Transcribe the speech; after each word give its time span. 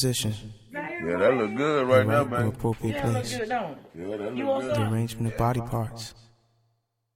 Position. 0.00 0.34
Yeah, 0.74 1.16
that 1.16 1.34
look 1.38 1.56
good 1.56 1.88
right 1.88 2.04
the 2.06 2.12
now, 2.12 2.18
right 2.18 2.30
man. 2.30 2.42
or 2.42 2.48
appropriate 2.48 2.96
Yeah, 2.96 3.06
look 3.06 3.14
place. 3.14 3.38
good, 3.38 3.48
don't? 3.48 3.78
Yeah, 3.94 4.16
that 4.18 4.34
look 4.34 4.60
good. 4.60 4.74
The 4.76 4.90
arrangement 4.90 5.32
of 5.32 5.38
body 5.38 5.60
parts. 5.62 6.14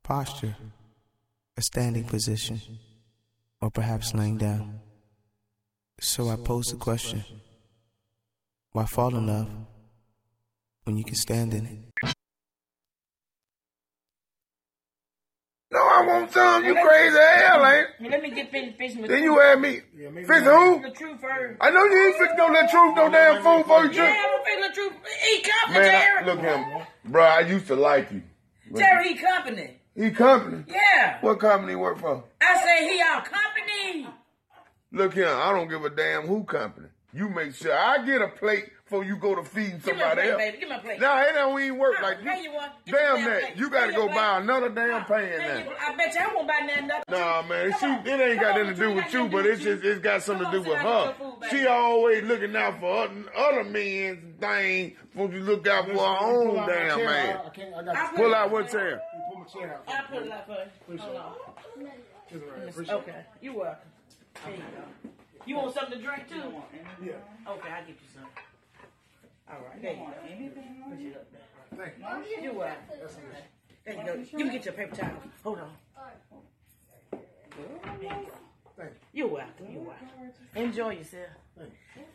Posture. 0.03 0.57
A 1.59 1.63
standing 1.63 2.05
position. 2.05 2.59
Or 3.61 3.71
perhaps 3.71 4.15
laying 4.15 4.39
down. 4.39 4.81
So 6.01 6.31
I 6.31 6.37
pose 6.37 6.69
the 6.69 6.79
question 6.79 7.23
why 8.73 8.87
fall 8.87 9.15
in 9.15 9.27
love 9.27 9.51
when 10.85 10.97
you 10.97 11.05
can 11.05 11.17
stand 11.17 11.53
in 11.53 11.67
it? 11.67 12.15
No, 15.71 15.81
I 16.01 16.07
want 16.07 16.33
some. 16.33 16.65
You 16.65 16.75
crazy 16.75 17.19
as 17.19 17.43
hell, 17.43 17.67
ain't 17.67 17.87
it? 18.01 18.11
Let 18.11 18.23
me 18.23 18.31
get 18.31 18.51
finished 18.51 18.79
fishing 18.79 19.03
with 19.03 19.11
Then 19.11 19.23
you 19.23 19.39
had 19.39 19.61
me. 19.61 19.81
Fix 20.27 20.41
who? 20.45 20.81
the 20.83 20.91
truth 20.97 21.21
first. 21.21 21.59
I 21.61 21.71
know 21.71 21.85
you 21.85 22.07
ain't 22.07 22.17
fix 22.17 22.33
no 22.39 22.53
that 22.53 22.71
truth, 22.71 22.97
no 22.97 23.11
damn 23.11 23.43
food 23.43 23.67
for 23.67 23.85
you, 23.85 23.93
Yeah, 23.93 24.17
I'm 24.17 24.31
gonna 24.31 24.45
fix 24.45 24.69
the 24.69 24.75
truth. 24.75 24.93
He 25.31 25.43
company, 25.43 25.79
Man, 25.81 25.91
Terry. 25.91 26.25
look 26.27 26.41
him. 26.41 26.87
Bro, 27.05 27.25
I 27.25 27.41
used 27.41 27.67
to 27.67 27.77
like 27.77 28.11
you. 28.13 28.23
Terry, 28.75 29.09
he 29.09 29.15
company. 29.17 29.77
He 29.95 30.11
company. 30.11 30.65
Yeah. 30.69 31.19
What 31.21 31.39
company 31.39 31.73
he 31.73 31.77
work 31.77 31.99
for? 31.99 32.25
I 32.41 32.63
say 32.65 32.89
he 32.95 33.03
our 33.03 33.23
company. 33.23 34.07
Look 34.93 35.15
here, 35.15 35.29
I 35.29 35.53
don't 35.53 35.69
give 35.69 35.85
a 35.85 35.91
damn 35.91 36.27
who 36.27 36.45
company. 36.45 36.89
You 37.13 37.29
make 37.29 37.55
sure 37.55 37.77
I 37.77 38.05
get 38.07 38.23
a 38.23 38.29
plate 38.29 38.71
before 38.91 39.05
you 39.05 39.15
go 39.17 39.37
to 39.37 39.45
feeding 39.45 39.79
Give 39.79 39.95
me 39.95 40.03
a 40.03 40.11
somebody 40.11 40.21
plate, 40.23 40.31
else. 40.31 40.39
baby. 40.39 40.59
Give 40.59 40.69
me 40.69 40.75
a 40.75 40.79
plate. 40.81 41.01
Nah, 41.01 41.21
it 41.23 41.33
don't 41.35 41.63
even 41.63 41.79
work 41.79 41.95
I'll 41.99 42.03
like 42.03 42.23
pay 42.25 42.39
you. 42.43 42.51
you 42.51 42.55
one. 42.57 42.71
Give 42.85 42.93
me 42.95 42.99
a 43.01 43.03
Damn 43.05 43.17
damn 43.19 43.25
that. 43.31 43.41
plate. 43.43 43.57
You 43.57 43.71
gotta 43.71 43.93
go 43.93 44.05
your 44.07 44.15
buy 44.15 44.39
another 44.41 44.69
damn 44.69 45.05
pan 45.05 45.39
now. 45.39 45.59
you- 45.59 45.77
I 45.81 45.95
bet 45.97 46.15
you 46.15 46.21
I 46.21 46.35
won't 46.35 46.49
buy 46.49 46.59
nothing. 46.67 46.87
nothing. 46.89 47.05
Nah, 47.09 47.43
man, 47.43 47.73
she 47.79 47.87
it 47.87 48.21
ain't 48.21 48.41
got 48.41 48.51
Come 48.57 48.61
on, 48.63 48.67
nothing 48.67 48.67
to 48.67 48.75
do 48.75 48.95
with 48.97 49.13
you, 49.15 49.29
but 49.29 49.43
to 49.45 49.51
it's 49.53 49.63
just 49.63 49.85
it's 49.85 50.01
got 50.01 50.23
something 50.25 50.47
to 50.47 50.51
do 50.51 50.59
with 50.69 50.79
her. 50.79 50.89
and 50.89 51.09
get 51.17 51.21
your 51.21 51.31
food, 51.41 51.51
She 51.53 51.67
always 51.69 52.25
looking 52.25 52.57
out 52.57 52.81
for 52.81 53.05
other, 53.05 53.15
other 53.37 53.65
men's 53.65 54.41
things. 54.41 54.99
Won't 55.15 55.33
you 55.35 55.41
look 55.41 55.69
out 55.69 55.87
for 55.87 55.93
her 55.95 56.27
own 56.27 56.57
damn 56.67 56.99
man? 56.99 57.37
I 57.47 57.49
can't. 57.51 57.75
I 57.75 57.79
I 57.79 57.83
got. 57.85 58.11
put 58.11 58.17
Pull 58.17 58.35
out 58.35 58.47
out 58.47 58.51
what 58.51 58.71
for 58.71 58.77
chair? 58.79 59.01
Pull 59.31 59.39
my 59.39 59.47
chair 59.47 59.75
out. 59.75 59.85
I 59.87 60.13
put 60.13 60.27
it 60.27 60.33
out 60.33 60.47
for 60.47 60.93
you. 60.93 60.99
Hold 60.99 61.17
on. 61.17 61.33
It's 62.29 62.43
all 62.43 62.51
right. 62.59 62.69
Appreciate 62.69 62.95
it. 62.95 62.99
Okay, 62.99 63.25
you 63.41 63.53
welcome. 63.55 63.77
There 64.45 64.53
you 64.53 64.59
go. 64.59 65.11
You 65.47 65.57
want 65.57 65.75
something 65.75 65.97
to 65.99 66.05
drink 66.05 66.29
too? 66.29 66.35
Yeah. 67.05 67.13
Okay, 67.49 67.69
I'll 67.71 67.81
get 67.87 67.89
you 67.89 67.95
some. 68.15 68.25
All 69.51 69.57
right, 69.67 69.83
there 69.83 69.93
you 69.93 69.99
go. 69.99 70.05
Push 70.91 71.01
it 71.01 71.17
up 71.17 71.27
there. 71.33 71.93
Thank 71.97 72.27
you. 72.31 72.43
You 72.43 72.53
welcome. 72.59 72.77
There 73.85 73.95
you 73.95 74.05
go. 74.05 74.15
You 74.39 74.45
can 74.45 74.53
get 74.53 74.65
your 74.65 74.75
paper 74.75 74.97
towel. 74.97 75.11
Hold 75.45 75.59
on. 75.59 75.71
There 77.13 77.21
you 78.03 78.09
go. 78.09 78.17
Thank 78.77 78.91
You're 79.13 79.29
welcome. 79.29 79.67
You're 79.71 79.83
welcome. 79.83 80.09
Enjoy 80.55 80.91
yourself. 80.91 81.29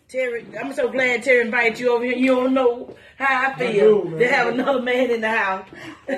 Terry, 0.07 0.45
I'm 0.59 0.73
so 0.73 0.89
glad 0.89 1.23
Terry 1.23 1.41
invited 1.41 1.79
you 1.79 1.91
over 1.93 2.03
here. 2.03 2.15
You 2.15 2.27
don't 2.27 2.53
know 2.53 2.95
how 3.17 3.51
I 3.51 3.55
feel 3.55 4.03
do, 4.03 4.09
man. 4.09 4.19
to 4.19 4.27
have 4.27 4.47
another 4.53 4.81
man 4.81 5.11
in 5.11 5.21
the 5.21 5.29
house. 5.29 5.67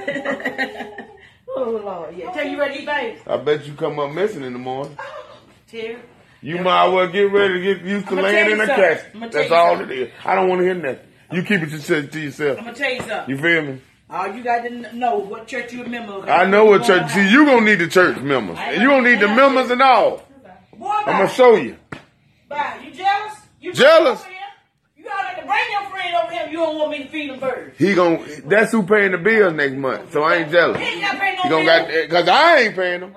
oh 1.55 1.81
Lord, 1.83 2.15
yeah. 2.17 2.31
Terry, 2.31 2.51
you 2.51 2.59
ready 2.59 2.75
to 2.75 2.81
eat, 2.81 2.85
baby? 2.85 3.19
I 3.27 3.37
bet 3.37 3.65
you 3.65 3.73
come 3.73 3.99
up 3.99 4.11
missing 4.11 4.43
in 4.43 4.53
the 4.53 4.59
morning. 4.59 4.97
Terry, 5.67 5.97
You 6.41 6.59
might 6.59 6.87
as 6.87 6.93
well 6.93 7.07
get 7.07 7.31
ready 7.31 7.53
to 7.55 7.61
get 7.75 7.85
used 7.85 8.07
to 8.09 8.15
laying 8.15 8.51
in 8.51 8.57
you 8.57 8.63
a 8.63 8.67
something. 8.67 8.75
casket. 8.83 9.31
That's 9.31 9.51
all 9.51 9.73
it 9.75 9.77
something. 9.79 9.97
is. 9.97 10.11
I 10.25 10.35
don't 10.35 10.47
want 10.49 10.59
to 10.59 10.65
hear 10.65 10.75
nothing. 10.75 11.06
You 11.31 11.43
keep 11.43 11.61
it 11.61 11.69
to, 11.81 12.07
to 12.07 12.19
yourself. 12.19 12.57
I'm 12.59 12.65
gonna 12.65 12.77
tell 12.77 12.91
you 12.91 12.99
something. 13.01 13.29
You 13.35 13.37
feel 13.41 13.61
me? 13.63 13.81
All 14.09 14.33
you 14.33 14.41
got 14.43 14.61
to 14.63 14.69
kn- 14.69 14.97
know 14.99 15.17
what 15.17 15.47
church 15.47 15.73
you 15.73 15.83
a 15.83 15.87
member 15.89 16.13
of. 16.13 16.29
I 16.29 16.45
know 16.45 16.63
what 16.65 16.83
church. 16.85 17.11
See, 17.11 17.29
you 17.29 17.45
gonna 17.45 17.65
need 17.65 17.75
the 17.79 17.87
church 17.89 18.17
members, 18.19 18.57
and 18.59 18.81
you 18.81 18.87
gonna 18.87 19.09
need 19.09 19.19
the 19.19 19.27
members 19.27 19.69
and 19.69 19.81
all. 19.81 20.23
Boy, 20.77 20.87
I'm 20.89 21.05
gonna 21.17 21.27
show 21.29 21.55
you. 21.55 21.75
Bye. 22.47 22.79
You 22.85 22.91
jealous? 22.91 23.33
You 23.59 23.73
Jealous? 23.73 24.23
You 24.95 25.03
gotta 25.03 25.45
bring 25.45 25.71
your 25.71 25.89
friend 25.89 26.15
over 26.23 26.31
here. 26.31 26.47
You 26.49 26.57
don't 26.57 26.77
want 26.77 26.91
me 26.91 27.03
to 27.03 27.09
feed 27.09 27.29
them 27.31 27.39
birds. 27.39 27.77
He 27.77 27.93
gon' 27.93 28.23
That's 28.45 28.71
who 28.71 28.83
paying 28.83 29.11
the 29.11 29.17
bills 29.17 29.53
next 29.53 29.73
month, 29.75 30.13
so 30.13 30.23
I 30.23 30.35
ain't 30.37 30.51
jealous. 30.51 30.77
He 30.79 30.85
ain't 30.85 31.01
got 31.01 31.19
paying 31.19 31.35
no 31.35 31.43
He 31.43 31.49
gonna 31.49 31.65
got 31.65 32.09
cause 32.09 32.27
I 32.29 32.57
ain't 32.59 32.75
paying 32.75 32.99
them. 33.01 33.13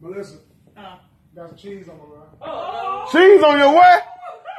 But 0.00 0.10
listen, 0.12 0.38
Uh, 0.76 0.96
got 1.34 1.48
some 1.48 1.56
cheese 1.58 1.88
on 1.88 1.98
my 1.98 2.04
ride. 2.04 2.28
oh, 2.42 3.08
Cheese 3.10 3.42
on 3.42 3.58
your 3.58 3.72
what? 3.74 4.06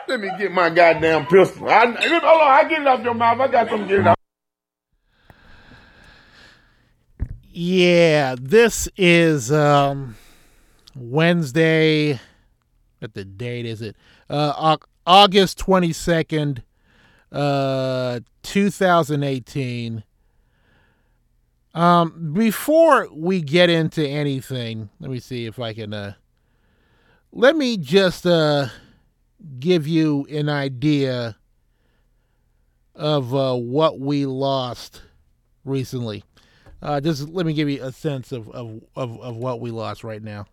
Let 0.09 0.21
me 0.21 0.31
get 0.39 0.51
my 0.51 0.71
goddamn 0.71 1.27
pistol. 1.27 1.69
I, 1.69 1.85
hold 1.85 2.23
on, 2.23 2.51
I 2.51 2.67
get 2.67 2.81
it 2.81 2.87
off 2.87 3.03
your 3.03 3.13
mouth. 3.13 3.39
I 3.39 3.47
got 3.47 3.69
to 3.69 3.77
get 3.77 3.91
it 3.91 4.07
off. 4.07 4.15
Yeah, 7.51 8.35
this 8.41 8.89
is 8.97 9.51
um 9.51 10.15
Wednesday. 10.95 12.19
What 12.97 13.13
the 13.13 13.23
date 13.23 13.67
is 13.67 13.83
it? 13.83 13.95
Uh, 14.27 14.77
August 15.05 15.59
twenty 15.59 15.93
second, 15.93 16.63
uh, 17.31 18.21
two 18.41 18.71
thousand 18.71 19.21
eighteen. 19.21 20.03
Um, 21.75 22.33
before 22.33 23.07
we 23.13 23.41
get 23.43 23.69
into 23.69 24.03
anything, 24.07 24.89
let 24.99 25.11
me 25.11 25.19
see 25.19 25.45
if 25.45 25.59
I 25.59 25.73
can. 25.73 25.93
Uh, 25.93 26.13
let 27.31 27.55
me 27.55 27.77
just 27.77 28.25
uh 28.25 28.69
give 29.59 29.87
you 29.87 30.25
an 30.29 30.49
idea 30.49 31.35
of 32.95 33.33
uh, 33.33 33.55
what 33.55 33.99
we 33.99 34.25
lost 34.25 35.01
recently. 35.63 36.23
Uh, 36.81 36.99
just 37.01 37.27
let 37.29 37.45
me 37.45 37.53
give 37.53 37.69
you 37.69 37.83
a 37.83 37.91
sense 37.91 38.31
of, 38.31 38.49
of, 38.49 38.81
of, 38.95 39.19
of 39.19 39.35
what 39.35 39.59
we 39.59 39.71
lost 39.71 40.03
right 40.03 40.21
now. 40.23 40.45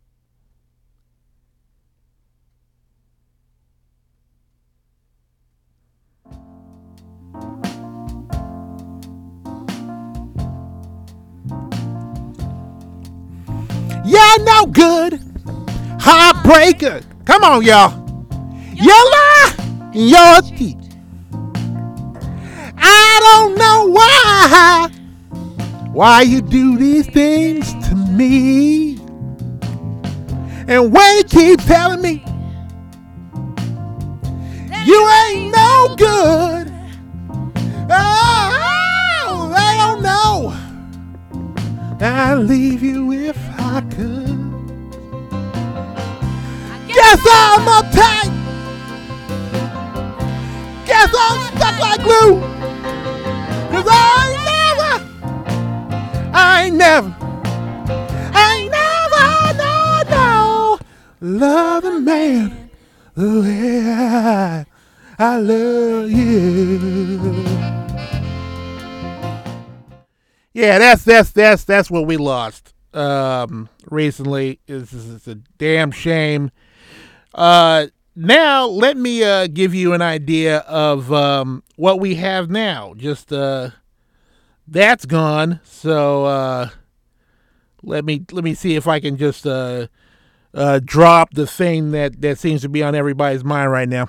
Yeah, 14.04 14.36
no 14.41 14.66
good. 14.66 15.20
Heartbreaker. 15.98 17.04
Come 17.24 17.42
on, 17.42 17.64
y'all. 17.64 18.06
You 18.78 18.92
lie 18.92 19.54
your 19.94 20.42
teeth. 20.42 20.76
I 22.76 23.20
don't 23.22 23.56
know 23.56 23.87
why. 23.91 24.91
Why 25.92 26.20
you 26.20 26.42
do 26.42 26.76
these 26.76 27.06
things 27.06 27.72
to 27.88 27.94
me? 27.94 28.97
And 30.69 30.92
when 30.92 31.16
you 31.16 31.25
keep 31.25 31.62
telling 31.62 32.03
me 32.03 32.22
you 34.84 35.09
ain't 35.25 35.54
no 35.54 35.94
good, 35.97 36.70
oh, 37.91 39.53
they 39.56 39.78
don't 39.78 40.03
know. 40.03 40.53
I'd 41.98 42.34
leave 42.34 42.82
you 42.82 43.10
if 43.12 43.38
I 43.59 43.81
could. 43.81 44.36
Guess 46.88 47.26
I'm. 47.26 47.65
Guess 47.92 48.16
I'm 51.76 51.82
like 51.82 52.03
glue. 52.03 52.41
Cause 53.70 53.87
I 53.88 54.32
never, 54.47 54.92
I 56.32 56.70
never, 56.70 57.14
I 58.32 58.69
never, 58.72 59.26
no, 59.59 60.16
no, 60.16 60.78
love 61.21 61.84
a 61.84 62.01
man 62.01 62.71
the 63.15 63.41
way 63.42 63.83
I, 63.92 64.65
I 65.18 65.36
love 65.39 66.10
you. 66.10 67.45
Yeah, 70.54 70.78
that's 70.78 71.04
that's 71.04 71.33
that's 71.33 71.65
that's 71.65 71.91
what 71.91 72.06
we 72.06 72.16
lost 72.16 72.72
um, 72.95 73.68
recently. 73.91 74.60
It's, 74.66 74.95
it's 74.95 75.28
a 75.28 75.34
damn 75.34 75.91
shame. 75.91 76.51
Uh, 77.34 77.89
now 78.15 78.65
let 78.65 78.97
me 78.97 79.22
uh, 79.22 79.47
give 79.48 79.74
you 79.74 79.92
an 79.92 80.01
idea 80.01 80.60
of 80.60 81.12
um, 81.12 81.62
what 81.77 82.01
we 82.01 82.17
have 82.17 82.51
now. 82.51 82.95
Just 82.95 83.33
uh, 83.33 83.71
that's 84.67 85.07
gone. 85.07 85.61
So 85.65 86.25
uh, 86.25 86.71
let 87.83 88.05
me 88.05 88.25
let 88.33 88.43
me 88.43 88.55
see 88.55 88.75
if 88.75 88.89
I 88.89 88.99
can 88.99 89.17
just 89.17 89.47
uh, 89.47 89.87
uh, 90.53 90.81
drop 90.84 91.34
the 91.34 91.47
thing 91.47 91.93
that 91.93 92.21
that 92.23 92.39
seems 92.39 92.63
to 92.63 92.69
be 92.69 92.83
on 92.83 92.95
everybody's 92.95 93.45
mind 93.45 93.71
right 93.71 93.89
now. 93.89 94.09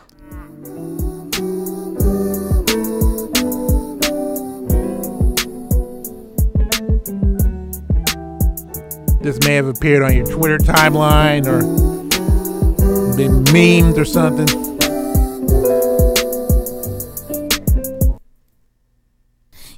This 9.22 9.46
may 9.46 9.56
have 9.56 9.68
appeared 9.68 10.04
on 10.04 10.16
your 10.16 10.26
Twitter 10.26 10.58
timeline 10.58 11.46
or 11.48 11.60
been 13.18 13.44
memed 13.46 13.98
or 13.98 14.06
something. 14.06 14.67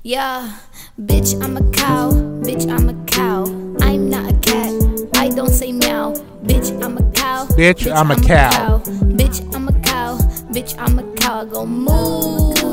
Yeah, 0.02 0.58
bitch, 1.00 1.42
I'm 1.44 1.58
a 1.58 1.72
cow. 1.72 2.12
Bitch, 2.42 2.72
I'm 2.72 2.90
a 2.90 3.06
cow. 3.06 3.44
I'm 3.82 4.10
not 4.10 4.32
a 4.32 4.38
cat. 4.40 4.72
I 5.16 5.30
don't 5.30 5.50
say 5.50 5.72
meow. 5.74 6.14
Bitch, 6.44 6.72
I'm 6.82 6.98
a 6.98 7.12
cow. 7.12 7.46
Bitch, 7.48 7.94
I'm 7.94 8.12
a 8.12 8.16
cow. 8.16 8.80
Bitch, 8.80 9.54
I'm 9.54 9.68
a 9.68 9.74
cow. 9.82 10.18
Bitch, 10.52 10.76
I'm 10.80 11.00
a 11.00 11.04
cow. 11.04 11.20
Chicago. 11.30 11.66
Move. 11.66 12.64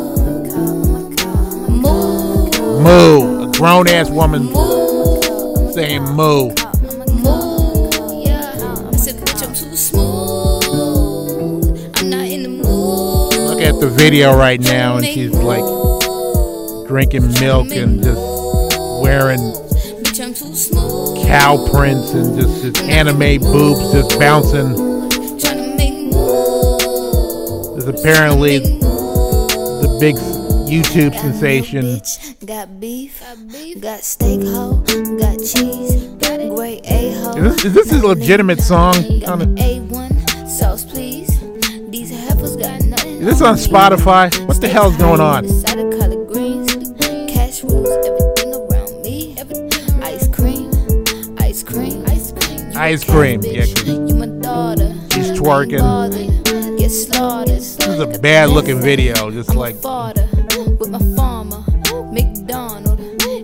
Move. 1.69 2.83
Moo. 2.83 3.43
A 3.43 3.53
grown 3.53 3.89
ass 3.89 4.09
woman 4.09 4.45
Move. 4.45 5.75
saying 5.75 6.05
moo. 6.05 6.49
Move. 6.49 7.93
Yeah. 8.25 8.89
I 8.93 8.97
said, 8.97 9.17
bitch, 9.17 9.43
I'm 9.43 9.53
too 9.53 9.77
smooth. 9.77 10.65
I'm 11.97 12.09
not 12.09 12.27
in 12.27 12.45
the 12.45 12.49
mood. 12.49 13.35
Look 13.35 13.61
at 13.61 13.79
the 13.81 13.91
video 13.91 14.37
right 14.37 14.61
now, 14.61 14.97
and 14.97 15.05
she's 15.05 15.33
like 15.33 15.86
drinking 16.87 17.29
milk 17.41 17.71
and 17.71 18.03
just 18.03 18.21
wearing 19.03 19.39
Bitch, 19.39 20.25
I'm 20.25 20.35
too 20.35 20.55
smooth. 20.55 21.27
cow 21.27 21.69
prints 21.71 22.13
and 22.13 22.41
just, 22.41 22.63
just 22.63 22.83
anime 22.85 23.41
boobs 23.41 23.93
just 23.93 24.19
bouncing. 24.19 24.97
Is 27.77 27.87
apparently 27.87 28.59
the 28.59 29.97
big 30.01 30.17
YouTube 30.67 31.15
sensation. 31.15 32.01
Got 32.45 32.81
beef, 32.81 33.23
got 33.81 34.01
steak 34.01 34.43
ho, 34.43 34.83
got 35.19 35.39
cheese, 35.39 36.05
got 36.19 36.57
great 36.57 36.81
a 36.87 37.13
ho. 37.21 37.37
Is 37.37 37.57
this, 37.57 37.65
is 37.67 37.75
this 37.75 37.93
a 37.93 38.07
legitimate 38.07 38.61
song? 38.61 38.95
Got 39.21 39.43
a 39.43 39.81
one 39.81 40.49
sauce, 40.49 40.85
please. 40.85 41.39
These 41.91 42.11
heifers 42.11 42.57
got 42.57 42.83
nothing. 42.85 43.19
Is 43.19 43.27
this 43.27 43.43
on 43.43 43.57
Spotify? 43.57 44.47
What 44.49 44.61
the 44.61 44.69
hell's 44.69 44.97
going 44.97 45.21
on? 45.21 45.47
Ice 52.87 53.03
cream, 53.03 53.41
yeah, 53.43 53.63
'cause 53.67 53.85
You 53.85 54.15
my 54.15 54.27
daughter. 54.27 54.95
She's 55.13 55.27
I 55.27 55.33
ain't 55.33 55.39
twerking. 55.41 55.79
bothered. 55.81 56.79
Get 56.79 56.91
slaughtered. 56.91 57.49
This 57.57 57.79
is 57.81 57.99
a 57.99 58.07
bad 58.07 58.51
looking 58.51 58.81
video, 58.81 59.29
just 59.33 59.57
like- 59.57 59.75
a 59.75 59.79
fodder 59.79 60.29
with 60.79 60.91
my 60.91 61.01
farmer, 61.17 61.65
McDonald, 62.13 63.01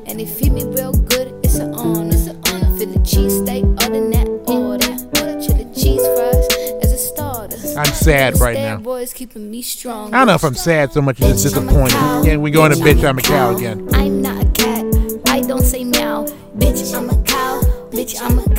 and 0.07 0.21
they 0.21 0.27
feed 0.27 0.53
me 0.53 0.63
real 0.65 0.93
good. 0.93 1.35
It's 1.43 1.57
an 1.57 1.75
honor. 1.75 2.15
It's 2.15 2.29
an 2.29 3.03
cheesesteak, 3.03 3.65
other 3.85 4.09
that 4.11 4.29
order. 4.47 4.93
Order 5.21 5.41
chili 5.41 5.67
cheese 5.75 6.03
fries 6.15 6.47
as 6.83 6.93
a 6.93 6.99
starter. 6.99 7.57
I'm 7.77 7.93
sad 7.93 8.41
right 8.41 8.57
now. 8.57 8.81
Keeping 9.15 9.51
me 9.51 9.63
strong. 9.63 10.15
I 10.15 10.19
don't 10.19 10.29
know 10.29 10.35
if 10.35 10.45
I'm 10.45 10.55
sad 10.55 10.93
so 10.93 11.03
much 11.03 11.21
as 11.21 11.43
just 11.43 11.55
disappointed. 11.55 11.97
And 12.29 12.41
we 12.43 12.53
going 12.53 12.71
to 12.71 12.79
bitch, 12.79 13.03
I'm 13.03 13.19
a 13.19 13.23
cow 13.23 13.57
again. 13.57 13.89
I'm 13.93 14.23
not 14.23 14.41
a 14.45 14.47
cat. 14.51 14.85
I 15.27 15.41
don't 15.41 15.65
say 15.65 15.83
meow. 15.83 16.27
Bitch, 16.57 16.95
I'm 16.97 17.11
a 17.11 17.17
cow. 17.25 17.61
Bitch, 17.91 18.15
I'm 18.23 18.39
a 18.39 18.43
cow. 18.45 18.52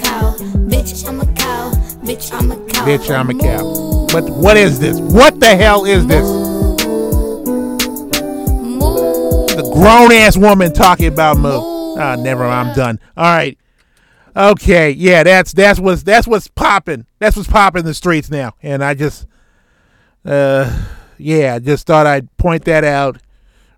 Bitch, 1.03 1.09
I'm 1.09 1.19
a 1.19 1.25
cow. 1.33 1.71
Bitch, 2.05 2.33
I'm 2.33 2.51
a 2.51 2.55
cow. 2.55 2.85
Bitch, 2.85 3.13
I'm 3.13 3.29
a 3.29 3.33
cow. 3.37 4.07
But 4.13 4.29
what 4.29 4.55
is 4.55 4.79
this? 4.79 4.97
What 5.01 5.37
the 5.41 5.53
hell 5.53 5.83
is 5.83 6.07
this? 6.07 6.23
Move. 8.61 9.49
The 9.49 9.69
grown 9.73 10.13
ass 10.13 10.37
woman 10.37 10.71
talking 10.71 11.07
about 11.07 11.37
moo. 11.37 11.97
Ah, 11.97 12.15
never. 12.17 12.45
I'm 12.45 12.73
done. 12.73 13.01
All 13.17 13.25
right. 13.25 13.57
Okay. 14.33 14.91
Yeah, 14.91 15.23
that's 15.23 15.51
that's 15.51 15.77
what's 15.77 16.03
that's 16.03 16.25
what's 16.25 16.47
popping. 16.47 17.05
That's 17.19 17.35
what's 17.35 17.49
popping 17.49 17.81
in 17.81 17.85
the 17.85 17.93
streets 17.93 18.29
now. 18.29 18.53
And 18.63 18.81
I 18.81 18.93
just, 18.93 19.27
uh, 20.23 20.85
yeah, 21.17 21.59
just 21.59 21.85
thought 21.85 22.07
I'd 22.07 22.35
point 22.37 22.63
that 22.63 22.85
out. 22.85 23.17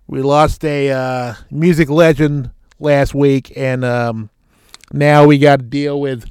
We 0.06 0.22
lost 0.22 0.64
a 0.64 0.92
uh, 0.92 1.34
music 1.50 1.90
legend 1.90 2.52
last 2.78 3.16
week, 3.16 3.52
and 3.56 3.84
um, 3.84 4.30
now 4.92 5.26
we 5.26 5.38
got 5.38 5.58
to 5.58 5.64
deal 5.64 6.00
with 6.00 6.30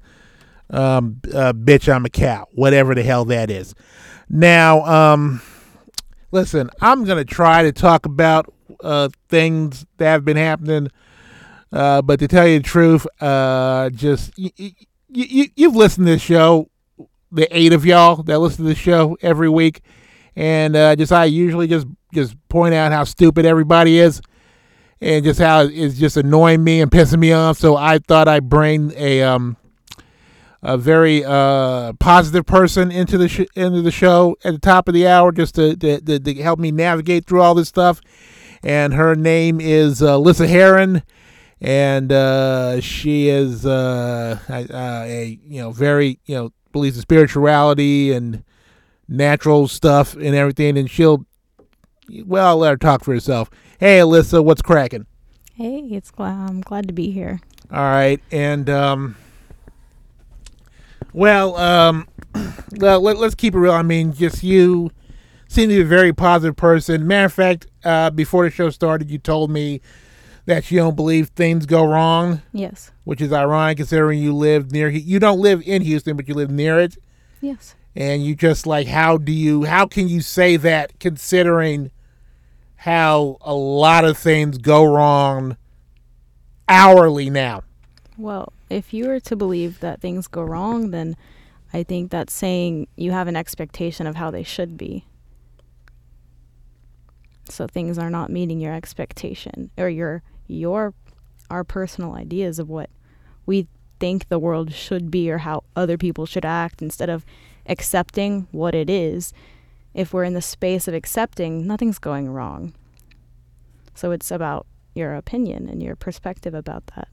um, 0.69 1.21
uh, 1.33 1.53
bitch, 1.53 1.93
I'm 1.93 2.05
a 2.05 2.09
cow, 2.09 2.47
whatever 2.53 2.95
the 2.95 3.03
hell 3.03 3.25
that 3.25 3.49
is. 3.51 3.75
Now, 4.29 4.83
um, 4.85 5.41
listen, 6.31 6.69
I'm 6.81 7.03
gonna 7.03 7.25
try 7.25 7.63
to 7.63 7.71
talk 7.71 8.05
about 8.05 8.51
uh, 8.81 9.09
things 9.29 9.85
that 9.97 10.05
have 10.11 10.25
been 10.25 10.37
happening, 10.37 10.89
uh, 11.71 12.01
but 12.01 12.19
to 12.19 12.27
tell 12.27 12.47
you 12.47 12.59
the 12.59 12.63
truth, 12.63 13.05
uh, 13.21 13.89
just 13.91 14.33
y- 14.37 14.51
y- 14.59 14.73
y- 15.13 15.51
you've 15.55 15.75
listened 15.75 16.07
to 16.07 16.13
this 16.13 16.21
show, 16.21 16.69
the 17.31 17.47
eight 17.55 17.73
of 17.73 17.85
y'all 17.85 18.23
that 18.23 18.39
listen 18.39 18.65
to 18.65 18.69
the 18.69 18.75
show 18.75 19.17
every 19.21 19.49
week, 19.49 19.81
and 20.35 20.75
uh, 20.75 20.95
just 20.95 21.11
I 21.11 21.25
usually 21.25 21.67
just 21.67 21.87
just 22.13 22.35
point 22.49 22.73
out 22.73 22.91
how 22.91 23.03
stupid 23.03 23.45
everybody 23.45 23.99
is. 23.99 24.21
And 25.01 25.25
just 25.25 25.41
how 25.41 25.59
it's 25.61 25.97
just 25.99 26.15
annoying 26.15 26.63
me 26.63 26.79
and 26.79 26.89
pissing 26.89 27.19
me 27.19 27.33
off. 27.33 27.57
So 27.57 27.75
I 27.75 27.99
thought 27.99 28.29
I'd 28.29 28.47
bring 28.47 28.93
a 28.95 29.21
um, 29.23 29.57
a 30.65 30.77
very 30.77 31.23
uh, 31.23 31.93
positive 31.93 32.43
person 32.47 32.91
into 32.91 33.19
the 33.19 33.29
sh- 33.29 33.45
into 33.55 33.83
the 33.83 33.91
show 33.91 34.35
at 34.43 34.53
the 34.53 34.59
top 34.59 34.87
of 34.87 34.95
the 34.95 35.07
hour, 35.07 35.31
just 35.31 35.53
to, 35.55 35.75
to, 35.75 36.01
to, 36.01 36.19
to 36.19 36.33
help 36.41 36.59
me 36.59 36.71
navigate 36.71 37.27
through 37.27 37.41
all 37.41 37.53
this 37.53 37.69
stuff. 37.69 38.01
And 38.63 38.95
her 38.95 39.15
name 39.15 39.61
is 39.61 40.01
uh, 40.01 40.17
Lissa 40.17 40.47
Heron, 40.47 41.03
and 41.61 42.11
uh, 42.11 42.81
she 42.81 43.29
is 43.29 43.63
uh, 43.63 44.39
uh, 44.49 45.03
a 45.05 45.39
you 45.45 45.61
know 45.61 45.69
very 45.69 46.19
you 46.25 46.35
know 46.35 46.51
believes 46.71 46.95
in 46.97 47.03
spirituality 47.03 48.11
and 48.11 48.43
natural 49.07 49.67
stuff 49.67 50.15
and 50.15 50.33
everything. 50.33 50.79
And 50.79 50.89
she'll 50.89 51.27
well 52.25 52.47
I'll 52.47 52.57
let 52.57 52.71
her 52.71 52.77
talk 52.77 53.03
for 53.03 53.13
herself. 53.13 53.51
Hey, 53.79 53.99
Alyssa, 53.99 54.43
what's 54.43 54.63
cracking? 54.63 55.05
Hey, 55.53 55.81
it's 55.91 56.09
glad 56.09 56.49
I'm 56.49 56.61
glad 56.61 56.87
to 56.87 56.93
be 56.93 57.11
here. 57.11 57.39
All 57.71 57.79
right, 57.79 58.19
and 58.31 58.67
um, 58.67 59.15
well, 61.15 61.55
um, 61.57 62.07
well, 62.77 62.99
let, 63.01 63.17
us 63.17 63.35
keep 63.35 63.55
it 63.55 63.59
real. 63.59 63.71
I 63.73 63.81
mean, 63.83 64.13
just 64.13 64.43
you 64.43 64.91
seem 65.47 65.69
to 65.69 65.75
be 65.75 65.81
a 65.81 65.85
very 65.85 66.11
positive 66.13 66.55
person. 66.55 67.07
Matter 67.07 67.25
of 67.25 67.33
fact, 67.33 67.67
uh, 67.83 68.09
before 68.09 68.43
the 68.43 68.51
show 68.51 68.69
started, 68.69 69.09
you 69.09 69.17
told 69.17 69.49
me 69.49 69.81
that 70.45 70.69
you 70.69 70.77
don't 70.79 70.95
believe 70.95 71.29
things 71.29 71.65
go 71.65 71.85
wrong, 71.85 72.41
Yes. 72.51 72.91
which 73.05 73.21
is 73.21 73.31
ironic 73.33 73.77
considering 73.77 74.19
you 74.19 74.35
live 74.35 74.71
near. 74.71 74.89
You 74.89 75.19
don't 75.19 75.39
live 75.39 75.63
in 75.65 75.81
Houston, 75.81 76.17
but 76.17 76.27
you 76.27 76.33
live 76.35 76.51
near 76.51 76.79
it, 76.79 76.97
Yes. 77.41 77.75
and 77.95 78.23
you 78.23 78.35
just 78.35 78.67
like, 78.67 78.87
how 78.87 79.17
do 79.17 79.31
you? 79.31 79.63
How 79.63 79.87
can 79.87 80.07
you 80.07 80.21
say 80.21 80.57
that 80.57 80.99
considering 80.99 81.89
how 82.75 83.37
a 83.41 83.53
lot 83.55 84.05
of 84.05 84.17
things 84.17 84.57
go 84.59 84.83
wrong 84.83 85.57
hourly 86.67 87.29
now? 87.29 87.63
Well, 88.17 88.51
if 88.69 88.93
you 88.93 89.07
were 89.07 89.19
to 89.19 89.35
believe 89.35 89.79
that 89.79 90.01
things 90.01 90.27
go 90.27 90.41
wrong, 90.41 90.91
then 90.91 91.15
I 91.73 91.83
think 91.83 92.11
that's 92.11 92.33
saying 92.33 92.87
you 92.95 93.11
have 93.11 93.27
an 93.27 93.35
expectation 93.35 94.07
of 94.07 94.15
how 94.15 94.31
they 94.31 94.43
should 94.43 94.77
be. 94.77 95.05
So 97.49 97.67
things 97.67 97.97
are 97.97 98.09
not 98.09 98.31
meeting 98.31 98.59
your 98.59 98.73
expectation 98.73 99.69
or 99.77 99.89
your 99.89 100.23
your 100.47 100.93
our 101.49 101.63
personal 101.63 102.13
ideas 102.13 102.59
of 102.59 102.69
what 102.69 102.89
we 103.45 103.67
think 103.99 104.27
the 104.27 104.39
world 104.39 104.73
should 104.73 105.11
be 105.11 105.29
or 105.29 105.39
how 105.39 105.63
other 105.75 105.97
people 105.97 106.25
should 106.25 106.45
act 106.45 106.81
instead 106.81 107.09
of 107.09 107.25
accepting 107.67 108.47
what 108.51 108.73
it 108.73 108.89
is. 108.89 109.31
If 109.93 110.13
we're 110.13 110.23
in 110.23 110.33
the 110.33 110.41
space 110.41 110.87
of 110.87 110.93
accepting, 110.93 111.67
nothing's 111.67 111.99
going 111.99 112.29
wrong. 112.29 112.73
So 113.93 114.11
it's 114.11 114.31
about 114.31 114.65
your 114.93 115.13
opinion 115.15 115.69
and 115.69 115.81
your 115.81 115.95
perspective 115.95 116.53
about 116.53 116.87
that. 116.95 117.07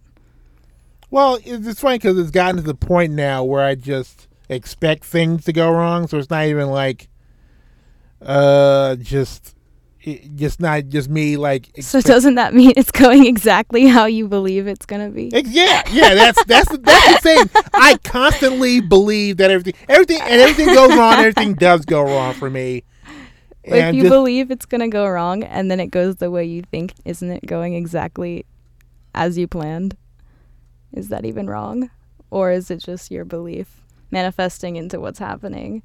Well, 1.13 1.39
it's 1.45 1.79
funny 1.79 1.99
because 1.99 2.19
it's 2.19 2.31
gotten 2.31 2.57
to 2.57 2.63
the 2.63 2.75
point 2.75 3.13
now 3.13 3.45
where 3.45 3.63
I 3.63 3.75
just 3.75 4.29
expect 4.49 5.05
things 5.05 5.45
to 5.45 5.53
go 5.53 5.71
wrong, 5.71 6.09
so 6.09 6.17
it's 6.17 6.31
not 6.31 6.47
even 6.47 6.71
like, 6.71 7.11
uh, 8.23 8.97
just, 8.97 9.55
it, 10.01 10.35
just 10.37 10.59
not 10.59 10.89
just 10.89 11.11
me 11.11 11.37
like. 11.37 11.69
So 11.83 12.01
doesn't 12.01 12.37
that 12.37 12.55
mean 12.55 12.73
it's 12.79 12.91
going 12.91 13.27
exactly 13.27 13.87
how 13.89 14.07
you 14.07 14.27
believe 14.27 14.67
it's 14.67 14.87
gonna 14.87 15.11
be? 15.11 15.31
Ex- 15.35 15.51
yeah, 15.51 15.83
yeah, 15.93 16.15
that's 16.15 16.43
that's 16.45 16.71
the, 16.71 16.79
that's 16.79 17.23
the 17.23 17.29
thing. 17.51 17.63
I 17.75 17.99
constantly 18.05 18.81
believe 18.81 19.37
that 19.37 19.51
everything, 19.51 19.75
everything, 19.91 20.19
and 20.23 20.41
everything 20.41 20.75
goes 20.75 20.97
wrong. 20.97 21.13
Everything 21.13 21.53
does 21.53 21.85
go 21.85 22.01
wrong 22.03 22.33
for 22.33 22.49
me. 22.49 22.85
if 23.65 23.95
you 23.95 24.05
just- 24.05 24.11
believe 24.11 24.51
it's 24.51 24.65
gonna 24.65 24.89
go 24.89 25.07
wrong 25.07 25.43
and 25.45 25.71
then 25.71 25.79
it 25.79 25.89
goes 25.89 26.17
the 26.17 26.31
way 26.31 26.47
you 26.47 26.63
think, 26.63 26.95
isn't 27.05 27.31
it 27.31 27.45
going 27.45 27.75
exactly 27.75 28.47
as 29.15 29.37
you 29.37 29.47
planned? 29.47 29.95
Is 30.93 31.09
that 31.09 31.25
even 31.25 31.47
wrong? 31.47 31.91
Or 32.31 32.51
is 32.51 32.71
it 32.71 32.79
just 32.79 33.11
your 33.11 33.25
belief 33.25 33.83
manifesting 34.11 34.77
into 34.77 35.01
what's 35.01 35.19
happening? 35.19 35.83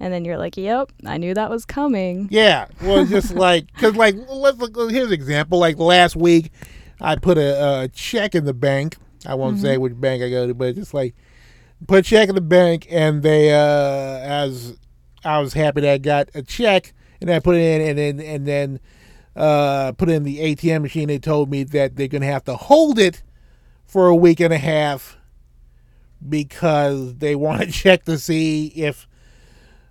And 0.00 0.12
then 0.12 0.24
you're 0.24 0.38
like, 0.38 0.56
yep, 0.56 0.92
I 1.04 1.18
knew 1.18 1.34
that 1.34 1.50
was 1.50 1.64
coming. 1.64 2.28
Yeah, 2.30 2.66
well, 2.82 3.04
just 3.04 3.34
like 3.34 3.66
because 3.74 3.96
like 3.96 4.14
let's 4.28 4.58
look. 4.58 4.90
Here's 4.90 5.08
an 5.08 5.12
example. 5.12 5.58
Like 5.58 5.76
last 5.78 6.14
week, 6.14 6.52
I 7.00 7.16
put 7.16 7.36
a, 7.38 7.82
a 7.82 7.88
check 7.88 8.34
in 8.34 8.44
the 8.44 8.54
bank. 8.54 8.96
I 9.26 9.34
won't 9.34 9.58
say 9.58 9.76
which 9.76 10.00
bank 10.00 10.22
I 10.22 10.30
go 10.30 10.46
to, 10.46 10.54
but 10.54 10.76
just 10.76 10.94
like 10.94 11.14
put 11.86 11.98
a 11.98 12.02
check 12.02 12.28
in 12.28 12.36
the 12.36 12.40
bank, 12.40 12.86
and 12.90 13.22
they 13.22 13.52
uh 13.52 14.20
as 14.20 14.76
I 15.24 15.40
was 15.40 15.52
happy 15.52 15.80
that 15.80 15.92
I 15.92 15.98
got 15.98 16.30
a 16.34 16.42
check, 16.42 16.92
and 17.20 17.28
I 17.28 17.40
put 17.40 17.56
it 17.56 17.60
in, 17.60 17.88
and 17.88 17.98
then 17.98 18.20
and 18.20 18.46
then 18.46 18.80
uh 19.34 19.92
put 19.92 20.08
it 20.08 20.12
in 20.12 20.22
the 20.22 20.38
ATM 20.38 20.82
machine. 20.82 21.08
They 21.08 21.18
told 21.18 21.50
me 21.50 21.64
that 21.64 21.96
they're 21.96 22.08
gonna 22.08 22.26
have 22.26 22.44
to 22.44 22.56
hold 22.56 23.00
it 23.00 23.22
for 23.88 24.06
a 24.06 24.14
week 24.14 24.38
and 24.38 24.52
a 24.54 24.58
half 24.58 25.16
because 26.26 27.16
they 27.16 27.34
want 27.34 27.62
to 27.62 27.72
check 27.72 28.04
to 28.04 28.18
see 28.18 28.66
if 28.68 29.08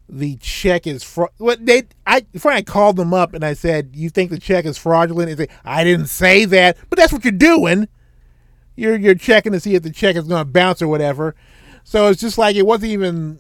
the 0.10 0.38
check 0.38 0.88
is 0.88 1.04
fra- 1.04 1.30
what 1.38 1.66
they 1.66 1.84
I 2.06 2.26
I 2.46 2.62
called 2.62 2.96
them 2.96 3.14
up 3.14 3.34
and 3.34 3.44
I 3.44 3.54
said, 3.54 3.92
"You 3.94 4.10
think 4.10 4.30
the 4.30 4.40
check 4.40 4.66
is 4.66 4.78
fraudulent?" 4.78 5.30
And 5.32 5.38
they 5.38 5.48
"I 5.66 5.84
didn't 5.84 6.08
say 6.08 6.46
that," 6.46 6.78
but 6.90 6.98
that's 6.98 7.12
what 7.12 7.26
you're 7.26 7.34
doing. 7.34 7.90
You're 8.76 8.96
you're 8.96 9.16
checking 9.16 9.52
to 9.52 9.60
see 9.60 9.76
if 9.76 9.84
the 9.84 9.92
check 9.92 10.16
is 10.16 10.28
going 10.28 10.46
to 10.46 10.50
bounce 10.50 10.82
or 10.82 10.88
whatever. 10.88 11.36
So 11.84 12.08
it's 12.08 12.22
just 12.22 12.38
like 12.38 12.56
it 12.56 12.66
wasn't 12.66 12.92
even. 12.92 13.40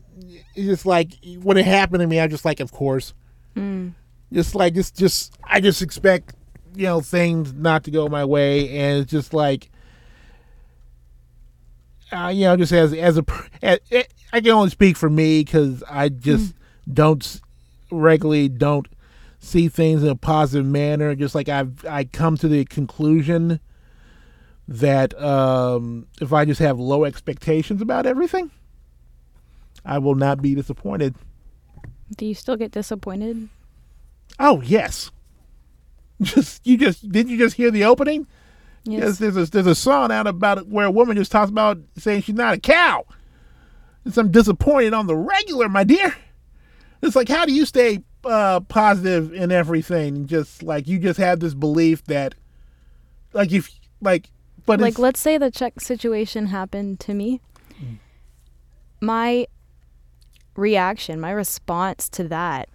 It's 0.55 0.67
just 0.67 0.85
like 0.85 1.13
when 1.41 1.57
it 1.57 1.65
happened 1.65 2.01
to 2.01 2.07
me, 2.07 2.19
I'm 2.19 2.29
just 2.29 2.43
like, 2.43 2.59
of 2.59 2.71
course. 2.71 3.13
Hmm. 3.53 3.89
Just 4.33 4.55
like 4.55 4.73
just 4.73 4.97
just 4.97 5.37
I 5.43 5.61
just 5.61 5.81
expect 5.81 6.33
you 6.75 6.83
know 6.83 6.99
things 6.99 7.53
not 7.53 7.85
to 7.85 7.91
go 7.91 8.09
my 8.09 8.25
way, 8.25 8.69
and 8.77 9.03
it's 9.03 9.11
just 9.11 9.33
like. 9.33 9.69
Uh, 12.11 12.27
you 12.27 12.45
know, 12.45 12.55
just 12.55 12.71
as 12.71 12.93
as 12.93 13.17
a, 13.17 13.25
as, 13.61 13.79
I 14.31 14.41
can 14.41 14.51
only 14.51 14.69
speak 14.69 14.97
for 14.97 15.09
me 15.09 15.43
because 15.43 15.83
I 15.89 16.09
just 16.09 16.53
don't 16.91 17.41
regularly 17.91 18.49
don't 18.49 18.87
see 19.39 19.67
things 19.67 20.03
in 20.03 20.09
a 20.09 20.15
positive 20.15 20.65
manner. 20.65 21.15
Just 21.15 21.35
like 21.35 21.49
I've 21.49 21.85
I 21.85 22.05
come 22.05 22.37
to 22.37 22.47
the 22.47 22.65
conclusion 22.65 23.59
that 24.67 25.19
um, 25.21 26.07
if 26.21 26.33
I 26.33 26.45
just 26.45 26.59
have 26.59 26.79
low 26.79 27.05
expectations 27.05 27.81
about 27.81 28.05
everything, 28.05 28.51
I 29.85 29.99
will 29.99 30.15
not 30.15 30.41
be 30.41 30.55
disappointed. 30.55 31.15
Do 32.15 32.25
you 32.25 32.35
still 32.35 32.57
get 32.57 32.71
disappointed? 32.71 33.49
Oh 34.39 34.61
yes, 34.61 35.11
just 36.21 36.65
you 36.65 36.77
just 36.77 37.09
did 37.09 37.29
you 37.29 37.37
just 37.37 37.55
hear 37.55 37.71
the 37.71 37.85
opening? 37.85 38.27
Yes, 38.87 39.17
there's 39.17 39.37
a 39.37 39.45
there's 39.45 39.67
a 39.67 39.75
song 39.75 40.11
out 40.11 40.27
about 40.27 40.57
it 40.59 40.67
where 40.67 40.85
a 40.85 40.91
woman 40.91 41.17
just 41.17 41.31
talks 41.31 41.49
about 41.49 41.77
saying 41.97 42.21
she's 42.21 42.35
not 42.35 42.53
a 42.53 42.59
cow. 42.59 43.05
It's 44.05 44.17
I'm 44.17 44.31
disappointed 44.31 44.93
on 44.93 45.07
the 45.07 45.15
regular, 45.15 45.69
my 45.69 45.83
dear. 45.83 46.15
It's 47.01 47.15
like 47.15 47.29
how 47.29 47.45
do 47.45 47.53
you 47.53 47.65
stay 47.65 48.03
uh, 48.23 48.61
positive 48.61 49.33
in 49.33 49.51
everything? 49.51 50.27
Just 50.27 50.63
like 50.63 50.87
you 50.87 50.99
just 50.99 51.19
have 51.19 51.39
this 51.39 51.53
belief 51.53 52.03
that, 52.05 52.35
like 53.33 53.51
if 53.51 53.69
like, 54.01 54.29
but 54.65 54.79
like 54.79 54.97
let's 54.97 55.19
say 55.19 55.37
the 55.37 55.51
check 55.51 55.79
situation 55.79 56.47
happened 56.47 56.99
to 57.01 57.13
me 57.13 57.41
my 59.01 59.45
reaction 60.55 61.19
my 61.19 61.31
response 61.31 62.09
to 62.09 62.23
that 62.23 62.67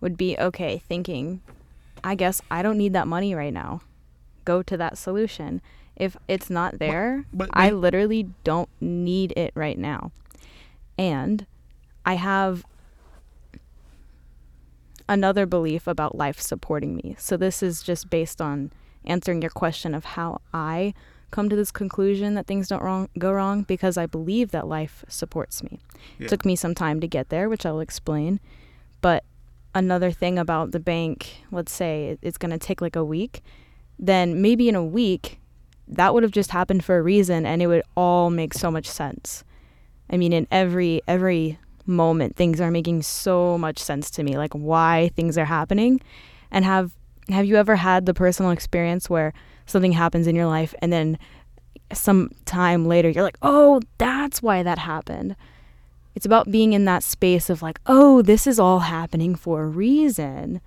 would 0.00 0.16
be 0.16 0.36
okay 0.38 0.78
thinking 0.86 1.40
i 2.04 2.14
guess 2.14 2.40
i 2.50 2.62
don't 2.62 2.78
need 2.78 2.92
that 2.92 3.08
money 3.08 3.34
right 3.34 3.52
now 3.52 3.80
go 4.44 4.62
to 4.62 4.76
that 4.76 4.96
solution 4.98 5.60
if 5.96 6.16
it's 6.28 6.50
not 6.50 6.78
there 6.78 7.24
but- 7.32 7.50
i 7.52 7.70
literally 7.70 8.28
don't 8.42 8.68
need 8.80 9.32
it 9.36 9.52
right 9.54 9.78
now 9.78 10.10
and 10.98 11.46
i 12.04 12.14
have 12.14 12.64
another 15.08 15.46
belief 15.46 15.86
about 15.86 16.16
life 16.16 16.40
supporting 16.40 16.96
me. 16.96 17.14
So 17.18 17.36
this 17.36 17.62
is 17.62 17.82
just 17.82 18.10
based 18.10 18.40
on 18.40 18.72
answering 19.04 19.42
your 19.42 19.50
question 19.50 19.94
of 19.94 20.04
how 20.04 20.40
I 20.52 20.94
come 21.30 21.48
to 21.48 21.56
this 21.56 21.70
conclusion 21.70 22.34
that 22.34 22.46
things 22.46 22.68
don't 22.68 22.82
wrong 22.82 23.08
go 23.18 23.32
wrong 23.32 23.62
because 23.62 23.98
I 23.98 24.06
believe 24.06 24.50
that 24.52 24.66
life 24.66 25.04
supports 25.08 25.62
me. 25.62 25.80
Yeah. 26.18 26.26
It 26.26 26.28
took 26.28 26.44
me 26.44 26.56
some 26.56 26.74
time 26.74 27.00
to 27.00 27.08
get 27.08 27.28
there, 27.28 27.48
which 27.48 27.66
I'll 27.66 27.80
explain. 27.80 28.40
But 29.00 29.24
another 29.74 30.10
thing 30.10 30.38
about 30.38 30.70
the 30.70 30.80
bank, 30.80 31.42
let's 31.50 31.72
say 31.72 32.16
it's 32.22 32.38
going 32.38 32.52
to 32.52 32.58
take 32.58 32.80
like 32.80 32.96
a 32.96 33.04
week, 33.04 33.42
then 33.98 34.42
maybe 34.42 34.68
in 34.68 34.74
a 34.74 34.84
week 34.84 35.38
that 35.88 36.14
would 36.14 36.22
have 36.22 36.32
just 36.32 36.50
happened 36.50 36.84
for 36.84 36.98
a 36.98 37.02
reason 37.02 37.44
and 37.44 37.62
it 37.62 37.66
would 37.66 37.82
all 37.96 38.30
make 38.30 38.54
so 38.54 38.70
much 38.70 38.86
sense. 38.86 39.44
I 40.10 40.16
mean, 40.16 40.32
in 40.32 40.46
every 40.50 41.02
every 41.06 41.58
moment, 41.86 42.36
things 42.36 42.60
are 42.60 42.70
making 42.70 43.02
so 43.02 43.58
much 43.58 43.78
sense 43.78 44.10
to 44.12 44.22
me, 44.22 44.38
like 44.38 44.52
why 44.52 45.10
things 45.16 45.36
are 45.36 45.44
happening. 45.44 46.00
And 46.50 46.64
have 46.64 46.92
have 47.28 47.46
you 47.46 47.56
ever 47.56 47.76
had 47.76 48.06
the 48.06 48.14
personal 48.14 48.50
experience 48.50 49.08
where 49.08 49.32
something 49.66 49.92
happens 49.92 50.26
in 50.26 50.36
your 50.36 50.46
life 50.46 50.74
and 50.80 50.92
then 50.92 51.18
some 51.92 52.30
time 52.44 52.86
later 52.86 53.08
you're 53.08 53.22
like, 53.22 53.38
oh, 53.42 53.80
that's 53.98 54.42
why 54.42 54.62
that 54.62 54.78
happened. 54.78 55.36
It's 56.14 56.26
about 56.26 56.50
being 56.50 56.72
in 56.72 56.84
that 56.84 57.02
space 57.02 57.50
of 57.50 57.62
like, 57.62 57.80
oh, 57.86 58.22
this 58.22 58.46
is 58.46 58.58
all 58.58 58.80
happening 58.80 59.34
for 59.34 59.62
a 59.62 59.68
reason. 59.68 60.60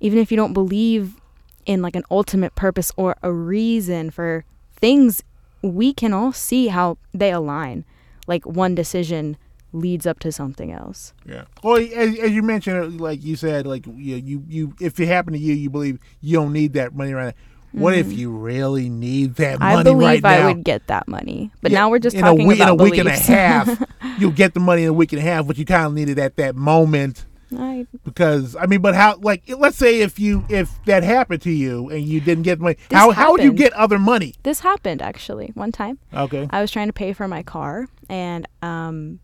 Even 0.00 0.18
if 0.18 0.30
you 0.30 0.36
don't 0.36 0.54
believe 0.54 1.19
in 1.66 1.82
like 1.82 1.96
an 1.96 2.04
ultimate 2.10 2.54
purpose 2.54 2.92
or 2.96 3.16
a 3.22 3.32
reason 3.32 4.10
for 4.10 4.44
things, 4.72 5.22
we 5.62 5.92
can 5.92 6.12
all 6.12 6.32
see 6.32 6.68
how 6.68 6.98
they 7.12 7.30
align. 7.30 7.84
Like 8.26 8.46
one 8.46 8.74
decision 8.74 9.36
leads 9.72 10.06
up 10.06 10.18
to 10.20 10.32
something 10.32 10.72
else. 10.72 11.12
Yeah. 11.24 11.44
Well, 11.62 11.76
as, 11.76 12.18
as 12.18 12.30
you 12.32 12.42
mentioned, 12.42 13.00
like 13.00 13.22
you 13.22 13.36
said, 13.36 13.66
like 13.66 13.86
you, 13.86 14.16
you, 14.16 14.44
you, 14.48 14.74
if 14.80 14.98
it 14.98 15.06
happened 15.06 15.36
to 15.36 15.40
you, 15.42 15.54
you 15.54 15.70
believe 15.70 15.98
you 16.20 16.36
don't 16.36 16.52
need 16.52 16.72
that 16.74 16.94
money 16.94 17.12
right 17.12 17.26
now. 17.26 17.32
What 17.72 17.94
if 17.94 18.12
you 18.12 18.32
really 18.32 18.88
need 18.88 19.36
that 19.36 19.60
money 19.60 19.70
Mm-hmm. 19.70 19.78
I 19.78 19.82
believe 19.84 20.24
right 20.24 20.38
I 20.38 20.38
now? 20.40 20.46
would 20.48 20.64
get 20.64 20.88
that 20.88 21.06
money, 21.06 21.52
but 21.62 21.70
Yeah, 21.70 21.78
now 21.78 21.90
we're 21.90 22.00
just 22.00 22.16
in 22.16 22.22
talking 22.22 22.44
a 22.44 22.48
week, 22.48 22.58
about 22.58 22.74
in 22.74 22.80
a 22.80 22.82
week 22.82 22.98
and 22.98 23.08
a 23.08 23.12
half. 23.16 23.84
you'll 24.18 24.32
get 24.32 24.54
the 24.54 24.60
money 24.60 24.82
in 24.82 24.88
a 24.88 24.92
week 24.92 25.12
and 25.12 25.20
a 25.20 25.24
half, 25.24 25.46
but 25.46 25.56
you 25.56 25.64
kind 25.64 25.86
of 25.86 25.94
needed 25.94 26.18
at 26.18 26.34
that 26.34 26.56
moment 26.56 27.24
I, 27.56 27.86
because 28.04 28.54
I 28.56 28.66
mean, 28.66 28.80
but 28.80 28.94
how? 28.94 29.16
Like, 29.16 29.42
let's 29.48 29.76
say 29.76 30.00
if 30.00 30.18
you 30.18 30.44
if 30.48 30.82
that 30.84 31.02
happened 31.02 31.42
to 31.42 31.50
you 31.50 31.88
and 31.90 32.02
you 32.04 32.20
didn't 32.20 32.44
get 32.44 32.60
money, 32.60 32.76
This 32.88 32.98
how 32.98 33.10
how 33.10 33.32
would 33.32 33.42
you 33.42 33.52
get 33.52 33.72
other 33.72 33.98
money? 33.98 34.34
this 34.42 34.60
happened 34.60 35.02
actually 35.02 35.50
one 35.54 35.72
time. 35.72 35.98
Okay. 36.14 36.48
I 36.50 36.60
was 36.60 36.70
trying 36.70 36.86
to 36.88 36.92
pay 36.92 37.12
for 37.12 37.26
my 37.26 37.42
car, 37.42 37.88
and 38.08 38.46
um, 38.62 39.20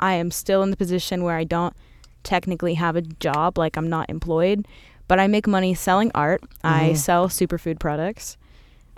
I 0.00 0.14
am 0.14 0.30
still 0.30 0.62
in 0.62 0.70
the 0.70 0.76
position 0.76 1.22
where 1.22 1.36
I 1.36 1.44
don't 1.44 1.74
technically 2.24 2.74
have 2.74 2.96
a 2.96 3.02
job, 3.02 3.56
like 3.58 3.76
I'm 3.76 3.88
not 3.88 4.10
employed, 4.10 4.66
but 5.06 5.18
I 5.20 5.26
make 5.28 5.46
money 5.46 5.74
selling 5.74 6.10
art. 6.14 6.42
I 6.64 6.92
sell 6.94 7.28
superfood 7.28 7.78
products. 7.78 8.36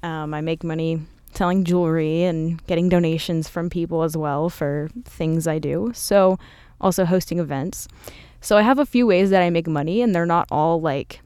Um, 0.02 0.32
I 0.32 0.40
make 0.40 0.64
money 0.64 1.02
selling 1.35 1.62
jewelry 1.64 2.25
and 2.25 2.64
getting 2.66 2.88
donations 2.88 3.49
from 3.49 3.70
people 3.70 4.02
as 4.02 4.16
well 4.16 4.49
for 4.49 4.88
things 5.04 5.47
I 5.47 5.59
do. 5.59 5.92
So, 5.94 6.38
also 6.80 7.04
hosting 7.04 7.38
events. 7.38 7.87
So, 8.40 8.56
I 8.56 8.62
have 8.62 8.78
a 8.78 8.87
few 8.87 9.06
ways 9.06 9.30
that 9.30 9.42
I 9.42 9.50
make 9.50 9.68
money, 9.68 10.02
and 10.02 10.14
they're 10.14 10.26
not 10.26 10.49
all 10.50 10.80
like 10.80 11.20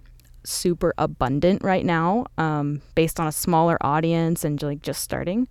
super 0.44 0.94
abundant 0.98 1.62
right 1.64 1.84
now, 1.84 2.26
um, 2.38 2.82
based 2.94 3.18
on 3.18 3.26
a 3.26 3.32
smaller 3.32 3.78
audience 3.80 4.44
and 4.44 4.62
like 4.62 4.82
just 4.82 5.02
starting. 5.02 5.48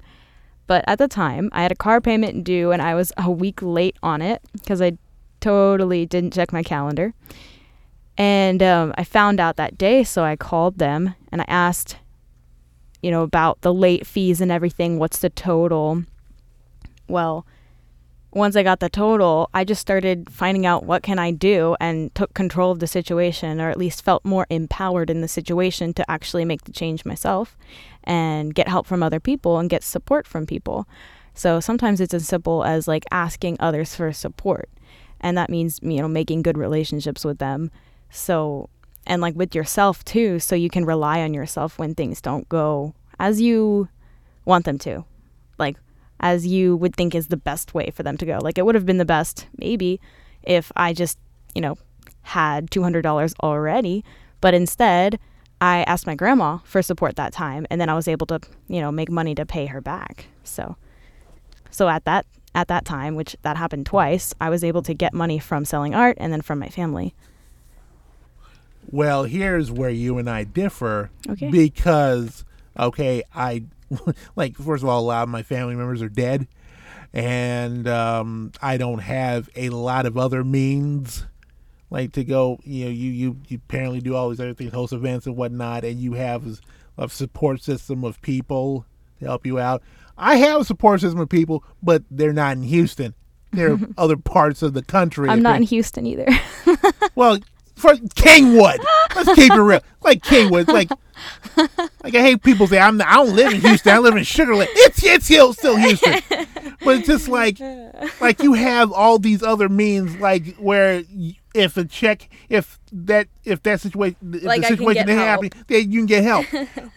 But 0.68 0.86
at 0.88 0.98
the 0.98 1.08
time, 1.08 1.50
I 1.52 1.64
had 1.64 1.72
a 1.72 1.76
car 1.76 2.00
payment 2.00 2.44
due 2.44 2.72
and 2.72 2.82
I 2.82 2.96
was 2.96 3.12
a 3.18 3.30
week 3.30 3.62
late 3.62 3.98
on 4.02 4.22
it 4.22 4.42
because 4.54 4.82
I 4.82 4.98
totally 5.42 6.06
didn't 6.06 6.34
check 6.34 6.54
my 6.54 6.64
calendar. 6.64 7.14
And 8.18 8.62
um, 8.64 8.94
I 8.98 9.04
found 9.04 9.40
out 9.40 9.58
that 9.58 9.78
day, 9.78 10.04
so 10.04 10.24
I 10.24 10.36
called 10.36 10.78
them 10.78 11.16
and 11.32 11.42
I 11.42 11.46
asked, 11.48 11.98
you 13.02 13.12
know, 13.12 13.24
about 13.24 13.62
the 13.62 13.74
late 13.74 14.08
fees 14.08 14.40
and 14.40 14.52
everything. 14.52 15.00
What's 15.00 15.20
the 15.20 15.30
total? 15.30 16.04
Well, 17.10 17.46
once 18.36 18.56
I 18.56 18.64
got 18.64 18.80
the 18.80 18.90
total, 18.90 19.50
I 19.54 19.64
just 19.64 19.82
started 19.82 20.30
finding 20.30 20.66
out 20.66 20.86
what 20.86 21.04
can 21.04 21.20
I 21.20 21.32
do 21.32 21.76
and 21.80 22.14
took 22.16 22.34
control 22.34 22.72
of 22.72 22.80
the 22.80 22.88
situation 22.88 23.62
or 23.62 23.70
at 23.70 23.78
least 23.78 24.04
felt 24.04 24.26
more 24.26 24.48
empowered 24.50 25.10
in 25.10 25.22
the 25.22 25.28
situation 25.28 25.94
to 25.94 26.12
actually 26.12 26.46
make 26.46 26.64
the 26.64 26.72
change 26.72 27.06
myself 27.06 27.58
and 28.04 28.56
get 28.56 28.68
help 28.68 28.88
from 28.88 29.04
other 29.04 29.20
people 29.20 29.60
and 29.60 29.70
get 29.70 29.84
support 29.84 30.28
from 30.28 30.46
people. 30.46 30.88
So 31.34 31.60
sometimes 31.60 32.02
it's 32.02 32.14
as 32.14 32.28
simple 32.28 32.64
as 32.64 32.88
like 32.88 33.06
asking 33.12 33.58
others 33.60 33.96
for 33.96 34.12
support. 34.12 34.70
And 35.22 35.38
that 35.38 35.50
means, 35.50 35.80
you 35.82 36.02
know, 36.02 36.08
making 36.08 36.42
good 36.42 36.58
relationships 36.58 37.24
with 37.24 37.38
them. 37.38 37.72
So 38.10 38.70
and 39.06 39.22
like 39.22 39.36
with 39.36 39.54
yourself 39.54 40.04
too, 40.06 40.40
so 40.40 40.56
you 40.56 40.70
can 40.70 40.86
rely 40.86 41.22
on 41.22 41.34
yourself 41.34 41.78
when 41.78 41.94
things 41.94 42.22
don't 42.22 42.48
go 42.50 42.94
as 43.20 43.42
you 43.42 43.90
want 44.46 44.66
them 44.66 44.78
to. 44.80 45.06
Like 45.58 45.78
as 46.24 46.48
you 46.48 46.78
would 46.78 46.96
think 46.96 47.14
is 47.14 47.28
the 47.28 47.38
best 47.38 47.74
way 47.74 47.92
for 47.92 48.02
them 48.02 48.16
to 48.18 48.26
go. 48.26 48.40
Like 48.42 48.58
it 48.58 48.66
would 48.66 48.76
have 48.76 48.86
been 48.86 48.98
the 48.98 49.06
best 49.06 49.46
maybe 49.58 50.00
if 50.42 50.72
I 50.76 50.94
just, 50.94 51.20
you 51.54 51.62
know, 51.62 51.78
had 52.22 52.72
$200 52.72 53.34
already, 53.44 54.06
but 54.40 54.54
instead 54.54 55.20
I 55.60 55.84
asked 55.84 56.08
my 56.08 56.16
grandma 56.16 56.60
for 56.64 56.82
support 56.82 57.18
that 57.18 57.34
time 57.34 57.68
and 57.70 57.80
then 57.80 57.90
I 57.90 57.94
was 57.94 58.08
able 58.08 58.26
to, 58.28 58.40
you 58.70 58.80
know, 58.80 58.90
make 58.92 59.12
money 59.12 59.36
to 59.36 59.46
pay 59.46 59.66
her 59.66 59.82
back. 59.82 60.28
So 60.46 60.78
so 61.70 61.90
at 61.90 62.06
that 62.06 62.26
at 62.56 62.70
that 62.70 62.86
time, 62.86 63.16
which 63.16 63.36
that 63.42 63.58
happened 63.58 63.86
twice, 63.86 64.34
I 64.40 64.50
was 64.50 64.64
able 64.64 64.84
to 64.84 64.94
get 64.94 65.14
money 65.14 65.40
from 65.40 65.66
selling 65.66 65.94
art 65.94 66.18
and 66.20 66.32
then 66.32 66.42
from 66.42 66.60
my 66.60 66.70
family. 66.70 67.14
Well, 68.92 69.24
here's 69.24 69.72
where 69.72 69.90
you 69.90 70.18
and 70.20 70.30
I 70.30 70.44
differ. 70.44 71.10
Okay. 71.28 71.50
Because, 71.50 72.46
okay, 72.78 73.24
I, 73.34 73.64
like, 74.36 74.58
first 74.58 74.84
of 74.84 74.90
all, 74.90 75.00
a 75.00 75.06
lot 75.06 75.24
of 75.24 75.30
my 75.30 75.44
family 75.44 75.76
members 75.76 76.02
are 76.02 76.10
dead. 76.10 76.48
And 77.14 77.88
um, 77.88 78.52
I 78.62 78.78
don't 78.78 79.00
have 79.00 79.50
a 79.56 79.70
lot 79.70 80.06
of 80.06 80.18
other 80.18 80.44
means, 80.44 81.26
like, 81.92 82.14
to 82.14 82.24
go, 82.24 82.60
you 82.64 82.86
know, 82.86 82.92
you, 82.92 83.12
you, 83.12 83.38
you 83.48 83.62
apparently 83.68 84.02
do 84.02 84.16
all 84.16 84.30
these 84.30 84.40
other 84.40 84.56
things, 84.56 84.74
host 84.74 84.94
events 84.94 85.28
and 85.28 85.36
whatnot, 85.36 85.84
and 85.84 86.00
you 86.00 86.14
have 86.14 86.60
a 86.98 87.10
support 87.10 87.62
system 87.62 88.04
of 88.04 88.22
people 88.22 88.86
to 89.20 89.26
help 89.26 89.46
you 89.46 89.60
out. 89.60 89.84
I 90.18 90.38
have 90.38 90.62
a 90.62 90.66
support 90.66 91.02
system 91.02 91.20
of 91.20 91.30
people, 91.30 91.64
but 91.82 92.04
they're 92.10 92.34
not 92.34 92.58
in 92.58 92.64
Houston. 92.64 93.14
there 93.52 93.74
are 93.74 93.80
other 93.98 94.18
parts 94.18 94.62
of 94.64 94.74
the 94.74 94.84
country. 94.84 95.30
I'm 95.30 95.42
not 95.42 95.58
in 95.58 95.64
Houston 95.64 96.06
either. 96.06 96.28
Well, 97.16 97.38
for 97.76 97.94
Kingwood, 97.94 98.84
let's 99.16 99.34
keep 99.34 99.52
it 99.52 99.62
real. 99.62 99.82
Like 100.02 100.24
Kingwood, 100.24 100.68
like 100.68 100.90
like 102.04 102.16
I 102.16 102.22
hate 102.22 102.44
people 102.44 102.68
say 102.68 102.80
I'm. 102.80 103.02
I 103.02 103.16
don't 103.16 103.36
live 103.36 103.54
in 103.54 103.62
Houston. 103.62 103.94
I 103.94 104.00
live 104.00 104.16
in 104.16 104.24
Sugar 104.24 104.56
Land. 104.56 104.70
It's 104.74 105.04
it's 105.04 105.26
still 105.26 105.54
still 105.54 105.78
Houston, 105.78 106.22
but 106.84 106.98
it's 106.98 107.08
just 107.08 107.28
like 107.28 107.58
like 108.20 108.44
you 108.44 108.54
have 108.54 108.92
all 108.92 109.20
these 109.20 109.44
other 109.44 109.70
means 109.70 110.18
like 110.18 110.56
where 110.58 111.04
if 111.54 111.78
a 111.78 111.86
check 111.86 112.30
if 112.50 112.80
that 112.92 113.28
if 113.44 113.62
that 113.64 113.80
situation 113.80 114.18
if 114.34 114.44
Like 114.44 114.62
the 114.62 114.68
situation 114.68 115.08
is 115.08 115.16
happening 115.16 115.52
then 115.68 115.92
you 115.92 116.00
can 116.00 116.06
get 116.08 116.24
help 116.24 116.46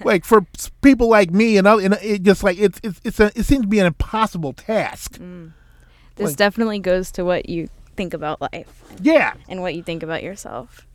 like 0.04 0.24
for 0.24 0.46
people 0.82 1.08
like 1.08 1.30
me 1.30 1.58
and, 1.58 1.66
other, 1.66 1.82
and 1.82 1.94
it 2.02 2.22
just 2.22 2.42
like 2.42 2.58
it's 2.58 2.80
it's 2.82 3.00
it's 3.04 3.20
a, 3.20 3.26
it 3.34 3.44
seems 3.44 3.62
to 3.62 3.68
be 3.68 3.78
an 3.78 3.86
impossible 3.86 4.54
task 4.54 5.18
mm. 5.18 5.52
this 6.14 6.28
Like- 6.28 6.36
definitely 6.36 6.78
goes 6.78 7.10
to 7.12 7.24
what 7.24 7.48
you 7.48 7.68
think 7.96 8.14
about 8.14 8.40
life 8.40 8.82
yeah 9.00 9.34
and 9.48 9.60
what 9.62 9.74
you 9.74 9.82
think 9.82 10.02
about 10.02 10.22
yourself. 10.22 10.86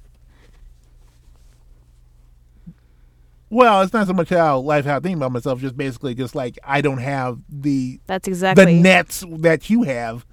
well 3.50 3.82
it's 3.82 3.94
not 3.94 4.08
so 4.08 4.14
much 4.14 4.30
how 4.30 4.60
life 4.60 4.86
how 4.86 4.98
i 4.98 5.00
think 5.00 5.18
about 5.18 5.32
myself 5.32 5.60
just 5.60 5.76
basically 5.76 6.14
just 6.16 6.36
like 6.36 6.58
i 6.64 6.82
don't 6.82 7.00
have 7.00 7.40
the 7.50 8.00
That's 8.08 8.28
exactly 8.28 8.66
the 8.78 8.82
nets 8.82 9.24
that 9.40 9.70
you 9.70 9.84
have 9.84 10.26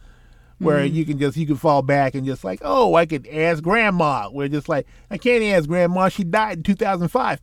where 0.59 0.85
Mm-hmm. 0.85 0.95
you 0.95 1.05
can 1.05 1.19
just 1.19 1.37
you 1.37 1.47
can 1.47 1.57
fall 1.57 1.83
back 1.83 2.15
and 2.15 2.27
just 2.27 2.45
like 2.45 2.61
oh 2.63 2.95
i 2.95 3.07
could 3.07 3.27
ask 3.29 3.63
grandma 3.63 4.29
we're 4.31 4.49
just 4.49 4.69
like 4.69 4.87
i 5.11 5.19
can't 5.19 5.43
ask 5.45 5.69
grandma 5.69 6.09
she 6.09 6.25
died 6.25 6.59
in 6.59 6.63
2005 6.65 7.41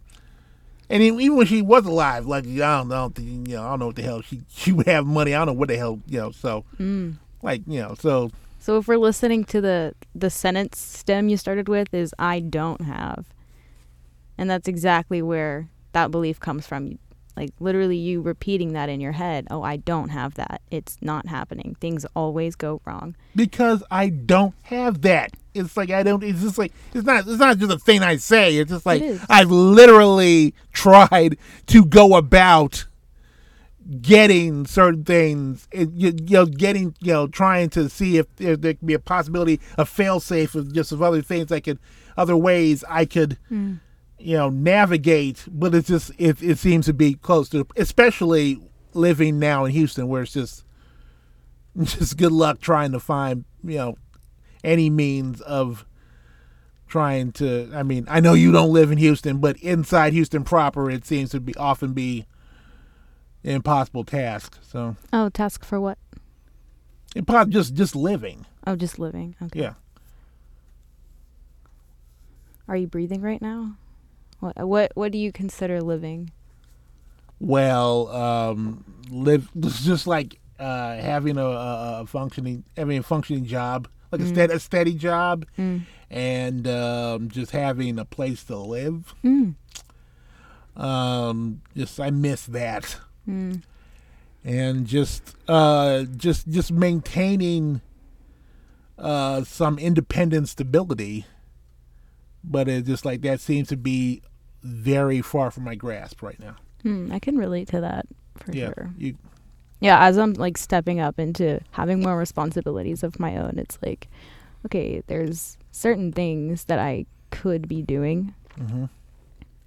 and 0.89 1.01
even 1.01 1.35
when 1.35 1.47
she 1.47 1.61
was 1.61 1.85
alive 1.85 2.25
like 2.25 2.45
i 2.45 2.55
don't 2.57 2.87
know 2.89 3.11
you 3.17 3.55
know 3.55 3.63
i 3.63 3.69
don't 3.69 3.79
know 3.79 3.85
what 3.87 3.95
the 3.95 4.01
hell 4.01 4.21
she 4.21 4.41
she 4.49 4.71
would 4.71 4.85
have 4.87 5.05
money 5.05 5.33
i 5.33 5.37
don't 5.39 5.47
know 5.47 5.53
what 5.53 5.69
the 5.69 5.77
hell 5.77 5.99
you 6.07 6.19
know 6.19 6.31
so 6.31 6.63
Mm. 6.79 7.15
like 7.41 7.61
you 7.67 7.79
know 7.81 7.95
so 7.99 8.31
So 8.65 8.79
if 8.79 8.87
we're 8.87 8.97
listening 8.97 9.43
to 9.45 9.61
the 9.61 9.93
the 10.15 10.31
sentence 10.31 10.79
stem 10.79 11.29
you 11.29 11.37
started 11.37 11.69
with 11.69 11.93
is 11.93 12.15
I 12.17 12.39
don't 12.39 12.81
have. 12.81 13.27
And 14.39 14.49
that's 14.49 14.67
exactly 14.67 15.21
where 15.21 15.69
that 15.91 16.09
belief 16.09 16.39
comes 16.39 16.65
from. 16.65 16.97
Like 17.37 17.51
literally 17.59 17.97
you 17.97 18.21
repeating 18.21 18.73
that 18.73 18.89
in 18.89 18.99
your 19.01 19.11
head. 19.11 19.45
Oh, 19.51 19.61
I 19.61 19.75
don't 19.77 20.09
have 20.09 20.33
that. 20.33 20.63
It's 20.71 20.97
not 20.99 21.27
happening. 21.27 21.77
Things 21.79 22.07
always 22.15 22.55
go 22.55 22.81
wrong. 22.87 23.15
because 23.35 23.83
i 23.91 24.09
don't 24.09 24.55
have 24.63 25.03
that 25.03 25.29
it's 25.53 25.77
like 25.77 25.91
i 25.91 26.01
don't 26.01 26.23
it's 26.23 26.41
just 26.41 26.57
like 26.57 26.71
it's 26.95 27.05
not 27.05 27.27
it's 27.27 27.37
not 27.39 27.59
just 27.59 27.71
a 27.71 27.77
thing 27.77 28.01
i 28.01 28.15
say 28.15 28.57
it's 28.57 28.71
just 28.71 28.85
like 28.85 29.03
i've 29.29 29.51
literally 29.51 30.55
tried 30.73 31.37
to 31.67 31.85
go 31.85 32.15
about 32.15 32.87
getting 34.01 34.65
certain 34.65 35.03
things, 35.03 35.67
you, 35.73 36.13
you 36.23 36.37
know, 36.37 36.45
getting, 36.45 36.95
you 37.01 37.13
know, 37.13 37.27
trying 37.27 37.69
to 37.69 37.87
see 37.89 38.17
if 38.17 38.33
there, 38.37 38.57
there 38.57 38.73
could 38.73 38.87
be 38.87 38.93
a 38.93 38.99
possibility 38.99 39.59
of 39.77 39.87
fail 39.87 40.19
safe 40.19 40.55
of 40.55 40.73
just 40.73 40.91
of 40.91 41.01
other 41.01 41.21
things 41.21 41.51
I 41.51 41.59
could, 41.59 41.79
other 42.17 42.35
ways 42.35 42.83
I 42.89 43.05
could, 43.05 43.37
hmm. 43.47 43.75
you 44.17 44.37
know, 44.37 44.49
navigate. 44.49 45.45
But 45.47 45.75
it's 45.75 45.87
just, 45.87 46.11
it, 46.17 46.41
it 46.41 46.57
seems 46.57 46.87
to 46.87 46.93
be 46.93 47.13
close 47.13 47.49
to, 47.49 47.67
especially 47.75 48.59
living 48.93 49.37
now 49.39 49.65
in 49.65 49.71
Houston 49.71 50.07
where 50.07 50.23
it's 50.23 50.33
just, 50.33 50.65
just 51.83 52.17
good 52.17 52.31
luck 52.31 52.59
trying 52.59 52.91
to 52.93 52.99
find, 52.99 53.45
you 53.63 53.77
know, 53.77 53.97
any 54.63 54.89
means 54.89 55.41
of 55.41 55.85
trying 56.87 57.31
to 57.33 57.69
I 57.73 57.83
mean, 57.83 58.05
I 58.09 58.19
know 58.19 58.33
you 58.33 58.51
don't 58.51 58.71
live 58.71 58.91
in 58.91 58.97
Houston, 58.97 59.39
but 59.39 59.57
inside 59.57 60.13
Houston 60.13 60.43
proper 60.43 60.89
it 60.89 61.05
seems 61.05 61.31
to 61.31 61.39
be 61.39 61.55
often 61.55 61.93
be 61.93 62.25
impossible 63.53 64.03
task. 64.03 64.57
So 64.61 64.95
Oh, 65.13 65.29
task 65.29 65.63
for 65.63 65.79
what? 65.79 65.97
impo- 67.15 67.49
just 67.49 67.73
just 67.73 67.95
living. 67.95 68.45
Oh, 68.67 68.75
just 68.75 68.99
living. 68.99 69.35
Okay. 69.41 69.61
Yeah. 69.61 69.73
Are 72.67 72.75
you 72.75 72.87
breathing 72.87 73.21
right 73.21 73.41
now? 73.41 73.77
What 74.39 74.67
what 74.67 74.91
what 74.95 75.11
do 75.11 75.17
you 75.17 75.31
consider 75.31 75.81
living? 75.81 76.31
Well, 77.39 78.07
um 78.09 78.83
live 79.09 79.49
just 79.59 80.07
like 80.07 80.39
uh 80.59 80.95
having 80.95 81.37
a, 81.37 81.45
a, 81.45 82.05
functioning 82.07 82.63
having 82.75 82.97
a 82.97 83.03
functioning 83.03 83.45
job, 83.45 83.87
like 84.11 84.21
a 84.21 84.25
steady 84.25 84.53
a 84.53 84.59
steady 84.59 84.93
job 84.93 85.45
and 86.09 86.67
um 86.67 87.29
just 87.29 87.51
having 87.51 87.99
a 87.99 88.05
place 88.05 88.43
to 88.45 88.57
live. 88.57 89.13
Mm. 89.23 89.55
um 90.75 91.61
just 91.75 91.99
i 92.01 92.09
miss 92.09 92.45
that 92.47 92.97
and 93.27 94.85
just 94.85 95.35
uh 95.47 96.03
just 96.15 96.47
just 96.47 96.71
maintaining 96.71 97.81
uh 98.97 99.43
some 99.43 99.77
independent 99.79 100.47
stability 100.49 101.25
but 102.43 102.67
it's 102.67 102.87
just 102.87 103.05
like 103.05 103.21
that 103.21 103.39
seems 103.39 103.67
to 103.67 103.75
be 103.77 104.21
very 104.63 105.21
far 105.21 105.49
from 105.51 105.63
my 105.63 105.75
grasp 105.75 106.21
right 106.21 106.39
now 106.39 106.55
Hmm, 106.83 107.11
I 107.11 107.17
can 107.17 107.35
relate 107.37 107.67
to 107.69 107.81
that 107.81 108.05
for 108.37 108.51
yeah 108.53 108.67
sure. 108.67 108.91
you 108.97 109.17
yeah 109.81 110.03
as 110.05 110.17
i'm 110.17 110.33
like 110.33 110.57
stepping 110.57 110.99
up 110.99 111.19
into 111.19 111.59
having 111.71 112.01
more 112.01 112.15
responsibilities 112.17 113.01
of 113.03 113.19
my 113.19 113.37
own 113.37 113.55
it's 113.57 113.77
like 113.83 114.07
okay 114.65 115.01
there's 115.07 115.57
certain 115.71 116.11
things 116.11 116.65
that 116.65 116.77
i 116.79 117.05
could 117.31 117.67
be 117.67 117.81
doing 117.81 118.33
Mhm. 118.57 118.89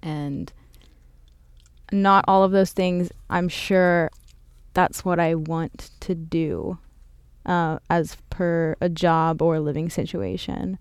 and 0.01 0.51
not 1.91 2.25
all 2.27 2.43
of 2.43 2.51
those 2.51 2.71
things 2.71 3.11
i'm 3.29 3.49
sure 3.49 4.09
that's 4.73 5.03
what 5.03 5.19
i 5.19 5.33
want 5.33 5.91
to 5.99 6.13
do 6.15 6.77
uh, 7.45 7.79
as 7.89 8.17
per 8.29 8.75
a 8.79 8.87
job 8.87 9.41
or 9.41 9.55
a 9.55 9.59
living 9.59 9.89
situation. 9.89 10.77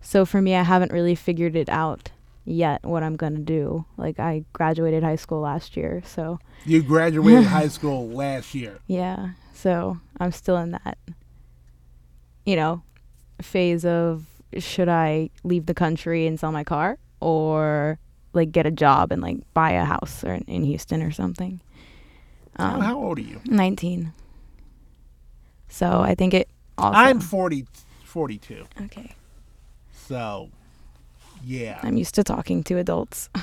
So 0.00 0.24
for 0.24 0.40
me 0.40 0.54
i 0.54 0.62
haven't 0.62 0.92
really 0.92 1.14
figured 1.14 1.56
it 1.56 1.68
out 1.68 2.10
yet 2.44 2.84
what 2.84 3.02
i'm 3.02 3.16
going 3.16 3.34
to 3.34 3.42
do. 3.42 3.84
Like 3.96 4.20
i 4.20 4.44
graduated 4.52 5.02
high 5.02 5.16
school 5.16 5.40
last 5.40 5.76
year 5.76 6.02
so. 6.06 6.38
You 6.64 6.82
graduated 6.82 7.44
high 7.44 7.68
school 7.76 8.08
last 8.08 8.54
year. 8.54 8.78
Yeah. 8.86 9.30
So 9.52 9.98
I'm 10.20 10.32
still 10.32 10.56
in 10.58 10.72
that, 10.72 10.98
you 12.44 12.56
know, 12.56 12.82
phase 13.42 13.84
of 13.84 14.26
should 14.58 14.88
I 14.88 15.30
leave 15.42 15.66
the 15.66 15.74
country 15.74 16.26
and 16.26 16.38
sell 16.38 16.52
my 16.52 16.64
car 16.64 16.98
or 17.20 17.98
like 18.34 18.52
get 18.52 18.66
a 18.66 18.70
job 18.70 19.12
and 19.12 19.22
like 19.22 19.38
buy 19.54 19.70
a 19.72 19.84
house 19.84 20.22
or 20.24 20.34
in 20.46 20.64
Houston 20.64 21.02
or 21.02 21.10
something. 21.12 21.60
how, 22.58 22.74
Um, 22.74 22.80
how 22.80 22.96
old 22.98 23.18
are 23.18 23.22
you 23.22 23.40
19. 23.46 24.12
So 25.68 26.00
I 26.00 26.14
think 26.14 26.34
it 26.34 26.48
also. 26.78 26.96
i'm 26.98 27.20
40 27.20 27.66
42 28.04 28.64
okay. 28.82 29.14
so 29.92 30.50
yeah 31.44 31.80
I'm 31.82 31.96
used 31.96 32.14
to 32.16 32.24
talking 32.24 32.62
to 32.64 32.78
adults. 32.78 33.28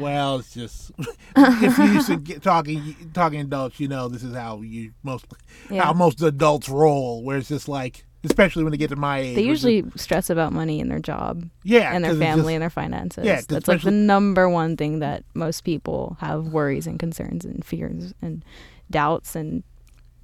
Well, 0.00 0.40
it's 0.40 0.52
just 0.52 0.90
if 1.36 1.78
you 1.78 1.84
used 1.84 2.08
to 2.08 2.16
get 2.30 2.42
talking 2.42 2.96
talking 3.14 3.40
adults, 3.40 3.78
you 3.78 3.86
know 3.86 4.08
this 4.08 4.24
is 4.24 4.34
how 4.34 4.62
you 4.62 4.92
most 5.04 5.26
Yeah. 5.70 5.84
how 5.84 5.92
most 5.92 6.20
adults 6.22 6.68
roll. 6.68 7.22
Where 7.22 7.38
it's 7.38 7.48
just 7.48 7.68
like, 7.68 8.04
especially 8.26 8.62
when 8.64 8.70
they 8.72 8.76
get 8.76 8.90
to 8.90 8.96
my 8.96 9.18
age, 9.20 9.36
They 9.36 9.42
usually 9.42 9.84
stress 9.96 10.28
about 10.30 10.52
money 10.52 10.80
and 10.80 10.90
their 10.90 10.98
job 10.98 11.48
yeah, 11.64 11.94
and 11.94 12.04
their 12.04 12.14
family 12.14 12.42
just- 12.44 12.54
and 12.54 12.62
their 12.62 12.70
finances. 12.70 13.24
Yeah, 13.24 13.40
That's 13.48 13.68
like 13.68 13.82
the 13.82 13.90
number 13.90 14.48
one 14.48 14.76
thing 14.76 14.98
that 14.98 15.24
most 15.34 15.62
people 15.62 16.16
have 16.20 16.48
worries 16.48 16.86
and 16.86 16.98
concerns 16.98 17.44
and 17.44 17.64
fears 17.64 18.12
and 18.20 18.44
doubts 18.90 19.34
and 19.34 19.62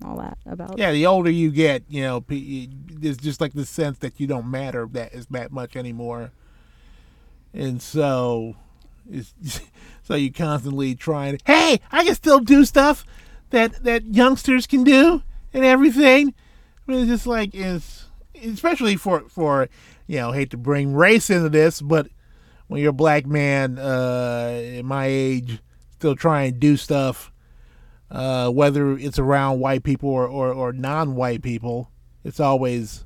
all 0.04 0.16
that 0.18 0.36
about. 0.46 0.78
yeah, 0.78 0.90
the 0.92 1.06
older 1.06 1.30
you 1.30 1.50
get, 1.50 1.84
you 1.88 2.02
know, 2.02 2.24
there's 2.28 3.16
just 3.16 3.40
like 3.40 3.52
the 3.52 3.64
sense 3.64 3.98
that 3.98 4.18
you 4.18 4.26
don't 4.26 4.50
matter 4.50 4.88
that 4.92 5.12
is 5.14 5.26
that 5.26 5.52
much 5.52 5.76
anymore, 5.76 6.32
and 7.54 7.80
so 7.80 8.56
it's 9.10 9.32
so 10.02 10.14
you 10.14 10.32
constantly 10.32 10.94
trying. 10.94 11.38
Hey, 11.44 11.80
I 11.90 12.04
can 12.04 12.14
still 12.14 12.40
do 12.40 12.64
stuff 12.64 13.04
that 13.50 13.84
that 13.84 14.04
youngsters 14.06 14.66
can 14.66 14.82
do 14.84 15.22
and 15.54 15.64
everything. 15.64 16.34
But 16.86 16.96
it's 16.96 17.08
just 17.08 17.26
like 17.26 17.54
it's 17.54 18.06
especially 18.42 18.96
for 18.96 19.20
for 19.28 19.68
you 20.06 20.16
know 20.16 20.32
hate 20.32 20.50
to 20.50 20.56
bring 20.56 20.94
race 20.94 21.30
into 21.30 21.48
this, 21.48 21.80
but 21.80 22.08
when 22.66 22.80
you're 22.80 22.90
a 22.90 22.94
black 22.94 23.26
man 23.26 23.78
uh, 23.78 24.60
in 24.62 24.86
my 24.86 25.06
age, 25.06 25.60
still 25.92 26.16
trying 26.16 26.52
to 26.54 26.58
do 26.58 26.76
stuff, 26.76 27.30
uh, 28.10 28.48
whether 28.50 28.96
it's 28.96 29.18
around 29.18 29.60
white 29.60 29.82
people 29.84 30.08
or, 30.08 30.26
or, 30.26 30.52
or 30.52 30.72
non-white 30.72 31.42
people, 31.42 31.90
it's 32.24 32.40
always 32.40 33.04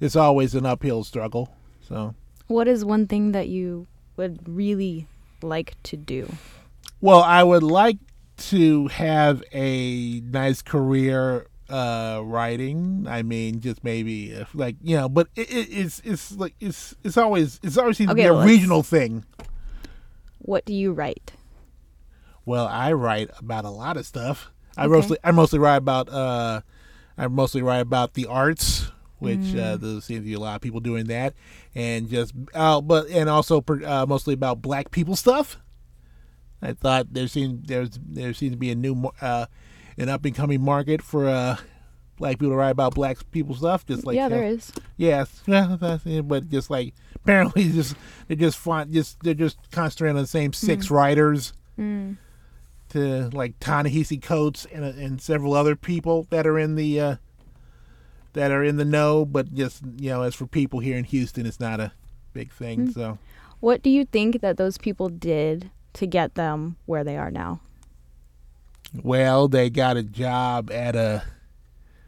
it's 0.00 0.16
always 0.16 0.54
an 0.54 0.66
uphill 0.66 1.04
struggle. 1.04 1.54
So, 1.80 2.14
What 2.48 2.66
is 2.66 2.84
one 2.84 3.06
thing 3.06 3.32
that 3.32 3.48
you 3.48 3.86
would 4.16 4.48
really 4.48 5.06
like 5.42 5.74
to 5.84 5.96
do? 5.96 6.28
well, 7.00 7.22
I 7.22 7.42
would 7.42 7.62
like 7.62 7.98
to 8.38 8.88
have 8.88 9.42
a 9.52 10.20
nice 10.20 10.62
career 10.62 11.46
uh 11.70 12.20
writing 12.24 13.06
i 13.08 13.22
mean 13.22 13.60
just 13.60 13.82
maybe 13.84 14.30
if 14.30 14.54
like 14.54 14.76
you 14.82 14.96
know 14.96 15.08
but 15.08 15.28
it, 15.36 15.50
it, 15.50 15.68
it's 15.70 16.00
it's 16.04 16.32
like 16.32 16.54
it's 16.60 16.94
it's 17.04 17.16
always 17.16 17.58
it's 17.62 17.76
always 17.78 17.96
seems 17.96 18.08
to 18.10 18.14
be 18.14 18.22
a 18.24 18.32
regional 18.46 18.82
thing 18.82 19.24
What 20.38 20.64
do 20.64 20.74
you 20.74 20.92
write? 20.92 21.32
Well, 22.44 22.66
I 22.66 22.92
write 22.92 23.30
about 23.38 23.64
a 23.64 23.70
lot 23.70 23.96
of 23.96 24.04
stuff. 24.06 24.50
I 24.76 24.84
Okay. 24.86 24.92
mostly 24.92 25.18
I 25.22 25.30
mostly 25.30 25.58
write 25.60 25.76
about 25.76 26.08
uh 26.08 26.62
I 27.16 27.28
mostly 27.28 27.62
write 27.62 27.80
about 27.80 28.14
the 28.14 28.26
arts, 28.26 28.90
which 29.20 29.54
uh, 29.54 29.76
there 29.76 30.00
seems 30.00 30.20
to 30.22 30.26
be 30.26 30.32
a 30.34 30.40
lot 30.40 30.56
of 30.56 30.60
people 30.62 30.80
doing 30.80 31.06
that, 31.06 31.34
and 31.74 32.08
just 32.08 32.32
uh, 32.54 32.80
but 32.80 33.08
and 33.10 33.28
also 33.30 33.62
uh, 33.84 34.06
mostly 34.08 34.34
about 34.34 34.60
black 34.62 34.90
people 34.90 35.14
stuff. 35.14 35.58
I 36.60 36.72
thought 36.72 37.12
there 37.12 37.28
seemed 37.28 37.66
there's 37.66 37.90
there 38.04 38.32
seems 38.34 38.52
to 38.54 38.58
be 38.58 38.70
a 38.70 38.74
new 38.74 39.10
uh, 39.20 39.46
an 39.98 40.08
up 40.08 40.24
and 40.24 40.34
coming 40.34 40.60
market 40.60 41.02
for 41.02 41.28
uh, 41.28 41.56
black 42.16 42.38
people 42.38 42.50
to 42.50 42.56
write 42.56 42.70
about 42.70 42.94
black 42.94 43.18
people 43.30 43.54
stuff. 43.54 43.86
Just 43.86 44.06
like 44.06 44.16
yeah, 44.16 44.26
uh, 44.26 44.28
there 44.30 44.44
is. 44.44 44.72
Yes, 44.96 45.42
yeah, 45.46 45.76
but 46.24 46.48
just 46.48 46.70
like 46.70 46.94
apparently, 47.16 47.64
just 47.72 47.96
they're 48.28 48.36
just 48.36 48.58
fun, 48.58 48.92
just 48.92 49.20
they're 49.22 49.34
just 49.34 49.58
concentrating 49.70 50.16
on 50.16 50.22
the 50.22 50.28
same 50.28 50.52
six 50.52 50.90
writers 50.90 51.52
to 52.90 53.30
like 53.32 53.58
Ta-Nehisi 53.60 54.20
Coates 54.22 54.66
and 54.72 54.84
uh, 54.84 54.88
and 54.88 55.20
several 55.20 55.54
other 55.54 55.74
people 55.76 56.26
that 56.30 56.46
are 56.46 56.58
in 56.58 56.74
the 56.76 57.00
uh, 57.00 57.16
that 58.34 58.50
are 58.50 58.62
in 58.64 58.76
the 58.76 58.84
know, 58.84 59.24
but 59.24 59.52
just 59.54 59.82
you 59.98 60.10
know, 60.10 60.22
as 60.22 60.34
for 60.34 60.46
people 60.46 60.80
here 60.80 60.96
in 60.96 61.04
Houston, 61.04 61.46
it's 61.46 61.60
not 61.60 61.80
a 61.80 61.92
big 62.32 62.52
thing. 62.52 62.90
So 62.90 63.18
What 63.60 63.82
do 63.82 63.90
you 63.90 64.04
think 64.04 64.40
that 64.40 64.56
those 64.56 64.78
people 64.78 65.08
did 65.08 65.70
to 65.94 66.06
get 66.06 66.34
them 66.34 66.76
where 66.86 67.04
they 67.04 67.16
are 67.16 67.30
now? 67.30 67.60
Well, 68.94 69.48
they 69.48 69.70
got 69.70 69.96
a 69.96 70.02
job 70.02 70.70
at 70.70 70.94
a. 70.96 71.22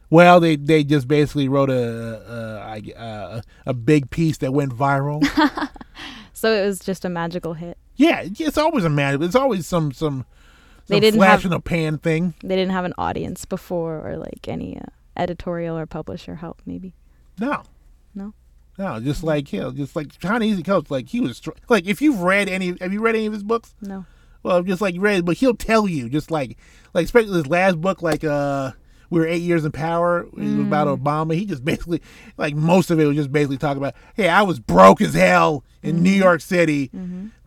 Well, 0.09 0.39
they, 0.39 0.55
they 0.55 0.83
just 0.83 1.07
basically 1.07 1.49
wrote 1.49 1.69
a 1.69 1.73
a, 2.75 2.91
a, 2.95 3.43
a 3.65 3.73
big 3.73 4.09
piece 4.11 4.37
that 4.37 4.53
went 4.53 4.71
viral. 4.73 5.25
So 6.37 6.51
it 6.51 6.65
was 6.65 6.79
just 6.79 7.05
a 7.05 7.09
magical 7.09 7.53
hit. 7.53 7.77
Yeah, 7.95 8.21
it's 8.25 8.57
always 8.57 8.83
a 8.83 8.89
man. 8.89 9.23
It's 9.23 9.35
always 9.35 9.65
some 9.65 9.93
some, 9.93 10.25
They 10.87 10.99
didn't 10.99 11.17
flash 11.17 11.43
have- 11.43 11.51
in 11.51 11.53
a 11.53 11.61
pan 11.61 11.97
thing. 11.97 12.33
They 12.43 12.57
didn't 12.57 12.73
have 12.73 12.83
an 12.83 12.93
audience 12.97 13.45
before, 13.45 14.05
or 14.05 14.17
like 14.17 14.45
any 14.49 14.77
uh, 14.77 14.81
editorial 15.15 15.77
or 15.77 15.85
publisher 15.85 16.35
help, 16.35 16.61
maybe. 16.65 16.93
No, 17.39 17.63
No. 18.13 18.33
no, 18.77 18.99
just 18.99 19.23
like 19.23 19.51
you 19.53 19.61
know, 19.61 19.71
just 19.71 19.95
like 19.95 20.19
Ta-Nehisi 20.19 20.63
Coates. 20.65 20.91
Like 20.91 21.07
he 21.07 21.21
was 21.21 21.41
like 21.69 21.87
if 21.87 22.01
you've 22.01 22.19
read 22.19 22.49
any, 22.49 22.75
have 22.81 22.91
you 22.91 22.99
read 22.99 23.15
any 23.15 23.27
of 23.27 23.33
his 23.33 23.43
books? 23.43 23.73
No. 23.81 24.05
Well, 24.45 24.61
just 24.61 24.79
like 24.79 24.93
read, 24.99 25.25
but 25.25 25.37
he'll 25.37 25.55
tell 25.55 25.87
you 25.87 26.07
just 26.07 26.29
like 26.29 26.55
like 26.93 27.05
especially 27.05 27.33
his 27.33 27.47
last 27.47 27.81
book, 27.81 28.03
like 28.03 28.23
uh, 28.23 28.73
we 29.09 29.19
were 29.19 29.25
eight 29.25 29.41
years 29.41 29.65
in 29.65 29.71
power 29.71 30.19
it 30.19 30.33
was 30.35 30.53
about 30.53 30.87
Obama. 30.87 31.33
He 31.33 31.45
just 31.45 31.65
basically 31.65 31.99
like 32.37 32.53
most 32.53 32.91
of 32.91 32.99
it 32.99 33.05
was 33.05 33.15
just 33.15 33.31
basically 33.31 33.57
talking 33.57 33.81
about, 33.81 33.95
hey, 34.13 34.29
I 34.29 34.43
was 34.43 34.59
broke 34.59 35.01
as 35.01 35.15
hell 35.15 35.63
in 35.81 36.03
New 36.03 36.11
York 36.11 36.41
City, 36.41 36.91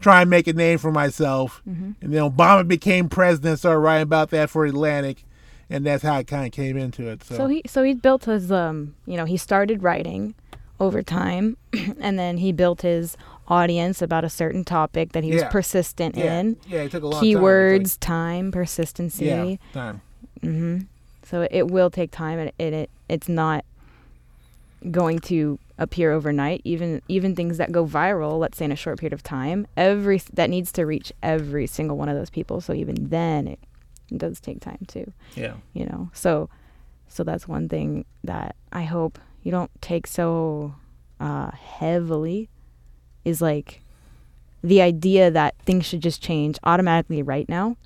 trying 0.01 0.27
to 0.27 0.29
make 0.29 0.49
a 0.49 0.53
name 0.53 0.79
for 0.79 0.91
myself, 0.91 1.63
and 1.67 1.95
then 2.01 2.21
Obama 2.21 2.67
became 2.67 3.09
president, 3.09 3.61
started 3.61 3.79
writing 3.79 4.03
about 4.03 4.31
that 4.31 4.51
for 4.51 4.67
Atlantic, 4.67 5.23
and 5.71 5.87
that's 5.87 6.03
how 6.03 6.19
it 6.19 6.27
kind 6.27 6.47
of 6.47 6.53
came 6.53 6.77
into 6.77 7.07
it. 7.07 7.23
So, 7.23 7.37
So 7.37 7.47
he 7.47 7.63
so 7.69 7.85
he 7.85 7.95
built 7.95 8.25
his 8.25 8.51
um 8.51 8.97
you 9.07 9.17
know 9.17 9.25
he 9.25 9.37
started 9.37 9.85
writing 9.85 10.35
over 10.81 11.05
time, 11.05 11.57
and 12.01 12.19
then 12.19 12.39
he 12.39 12.51
built 12.51 12.83
his 12.83 13.17
audience 13.49 14.01
about 14.03 14.25
a 14.25 14.29
certain 14.31 14.65
topic 14.65 15.13
that 15.13 15.25
he 15.25 15.33
was 15.33 15.43
Yeah. 15.43 15.49
persistent 15.49 16.17
yeah, 16.17 16.39
in. 16.41 16.57
yeah, 16.69 16.83
it 16.83 16.91
took 16.91 17.03
a 17.03 17.07
long 17.07 17.21
time. 17.21 17.29
Keywords, 17.31 17.95
like- 17.95 18.01
time, 18.01 18.53
persistency. 18.53 19.25
yeah, 19.27 19.57
time. 19.73 20.01
hmm 20.43 20.79
So 21.25 21.49
it 21.51 21.69
will 21.71 21.91
take 21.91 22.11
time, 22.11 22.39
and 22.39 22.53
it, 22.59 22.73
it 22.73 22.91
it's 23.09 23.29
not 23.29 23.65
going 24.91 25.19
to 25.19 25.59
appear 25.79 26.13
overnight. 26.13 26.61
Even 26.65 27.03
even 27.09 27.35
things 27.35 27.57
that 27.59 27.73
go 27.73 27.85
viral, 27.87 28.39
let's 28.39 28.59
say 28.59 28.65
in 28.65 28.73
a 28.73 28.77
short 28.77 28.99
period 28.99 29.13
of 29.13 29.23
time, 29.23 29.67
every 29.77 30.21
that 30.35 30.51
needs 30.51 30.71
to 30.73 30.85
reach 30.87 31.13
every 31.23 31.67
single 31.67 31.97
one 31.97 32.09
of 32.09 32.17
those 32.17 32.31
people. 32.31 32.61
So 32.61 32.73
even 32.73 33.09
then, 33.09 33.49
it, 33.49 33.59
it 34.11 34.19
does 34.19 34.41
take 34.41 34.61
time 34.61 34.85
too. 34.87 35.13
Yeah. 35.35 35.55
You 35.73 35.87
know, 35.87 36.11
so 36.13 36.49
so 37.09 37.25
that's 37.25 37.49
one 37.49 37.69
thing 37.69 38.05
that 38.25 38.55
I 38.73 38.85
hope 38.85 39.19
you 39.43 39.51
don't 39.51 39.71
take 39.81 40.07
so 40.07 40.75
uh, 41.21 41.51
heavily. 41.53 42.49
Is 43.29 43.43
like 43.43 43.83
the 44.62 44.81
idea 44.83 45.31
that 45.31 45.55
things 45.59 45.85
should 45.87 46.01
just 46.01 46.23
change 46.23 46.59
automatically 46.64 47.23
right 47.23 47.49
now, 47.49 47.77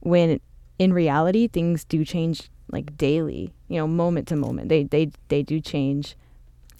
when 0.00 0.40
in 0.78 0.92
reality 0.92 1.46
things 1.46 1.84
do 1.84 2.04
change 2.04 2.50
like 2.70 2.96
daily 2.96 3.52
you 3.68 3.76
know 3.76 3.86
moment 3.86 4.28
to 4.28 4.36
moment. 4.36 4.68
They 4.68 4.84
they 4.84 5.10
they 5.28 5.42
do 5.42 5.60
change. 5.60 6.16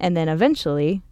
And 0.01 0.17
then 0.17 0.29
eventually 0.29 1.03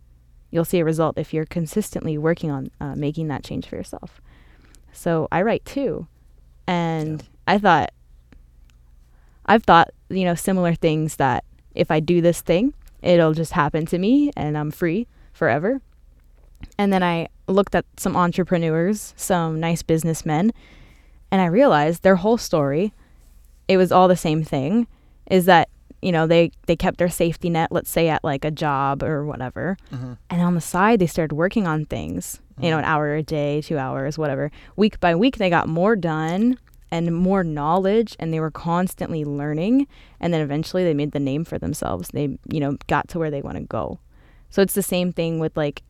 you'll 0.50 0.64
see 0.64 0.81
a 0.81 0.85
result 0.85 1.16
if 1.16 1.33
you're 1.33 1.46
consistently 1.46 2.18
working 2.18 2.50
on 2.50 2.70
uh, 2.81 2.96
making 2.96 3.29
that 3.29 3.44
change 3.44 3.68
for 3.68 3.76
yourself. 3.76 4.20
So 4.92 5.29
i 5.31 5.42
write 5.42 5.64
too. 5.64 6.07
And 6.66 7.22
i 7.46 7.59
thought 7.59 7.90
i've 9.46 9.64
thought 9.64 9.90
you 10.09 10.24
know 10.24 10.35
similar 10.35 10.74
things 10.74 11.16
that 11.16 11.44
if 11.74 11.90
i 11.90 11.98
do 11.98 12.20
this 12.20 12.40
thing 12.40 12.72
it'll 13.03 13.33
just 13.33 13.53
happen 13.53 13.85
to 13.87 13.98
me 13.98 14.31
and 14.37 14.57
i'm 14.57 14.70
free 14.70 15.07
forever 15.33 15.81
and 16.79 16.92
then 16.92 17.03
i 17.03 17.29
looked 17.46 17.75
at 17.75 17.85
some 17.96 18.16
entrepreneurs 18.16 19.12
some 19.16 19.59
nice 19.61 19.83
businessmen 19.83 20.53
and 21.31 21.40
i 21.40 21.46
realized 21.46 22.03
their 22.03 22.16
whole 22.16 22.38
story 22.38 22.92
it 23.68 23.77
was 23.77 23.92
all 23.92 24.09
the 24.09 24.16
same 24.16 24.42
thing 24.42 24.87
is 25.31 25.46
that 25.46 25.68
you 26.03 26.12
know 26.12 26.27
they 26.27 26.51
they 26.66 26.77
kept 26.77 26.99
their 26.99 27.09
safety 27.09 27.51
net 27.51 27.70
let's 27.70 27.90
say 27.90 28.09
at 28.09 28.25
like 28.25 28.44
a 28.44 28.51
job 28.51 29.03
or 29.03 29.25
whatever. 29.25 29.77
Mm-hmm. 29.92 30.14
And 30.29 30.42
on 30.42 30.55
the 30.55 30.61
side 30.61 30.99
they 30.99 31.07
started 31.07 31.35
working 31.35 31.66
on 31.66 31.87
things 31.87 32.40
you 32.59 32.70
know 32.70 32.79
an 32.79 32.85
mm-hmm. 32.85 32.92
hour 32.92 33.14
a 33.14 33.23
day 33.23 33.61
two 33.62 33.79
hours 33.79 34.18
whatever. 34.18 34.51
Week 34.77 34.99
by 35.01 35.14
week 35.14 35.37
they 35.37 35.51
got 35.51 35.68
more 35.68 35.96
done 35.96 36.59
and 36.90 37.14
more 37.14 37.44
knowledge 37.44 38.16
and 38.18 38.35
they 38.35 38.40
were 38.40 38.51
constantly 38.51 39.25
learning. 39.25 39.87
And 40.18 40.35
then 40.35 40.40
eventually 40.40 40.83
they 40.83 40.94
made 40.94 41.12
the 41.12 41.20
name 41.20 41.44
for 41.44 41.59
themselves. 41.59 42.09
They 42.12 42.38
you 42.51 42.61
know 42.61 42.77
got 42.87 43.09
to 43.09 43.18
where 43.18 43.31
they 43.31 43.42
want 43.42 43.59
to 43.59 43.64
go. 43.64 44.01
So 44.49 44.62
it's 44.62 44.75
the 44.75 44.83
same 44.83 45.12
thing 45.12 45.38
with 45.38 45.57
like 45.57 45.83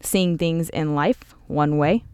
seeing 0.00 0.38
things 0.38 0.68
in 0.70 0.94
life 0.94 1.34
one 1.46 1.78
way 1.78 2.04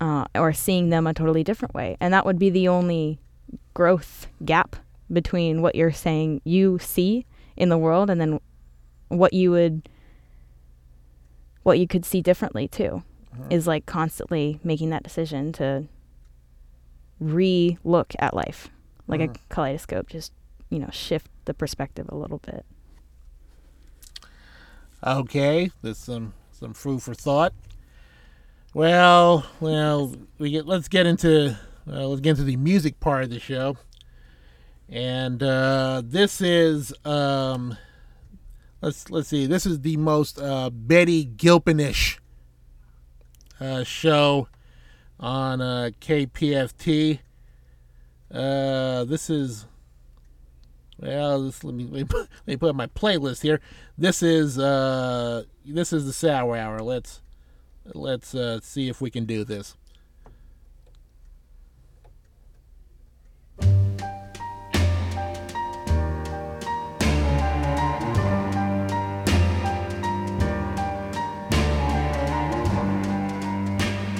uh, 0.00 0.24
or 0.34 0.52
seeing 0.52 0.90
them 0.90 1.06
a 1.06 1.14
totally 1.14 1.44
different 1.44 1.74
way. 1.74 1.96
And 2.00 2.12
that 2.12 2.26
would 2.26 2.38
be 2.38 2.50
the 2.50 2.66
only 2.66 3.20
growth 3.72 4.26
gap 4.44 4.76
between 5.12 5.62
what 5.62 5.74
you're 5.74 5.92
saying 5.92 6.40
you 6.44 6.78
see 6.80 7.24
in 7.56 7.68
the 7.68 7.78
world 7.78 8.10
and 8.10 8.20
then 8.20 8.40
what 9.08 9.32
you 9.32 9.50
would 9.50 9.88
what 11.62 11.78
you 11.78 11.86
could 11.86 12.04
see 12.04 12.20
differently 12.20 12.66
too 12.66 13.04
mm-hmm. 13.32 13.52
is 13.52 13.66
like 13.66 13.86
constantly 13.86 14.58
making 14.64 14.90
that 14.90 15.04
decision 15.04 15.52
to 15.52 15.84
re-look 17.20 18.14
at 18.18 18.34
life. 18.34 18.70
Like 19.06 19.20
a 19.20 19.28
mm-hmm. 19.28 19.42
kaleidoscope 19.50 20.08
just 20.08 20.32
you 20.70 20.78
know 20.78 20.90
shift 20.90 21.30
the 21.44 21.54
perspective 21.54 22.06
a 22.08 22.16
little 22.16 22.38
bit. 22.38 22.64
Okay, 25.04 25.70
there's 25.82 25.98
some 25.98 26.16
um, 26.16 26.34
some 26.62 26.74
food 26.74 27.02
for 27.02 27.12
thought. 27.12 27.52
Well, 28.72 29.44
well, 29.60 30.14
we 30.38 30.52
get 30.52 30.64
let's 30.64 30.88
get 30.88 31.06
into 31.06 31.58
uh, 31.90 32.06
let's 32.06 32.20
get 32.20 32.30
into 32.30 32.44
the 32.44 32.56
music 32.56 33.00
part 33.00 33.24
of 33.24 33.30
the 33.30 33.40
show, 33.40 33.76
and 34.88 35.42
uh, 35.42 36.02
this 36.04 36.40
is 36.40 36.94
um, 37.04 37.76
let's 38.80 39.10
let's 39.10 39.28
see, 39.28 39.46
this 39.46 39.66
is 39.66 39.80
the 39.80 39.96
most 39.96 40.40
uh, 40.40 40.70
Betty 40.70 41.24
Gilpin-ish 41.24 42.20
uh, 43.60 43.82
show 43.82 44.46
on 45.18 45.60
uh, 45.60 45.90
KPFT. 46.00 47.18
This 48.30 49.28
is 49.28 49.66
well, 51.02 51.42
this, 51.42 51.64
let 51.64 51.74
me 51.74 51.84
let 51.84 52.08
me 52.46 52.56
put, 52.56 52.70
up 52.70 52.76
my 52.76 52.86
playlist 52.86 53.42
here. 53.42 53.60
This 53.98 54.22
is 54.22 54.58
uh 54.58 55.42
this 55.64 55.92
is 55.92 56.06
the 56.06 56.12
sour 56.12 56.56
hour. 56.56 56.78
Let's 56.80 57.20
let's 57.92 58.34
uh, 58.34 58.60
see 58.62 58.88
if 58.88 59.00
we 59.00 59.10
can 59.10 59.24
do 59.24 59.42
this. 59.44 59.76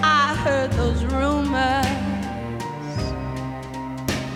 I 0.03 0.35
heard 0.45 0.73
those 0.73 1.05
rumors. 1.05 1.87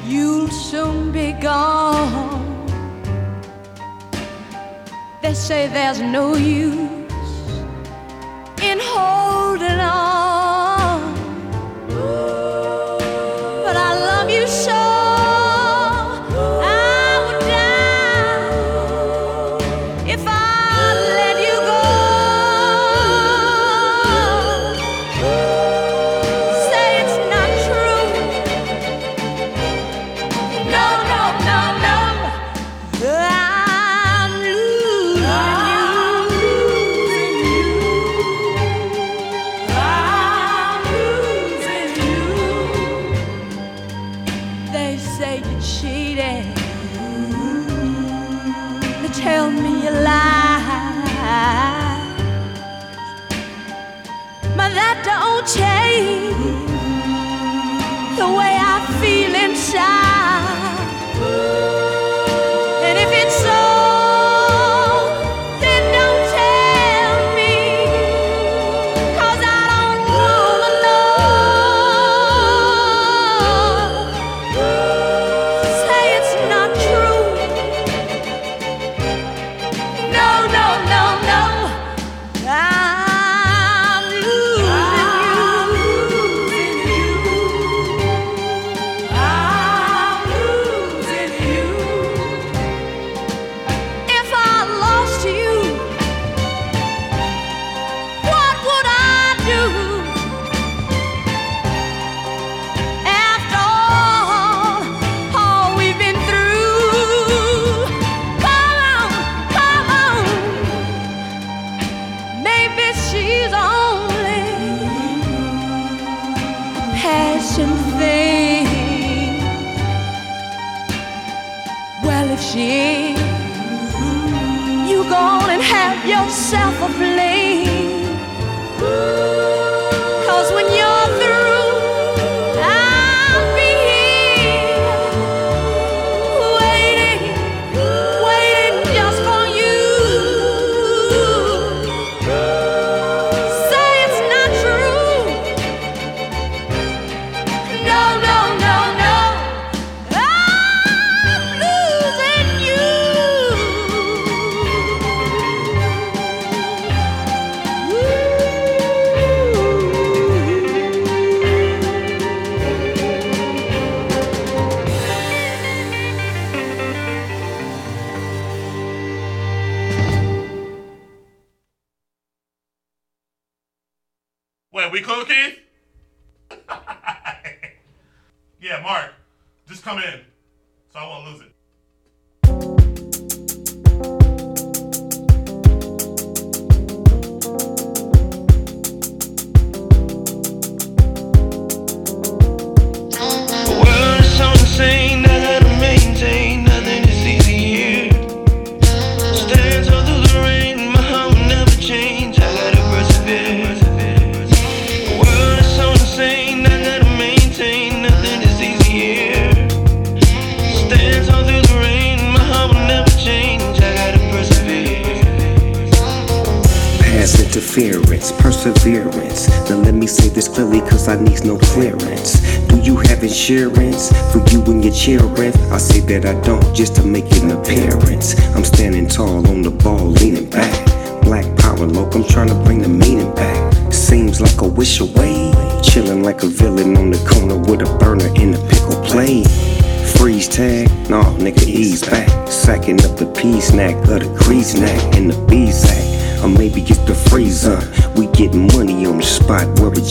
You'll 0.06 0.48
soon 0.48 1.10
be 1.10 1.32
gone. 1.32 2.25
Say 5.36 5.66
there's 5.68 6.00
no 6.00 6.34
use 6.34 6.74
in 8.62 8.78
holding 8.80 9.80
on. 9.80 10.15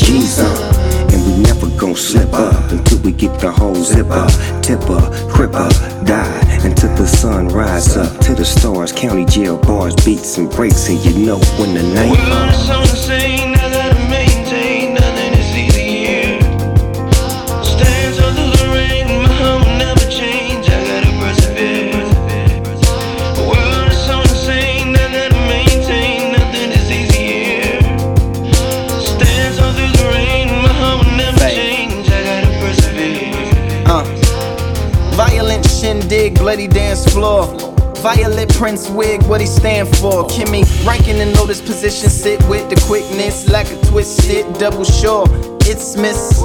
G's. 0.06 0.38
And 0.38 1.26
we 1.26 1.42
never 1.42 1.68
gon' 1.80 1.96
slip 1.96 2.32
up 2.34 2.72
until 2.72 3.00
we 3.00 3.12
get 3.12 3.40
the 3.40 3.52
whole 3.52 3.74
zipper, 3.74 4.28
tipper, 4.62 5.02
cripper, 5.34 5.70
die 6.06 6.60
until 6.64 6.96
the 6.96 7.08
sun 7.08 7.48
rise 7.48 7.98
up 7.98 8.20
to 8.20 8.36
the 8.36 8.46
stars. 8.46 8.92
County 8.92 9.26
jail 9.26 9.58
bars, 9.58 9.96
beats 10.06 10.38
and 10.38 10.50
breaks, 10.52 10.90
and 10.90 11.04
you 11.04 11.26
know 11.26 11.40
when 11.58 11.74
the 11.74 11.84
night. 11.96 13.65
bloody 36.46 36.68
dance 36.68 37.04
floor. 37.12 37.48
Violet 38.04 38.54
Prince 38.54 38.88
wig, 38.88 39.24
what 39.24 39.42
he 39.42 39.48
stand 39.48 39.88
for? 39.98 40.26
Kimmy 40.26 40.64
Rankin 40.86 41.16
in 41.16 41.34
Lotus 41.34 41.60
position, 41.60 42.08
sit 42.08 42.40
with 42.48 42.70
the 42.70 42.80
quickness, 42.86 43.50
like 43.50 43.72
a 43.72 43.82
twisted 43.88 44.46
double 44.60 44.84
sure. 44.84 45.26
It's 45.62 45.98
Miss. 45.98 46.40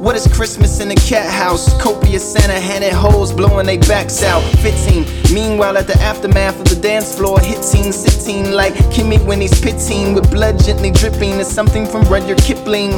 What 0.00 0.16
is 0.16 0.26
Christmas 0.34 0.80
in 0.80 0.88
the 0.88 0.94
cat 0.94 1.30
house? 1.30 1.78
Copious 1.78 2.32
Santa 2.32 2.58
handed 2.58 2.94
holes 2.94 3.34
blowing 3.34 3.66
they 3.66 3.76
backs 3.76 4.22
out. 4.22 4.42
15. 4.60 5.04
Meanwhile, 5.34 5.76
at 5.76 5.86
the 5.86 5.98
aftermath 5.98 6.58
of 6.58 6.68
the 6.70 6.80
dance 6.80 7.14
floor, 7.14 7.38
hit 7.38 7.62
team 7.62 7.92
sit 7.92 8.12
sitting 8.12 8.52
like 8.52 8.72
Kimmy 8.94 9.22
when 9.26 9.42
he's 9.42 9.60
pitting 9.60 10.14
with 10.14 10.30
blood 10.30 10.58
gently 10.64 10.90
dripping. 10.90 11.38
It's 11.38 11.52
something 11.52 11.84
from 11.84 12.04
Rudyard 12.04 12.38
Kipling 12.38 12.92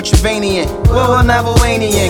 or 0.00 0.02
Trevanian, 0.02 0.66
well, 0.88 1.22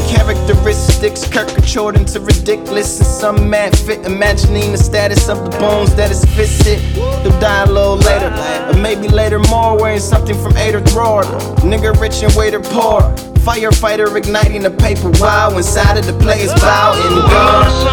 Characteristics 0.08 1.26
caricatured 1.26 1.96
into 1.96 2.20
ridiculous, 2.20 2.98
and 2.98 3.06
some 3.06 3.50
mad 3.50 3.76
fit, 3.76 4.04
imagining 4.06 4.72
the 4.72 4.78
status 4.78 5.28
of 5.28 5.38
the 5.44 5.50
bones 5.58 5.94
that 5.96 6.10
is 6.10 6.24
fisted. 6.36 6.80
You'll 6.94 7.38
die 7.40 7.64
a 7.64 7.66
little 7.66 7.96
later, 7.96 8.30
or 8.68 8.80
maybe 8.80 9.08
later 9.08 9.38
more, 9.50 9.76
wearing 9.76 9.98
something 9.98 10.40
from 10.40 10.56
Ader 10.56 10.80
Drawer. 10.80 11.24
Nigga 11.62 11.98
rich 12.00 12.22
and 12.22 12.32
waiter 12.34 12.60
poor. 12.60 13.00
Firefighter 13.40 14.14
igniting 14.16 14.62
the 14.62 14.70
paper 14.70 15.10
wow 15.20 15.56
inside 15.56 15.98
of 15.98 16.06
the 16.06 16.12
player's 16.12 16.52
bow 16.54 16.92
and 16.94 17.14
gone. 17.30 17.90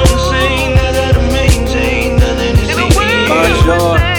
Bonjour. 3.27 4.16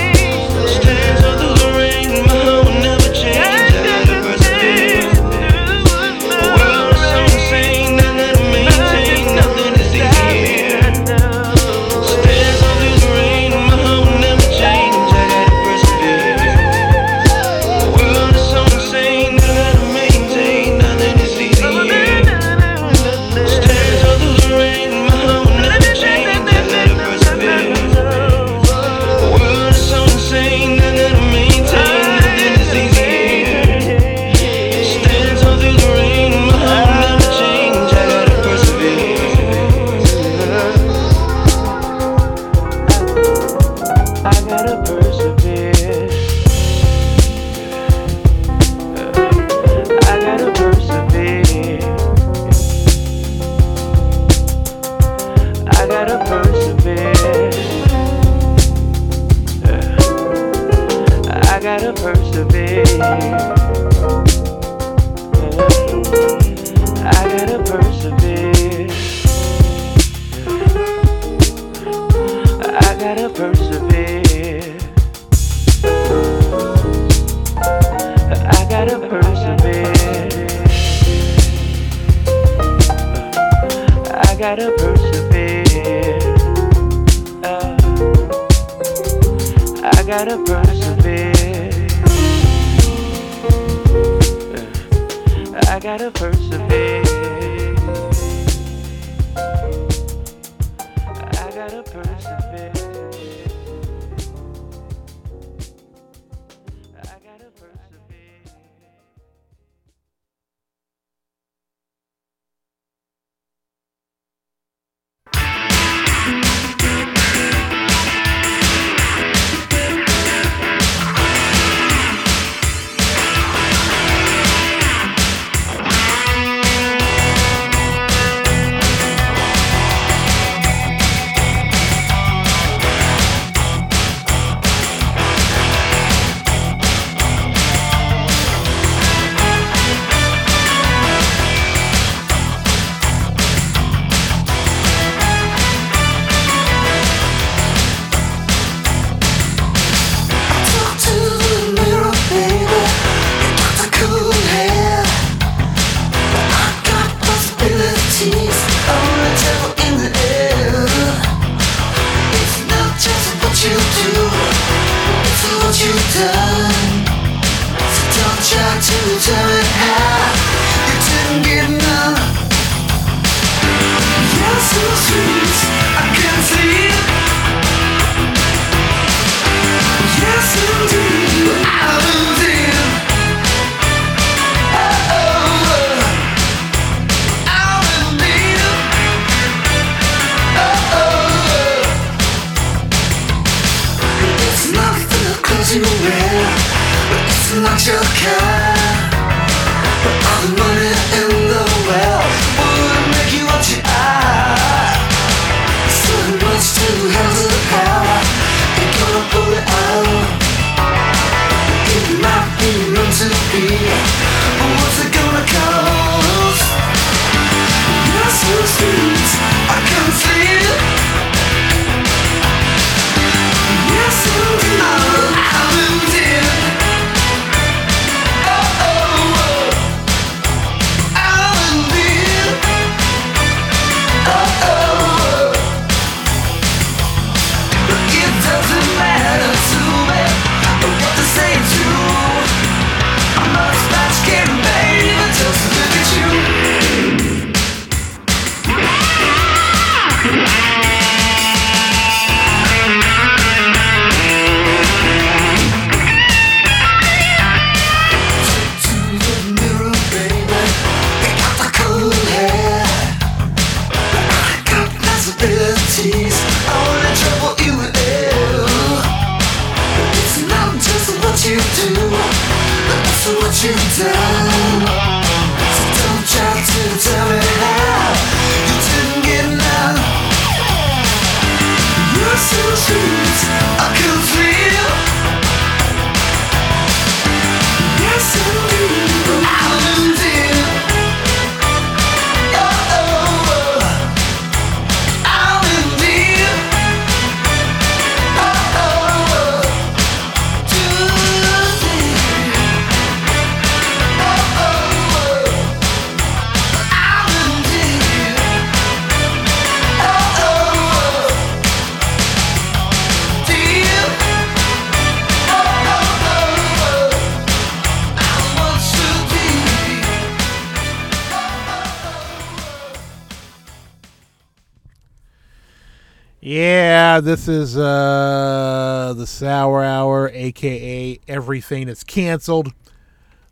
this 327.29 327.47
is 327.47 327.76
uh, 327.76 329.12
the 329.14 329.26
Sour 329.26 329.85
Hour, 329.85 330.31
aka 330.33 331.20
Everything 331.29 331.87
is 331.91 332.03
Cancelled, 332.03 332.72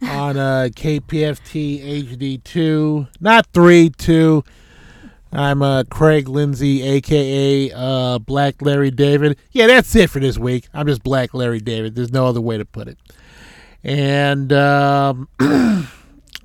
on 0.01 0.39
uh, 0.39 0.69
KPFT 0.75 2.07
HD2, 2.07 3.09
not 3.21 3.47
3, 3.53 3.91
2. 3.91 4.45
I'm 5.31 5.61
uh, 5.61 5.85
Craig 5.91 6.27
Lindsay, 6.27 6.83
aka 6.85 7.71
uh, 7.71 8.19
Black 8.19 8.63
Larry 8.63 8.91
David. 8.91 9.37
Yeah, 9.53 9.67
that's 9.67 9.95
it 9.95 10.09
for 10.09 10.21
this 10.21 10.39
week. 10.39 10.69
I'm 10.73 10.87
just 10.87 11.03
Black 11.03 11.35
Larry 11.35 11.61
David. 11.61 11.95
There's 11.95 12.13
no 12.13 12.25
other 12.25 12.41
way 12.41 12.57
to 12.57 12.65
put 12.65 12.89
it. 12.89 12.97
And 13.85 14.55
um, 14.55 15.29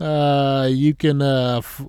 uh, 0.02 0.68
you 0.70 0.94
can 0.96 1.22
uh, 1.22 1.60
f- 1.60 1.86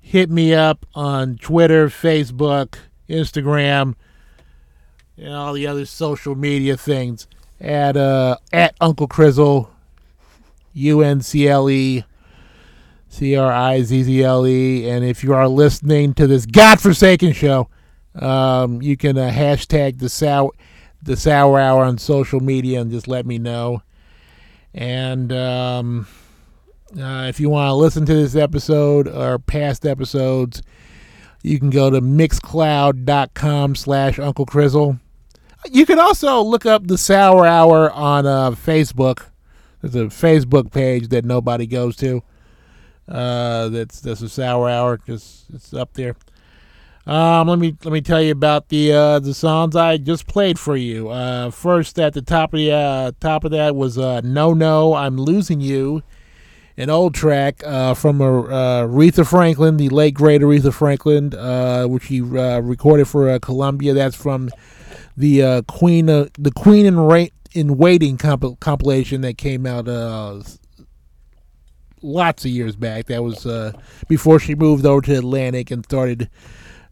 hit 0.00 0.30
me 0.30 0.54
up 0.54 0.86
on 0.94 1.36
Twitter, 1.38 1.88
Facebook, 1.88 2.76
Instagram 3.08 3.96
and 5.20 5.34
all 5.34 5.52
the 5.52 5.66
other 5.66 5.84
social 5.84 6.34
media 6.34 6.76
things 6.76 7.26
at 7.60 7.96
uh 7.96 8.36
at 8.52 8.74
Uncle 8.80 9.06
Crizzle, 9.06 9.68
U 10.72 11.02
N 11.02 11.20
C 11.20 11.46
L 11.46 11.68
E 11.68 12.04
C 13.08 13.36
R 13.36 13.52
I 13.52 13.82
Z 13.82 14.04
Z 14.04 14.24
L 14.24 14.46
E. 14.46 14.88
And 14.88 15.04
if 15.04 15.22
you 15.22 15.34
are 15.34 15.46
listening 15.46 16.14
to 16.14 16.26
this 16.26 16.46
godforsaken 16.46 17.32
show, 17.32 17.68
um, 18.14 18.80
you 18.80 18.96
can 18.96 19.18
uh, 19.18 19.30
hashtag 19.30 19.98
the 19.98 20.08
sour 20.08 20.50
the 21.02 21.16
sour 21.16 21.60
hour 21.60 21.84
on 21.84 21.98
social 21.98 22.40
media 22.40 22.80
and 22.80 22.90
just 22.90 23.08
let 23.08 23.26
me 23.26 23.38
know. 23.38 23.82
And 24.72 25.32
um, 25.32 26.06
uh, 26.98 27.26
if 27.28 27.40
you 27.40 27.50
want 27.50 27.68
to 27.68 27.74
listen 27.74 28.06
to 28.06 28.14
this 28.14 28.36
episode 28.36 29.08
or 29.08 29.38
past 29.38 29.84
episodes, 29.84 30.62
you 31.42 31.58
can 31.58 31.70
go 31.70 31.90
to 31.90 32.00
mixcloud.com 32.00 33.74
slash 33.74 34.18
Uncle 34.18 34.46
Crizzle 34.46 35.00
you 35.68 35.84
can 35.84 35.98
also 35.98 36.40
look 36.42 36.64
up 36.64 36.86
the 36.86 36.96
Sour 36.96 37.46
Hour 37.46 37.90
on 37.92 38.26
uh, 38.26 38.52
Facebook. 38.52 39.26
There's 39.82 39.94
a 39.94 40.06
Facebook 40.06 40.72
page 40.72 41.08
that 41.08 41.24
nobody 41.24 41.66
goes 41.66 41.96
to. 41.96 42.22
Uh, 43.08 43.68
that's 43.68 44.00
that's 44.00 44.22
a 44.22 44.28
Sour 44.28 44.70
Hour. 44.70 44.98
Just 45.06 45.50
it's 45.52 45.74
up 45.74 45.94
there. 45.94 46.14
Um, 47.06 47.48
let 47.48 47.58
me 47.58 47.76
let 47.84 47.92
me 47.92 48.00
tell 48.00 48.22
you 48.22 48.32
about 48.32 48.68
the 48.68 48.92
uh, 48.92 49.18
the 49.18 49.34
songs 49.34 49.74
I 49.74 49.96
just 49.96 50.26
played 50.26 50.58
for 50.58 50.76
you. 50.76 51.08
Uh, 51.08 51.50
first, 51.50 51.98
at 51.98 52.12
the 52.12 52.22
top 52.22 52.52
of 52.54 52.58
the 52.58 52.72
uh, 52.72 53.12
top 53.20 53.44
of 53.44 53.50
that 53.50 53.74
was 53.74 53.98
uh, 53.98 54.20
"No 54.22 54.54
No, 54.54 54.94
I'm 54.94 55.16
Losing 55.16 55.60
You," 55.60 56.02
an 56.76 56.88
old 56.88 57.14
track 57.14 57.62
uh, 57.66 57.94
from 57.94 58.20
uh, 58.20 58.24
Aretha 58.24 59.28
Franklin, 59.28 59.76
the 59.76 59.88
late 59.88 60.14
great 60.14 60.40
Aretha 60.40 60.72
Franklin, 60.72 61.30
which 61.90 62.06
he 62.06 62.20
recorded 62.20 63.08
for 63.08 63.38
Columbia. 63.40 63.92
That's 63.92 64.16
from 64.16 64.50
the 65.20 65.42
uh, 65.42 65.62
Queen 65.62 66.08
uh, 66.08 66.26
the 66.38 66.50
Queen 66.50 66.86
in, 66.86 66.98
Ra- 66.98 67.26
in 67.52 67.76
Waiting 67.76 68.16
comp- 68.16 68.58
compilation 68.60 69.20
that 69.20 69.38
came 69.38 69.66
out 69.66 69.86
uh, 69.86 70.42
lots 72.02 72.44
of 72.44 72.50
years 72.50 72.74
back. 72.74 73.06
That 73.06 73.22
was 73.22 73.46
uh, 73.46 73.72
before 74.08 74.40
she 74.40 74.54
moved 74.54 74.86
over 74.86 75.02
to 75.02 75.14
Atlantic 75.14 75.70
and 75.70 75.84
started 75.84 76.30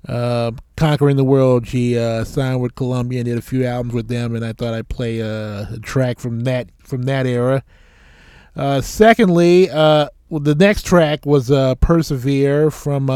uh, 0.06 0.52
conquering 0.76 1.16
the 1.16 1.24
world. 1.24 1.66
She 1.66 1.98
uh, 1.98 2.24
signed 2.24 2.60
with 2.60 2.74
Columbia 2.74 3.20
and 3.20 3.26
did 3.26 3.38
a 3.38 3.42
few 3.42 3.64
albums 3.64 3.94
with 3.94 4.08
them, 4.08 4.36
and 4.36 4.44
I 4.44 4.52
thought 4.52 4.74
I'd 4.74 4.88
play 4.88 5.20
a 5.20 5.78
track 5.82 6.20
from 6.20 6.40
that 6.40 6.68
from 6.78 7.02
that 7.04 7.26
era. 7.26 7.64
Secondly, 8.82 9.68
well, 9.70 10.40
the 10.40 10.54
next 10.54 10.84
track 10.84 11.24
was 11.24 11.50
"Persevere" 11.80 12.70
from 12.70 13.06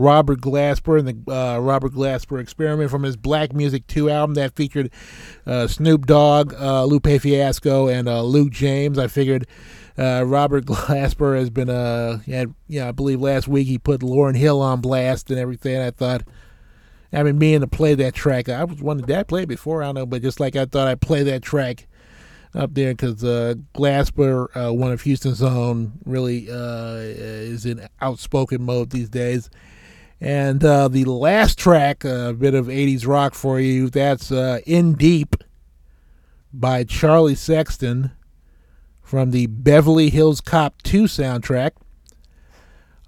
Robert 0.00 0.40
Glasper 0.40 0.98
and 0.98 1.06
the 1.06 1.32
uh, 1.32 1.58
Robert 1.58 1.92
Glasper 1.92 2.40
Experiment 2.40 2.90
from 2.90 3.02
his 3.02 3.18
Black 3.18 3.52
Music 3.52 3.86
Two 3.86 4.08
album 4.08 4.32
that 4.34 4.56
featured 4.56 4.90
uh, 5.46 5.66
Snoop 5.66 6.06
Dogg, 6.06 6.54
uh, 6.54 6.86
Lupe 6.86 7.20
Fiasco, 7.20 7.86
and 7.86 8.08
uh, 8.08 8.22
Luke 8.22 8.50
James. 8.50 8.98
I 8.98 9.08
figured 9.08 9.46
uh, 9.98 10.24
Robert 10.26 10.64
Glasper 10.66 11.38
has 11.38 11.50
been 11.50 11.68
uh, 11.68 12.18
had, 12.20 12.54
yeah, 12.66 12.88
I 12.88 12.92
believe 12.92 13.20
last 13.20 13.46
week 13.46 13.66
he 13.66 13.76
put 13.76 14.00
Lauryn 14.00 14.36
Hill 14.36 14.62
on 14.62 14.80
blast 14.80 15.30
and 15.30 15.38
everything. 15.38 15.80
I 15.80 15.90
thought. 15.90 16.22
I 17.12 17.24
mean, 17.24 17.38
meaning 17.38 17.60
to 17.60 17.66
play 17.66 17.96
that 17.96 18.14
track. 18.14 18.48
I 18.48 18.62
was 18.64 18.78
did 19.02 19.10
I 19.10 19.24
play 19.24 19.44
before? 19.44 19.82
I 19.82 19.86
don't 19.86 19.96
know, 19.96 20.06
but 20.06 20.22
just 20.22 20.40
like 20.40 20.56
I 20.56 20.64
thought 20.64 20.86
I'd 20.86 21.00
play 21.00 21.24
that 21.24 21.42
track 21.42 21.88
up 22.54 22.72
there 22.72 22.92
because 22.92 23.22
uh, 23.22 23.54
Glasper, 23.74 24.46
uh, 24.54 24.72
one 24.72 24.92
of 24.92 25.02
Houston's 25.02 25.42
own, 25.42 25.92
really 26.04 26.48
uh, 26.50 26.94
is 26.94 27.66
in 27.66 27.86
outspoken 28.00 28.62
mode 28.62 28.90
these 28.90 29.08
days. 29.08 29.50
And 30.20 30.62
uh, 30.62 30.88
the 30.88 31.06
last 31.06 31.58
track, 31.58 32.04
a 32.04 32.34
bit 32.34 32.54
of 32.54 32.66
80s 32.66 33.06
rock 33.06 33.34
for 33.34 33.58
you, 33.58 33.88
that's 33.88 34.30
uh, 34.30 34.60
In 34.66 34.94
Deep 34.94 35.36
by 36.52 36.84
Charlie 36.84 37.34
Sexton 37.34 38.10
from 39.00 39.30
the 39.30 39.46
Beverly 39.46 40.10
Hills 40.10 40.40
Cop 40.40 40.82
2 40.82 41.04
soundtrack. 41.04 41.70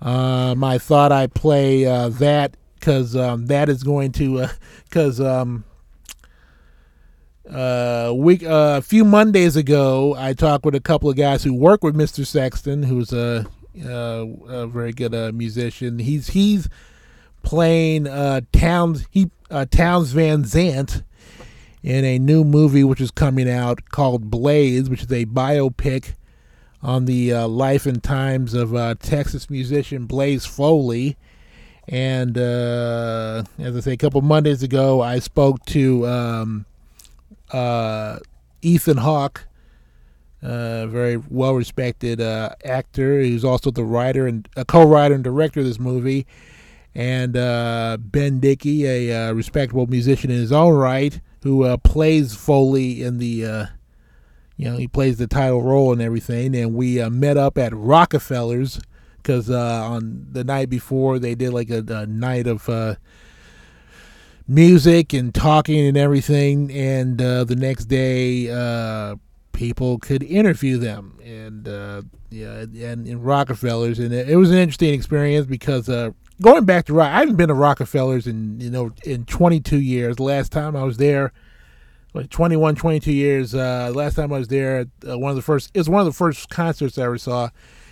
Um, 0.00 0.64
I 0.64 0.78
thought 0.78 1.12
I'd 1.12 1.34
play 1.34 1.84
uh, 1.84 2.08
that 2.08 2.56
because 2.74 3.14
um, 3.14 3.46
that 3.46 3.68
is 3.68 3.82
going 3.82 4.12
to, 4.12 4.48
because 4.84 5.20
um, 5.20 5.64
uh, 7.48 8.12
uh, 8.12 8.78
a 8.78 8.82
few 8.82 9.04
Mondays 9.04 9.56
ago, 9.56 10.14
I 10.16 10.32
talked 10.32 10.64
with 10.64 10.74
a 10.74 10.80
couple 10.80 11.10
of 11.10 11.16
guys 11.16 11.44
who 11.44 11.54
work 11.54 11.84
with 11.84 11.94
Mr. 11.94 12.26
Sexton, 12.26 12.84
who's 12.84 13.12
a, 13.12 13.46
uh, 13.84 14.26
a 14.48 14.66
very 14.66 14.92
good 14.92 15.14
uh, 15.14 15.30
musician. 15.34 15.98
He's 15.98 16.28
he's 16.28 16.68
playing 17.42 18.06
uh, 18.06 18.42
Townes 18.52 19.06
he 19.10 19.30
uh, 19.50 19.66
Townes 19.66 20.12
Van 20.12 20.44
Zandt 20.44 21.02
in 21.82 22.04
a 22.04 22.18
new 22.18 22.44
movie 22.44 22.84
which 22.84 23.00
is 23.00 23.10
coming 23.10 23.50
out 23.50 23.88
called 23.90 24.30
Blaze, 24.30 24.88
which 24.88 25.02
is 25.02 25.12
a 25.12 25.26
biopic 25.26 26.14
on 26.82 27.04
the 27.04 27.32
uh, 27.32 27.48
life 27.48 27.86
and 27.86 28.02
times 28.02 28.54
of 28.54 28.74
uh, 28.74 28.94
Texas 29.00 29.48
musician 29.50 30.06
Blaze 30.06 30.46
Foley. 30.46 31.16
And 31.88 32.38
uh, 32.38 33.42
as 33.58 33.76
I 33.76 33.80
say, 33.80 33.92
a 33.92 33.96
couple 33.96 34.20
Mondays 34.20 34.62
ago, 34.62 35.00
I 35.00 35.18
spoke 35.18 35.64
to 35.66 36.06
um, 36.06 36.66
uh, 37.52 38.18
Ethan 38.62 38.98
Hawke, 38.98 39.46
a 40.42 40.86
very 40.86 41.16
well 41.16 41.54
respected 41.54 42.20
actor. 42.20 43.20
He's 43.20 43.44
also 43.44 43.70
the 43.70 43.84
writer 43.84 44.26
and 44.26 44.48
a 44.56 44.64
co 44.64 44.84
writer 44.84 45.14
and 45.14 45.24
director 45.24 45.60
of 45.60 45.66
this 45.66 45.80
movie. 45.80 46.26
And 46.94 47.36
uh, 47.36 47.96
Ben 48.00 48.40
Dickey, 48.40 48.86
a 48.86 49.28
uh, 49.28 49.32
respectable 49.32 49.86
musician 49.86 50.30
in 50.30 50.38
his 50.38 50.52
own 50.52 50.74
right, 50.74 51.20
who 51.42 51.64
uh, 51.64 51.78
plays 51.78 52.34
Foley 52.34 53.02
in 53.02 53.18
the, 53.18 53.46
uh, 53.46 53.66
you 54.56 54.70
know, 54.70 54.76
he 54.76 54.86
plays 54.86 55.18
the 55.18 55.26
title 55.26 55.62
role 55.62 55.92
and 55.92 56.02
everything. 56.02 56.54
And 56.54 56.74
we 56.74 57.00
uh, 57.00 57.08
met 57.08 57.36
up 57.36 57.56
at 57.56 57.72
Rockefellers 57.72 58.80
because 59.16 59.48
uh, 59.50 59.84
on 59.84 60.26
the 60.30 60.44
night 60.44 60.68
before 60.68 61.18
they 61.18 61.34
did 61.34 61.52
like 61.52 61.70
a, 61.70 61.84
a 61.88 62.06
night 62.06 62.46
of 62.46 62.98
music 64.46 65.12
and 65.12 65.34
talking 65.34 65.86
and 65.86 65.96
everything. 65.96 66.70
And 66.70 67.18
the 67.18 67.56
next 67.56 67.86
day, 67.86 69.16
people 69.52 69.98
could 69.98 70.22
interview 70.22 70.76
them 70.76 71.18
and 71.24 71.66
yeah, 72.32 72.60
and 72.62 73.06
in 73.06 73.20
Rockefellers, 73.20 73.98
and 73.98 74.12
it, 74.12 74.30
it 74.30 74.36
was 74.36 74.50
an 74.50 74.56
interesting 74.56 74.94
experience 74.94 75.46
because 75.46 75.88
uh, 75.88 76.10
going 76.40 76.64
back 76.64 76.86
to 76.86 76.94
Rock, 76.94 77.10
I 77.10 77.20
haven't 77.20 77.36
been 77.36 77.48
to 77.48 77.54
Rockefellers 77.54 78.26
in 78.26 78.60
you 78.60 78.70
know 78.70 78.92
in 79.04 79.24
22 79.24 79.80
years. 79.80 80.18
Last 80.20 80.52
time 80.52 80.76
I 80.76 80.84
was 80.84 80.96
there. 80.96 81.32
Like 82.14 82.28
21, 82.28 82.74
22 82.74 83.10
years. 83.10 83.54
Uh, 83.54 83.90
last 83.94 84.16
time 84.16 84.34
I 84.34 84.38
was 84.38 84.48
there, 84.48 84.84
uh, 85.08 85.18
one 85.18 85.30
of 85.30 85.36
the 85.36 85.42
first, 85.42 85.70
it 85.72 85.78
was 85.78 85.88
one 85.88 86.00
of 86.00 86.06
the 86.06 86.12
first 86.12 86.50
concerts 86.50 86.98
I 86.98 87.04
ever 87.04 87.16
saw. 87.16 87.48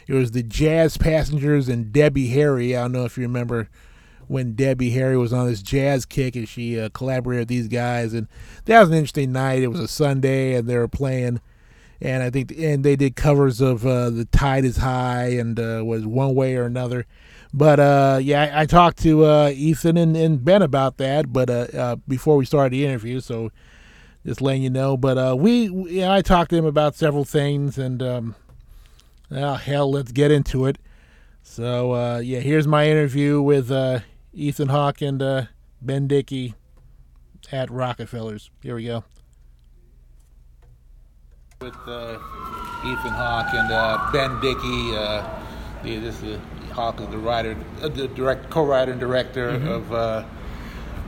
It 0.07 0.13
was 0.13 0.33
the 0.33 0.43
Jazz 0.43 0.99
Passengers 0.99 1.71
and 1.71 1.91
Debbie 1.91 2.27
Harry. 2.29 2.77
I 2.77 2.83
don't 2.83 2.93
know 2.93 3.07
if 3.07 3.17
you 3.17 3.23
remember 3.23 3.71
when 4.31 4.53
Debbie 4.53 4.91
Harry 4.91 5.17
was 5.17 5.33
on 5.33 5.49
this 5.49 5.61
jazz 5.61 6.07
kick 6.07 6.37
and 6.37 6.49
she 6.49 6.79
uh, 6.79 6.89
collaborated 6.91 7.43
with 7.43 7.49
these 7.49 7.67
guys. 7.67 8.15
And 8.15 8.29
that 8.67 8.79
was 8.79 8.91
an 8.91 8.95
interesting 8.95 9.33
night. 9.33 9.63
It 9.63 9.69
was 9.69 9.81
a 9.81 9.89
Sunday 9.89 10.55
and 10.55 10.69
they 10.69 10.77
were 10.77 10.87
playing. 10.87 11.41
And 12.01 12.23
I 12.23 12.31
think, 12.31 12.53
and 12.57 12.85
they 12.85 12.95
did 12.95 13.17
covers 13.17 13.61
of 13.61 13.85
uh, 13.85 14.09
"The 14.09 14.25
Tide 14.25 14.65
Is 14.65 14.79
High" 14.79 15.31
and 15.31 15.61
uh, 15.61 15.83
was 15.85 16.07
one 16.07 16.35
way 16.35 16.57
or 16.57 16.65
another. 16.65 17.07
But 17.53 17.81
uh, 17.81 18.21
yeah, 18.23 18.43
I, 18.43 18.63
I 18.63 18.67
talked 18.67 18.99
to 19.03 19.25
uh, 19.25 19.51
Ethan 19.51 19.97
and, 19.97 20.17
and 20.17 20.45
Ben 20.45 20.63
about 20.63 20.99
that. 20.99 21.33
But 21.33 21.51
uh, 21.51 21.67
uh, 21.75 21.97
before 22.07 22.37
we 22.37 22.45
started 22.45 22.73
the 22.73 22.85
interview, 22.85 23.21
so 23.21 23.51
just 24.25 24.41
letting 24.41 24.63
you 24.63 24.71
know. 24.71 24.97
But 24.97 25.19
uh, 25.19 25.37
we, 25.37 25.69
yeah, 25.91 26.13
I 26.13 26.23
talked 26.23 26.51
to 26.51 26.57
him 26.57 26.65
about 26.65 26.95
several 26.95 27.25
things, 27.25 27.77
and 27.77 28.03
um, 28.03 28.35
oh, 29.31 29.55
hell, 29.55 29.91
let's 29.91 30.13
get 30.13 30.31
into 30.31 30.67
it. 30.67 30.79
So 31.43 31.93
uh, 31.93 32.19
yeah, 32.19 32.41
here's 32.41 32.69
my 32.69 32.89
interview 32.89 33.43
with 33.43 33.73
Ethan 34.33 34.69
Hawke 34.69 35.03
and 35.03 35.49
Ben 35.83 36.07
Dickey 36.07 36.55
at 37.51 37.69
Rockefellers. 37.71 38.51
Here 38.63 38.77
we 38.77 38.85
go. 38.85 39.03
With 41.61 41.75
Ethan 41.75 43.13
Hawke 43.13 43.53
and 43.55 44.13
Ben 44.13 44.41
Dickey. 44.41 44.93
The, 45.83 45.99
this 45.99 46.23
is 46.23 46.39
Hawke 46.71 47.01
is 47.01 47.09
the 47.09 47.19
writer, 47.19 47.57
uh, 47.83 47.89
the 47.89 48.09
direct 48.09 48.51
co-writer 48.51 48.93
and 48.93 49.01
director 49.01 49.51
Mhm. 49.59 49.69
of 49.69 49.93
uh, 49.93 50.23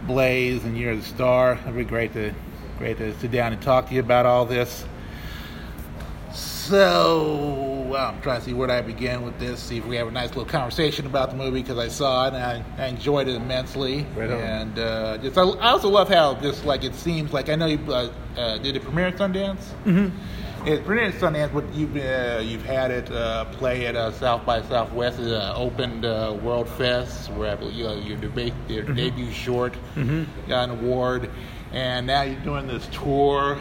Blaze 0.07 0.65
and 0.65 0.77
Year 0.77 0.93
of 0.93 1.01
the 1.01 1.07
Star. 1.09 1.59
It'd 1.63 1.77
be 1.77 1.85
great 1.85 2.13
to 2.15 2.33
great 2.79 2.99
to 2.99 3.15
sit 3.21 3.31
down 3.31 3.53
and 3.53 3.63
talk 3.63 3.89
to 3.89 3.95
you 3.95 4.01
about 4.01 4.27
all 4.27 4.45
this. 4.45 4.85
So 6.33 7.85
well, 7.89 8.09
I'm 8.09 8.21
trying 8.23 8.39
to 8.41 8.45
see 8.47 8.55
where 8.55 8.71
I 8.71 8.81
begin 8.81 9.23
with 9.23 9.39
this. 9.39 9.61
See 9.61 9.77
if 9.79 9.87
we 9.87 9.97
have 9.97 10.09
a 10.09 10.11
nice 10.11 10.29
little 10.31 10.47
conversation 10.47 11.05
about 11.07 11.31
the 11.31 11.37
movie 11.37 11.61
because 11.63 11.77
I 11.79 11.89
saw 11.89 12.27
it 12.29 12.35
and 12.35 12.43
I, 12.43 12.65
I 12.83 12.87
enjoyed 12.87 13.29
it 13.29 13.35
immensely. 13.37 14.07
Right. 14.17 14.31
And 14.31 14.79
uh, 14.79 15.19
just 15.19 15.37
I, 15.37 15.43
I 15.43 15.71
also 15.71 15.89
love 15.91 16.09
how 16.09 16.35
just 16.37 16.65
like 16.65 16.85
it 16.85 16.95
seems 16.95 17.33
like 17.33 17.49
I 17.51 17.55
know 17.57 17.67
you 17.67 17.79
uh, 17.93 18.09
uh, 18.39 18.59
did 18.59 18.77
it 18.77 18.83
premiere 18.83 19.09
at 19.09 19.17
Sundance. 19.17 19.61
Mhm. 19.85 20.11
It 20.65 20.85
pretty 20.85 21.05
at 21.05 21.15
Sundance, 21.21 21.53
but 21.53 21.65
you've 21.75 21.97
uh, 21.97 22.41
you've 22.41 22.65
had 22.65 22.93
it 22.93 23.11
uh, 23.11 23.47
play 23.47 23.87
at 23.87 23.97
uh, 23.97 24.13
South 24.13 24.47
by 24.47 24.63
Southwest, 24.63 25.19
uh, 25.19 25.55
opened 25.57 26.05
uh, 26.05 26.37
World 26.41 26.69
Fest, 26.69 27.33
where 27.33 27.61
you 27.65 27.83
know, 27.83 27.95
your 27.97 28.17
debate, 28.19 28.55
your 28.69 28.85
Mhm. 28.85 28.95
debut 28.97 29.33
short 29.33 29.75
Mhm. 29.97 30.25
got 30.47 30.69
an 30.69 30.79
award, 30.79 31.31
and 31.73 32.07
now 32.07 32.23
you're 32.23 32.39
doing 32.41 32.69
this 32.69 32.87
tour 32.93 33.59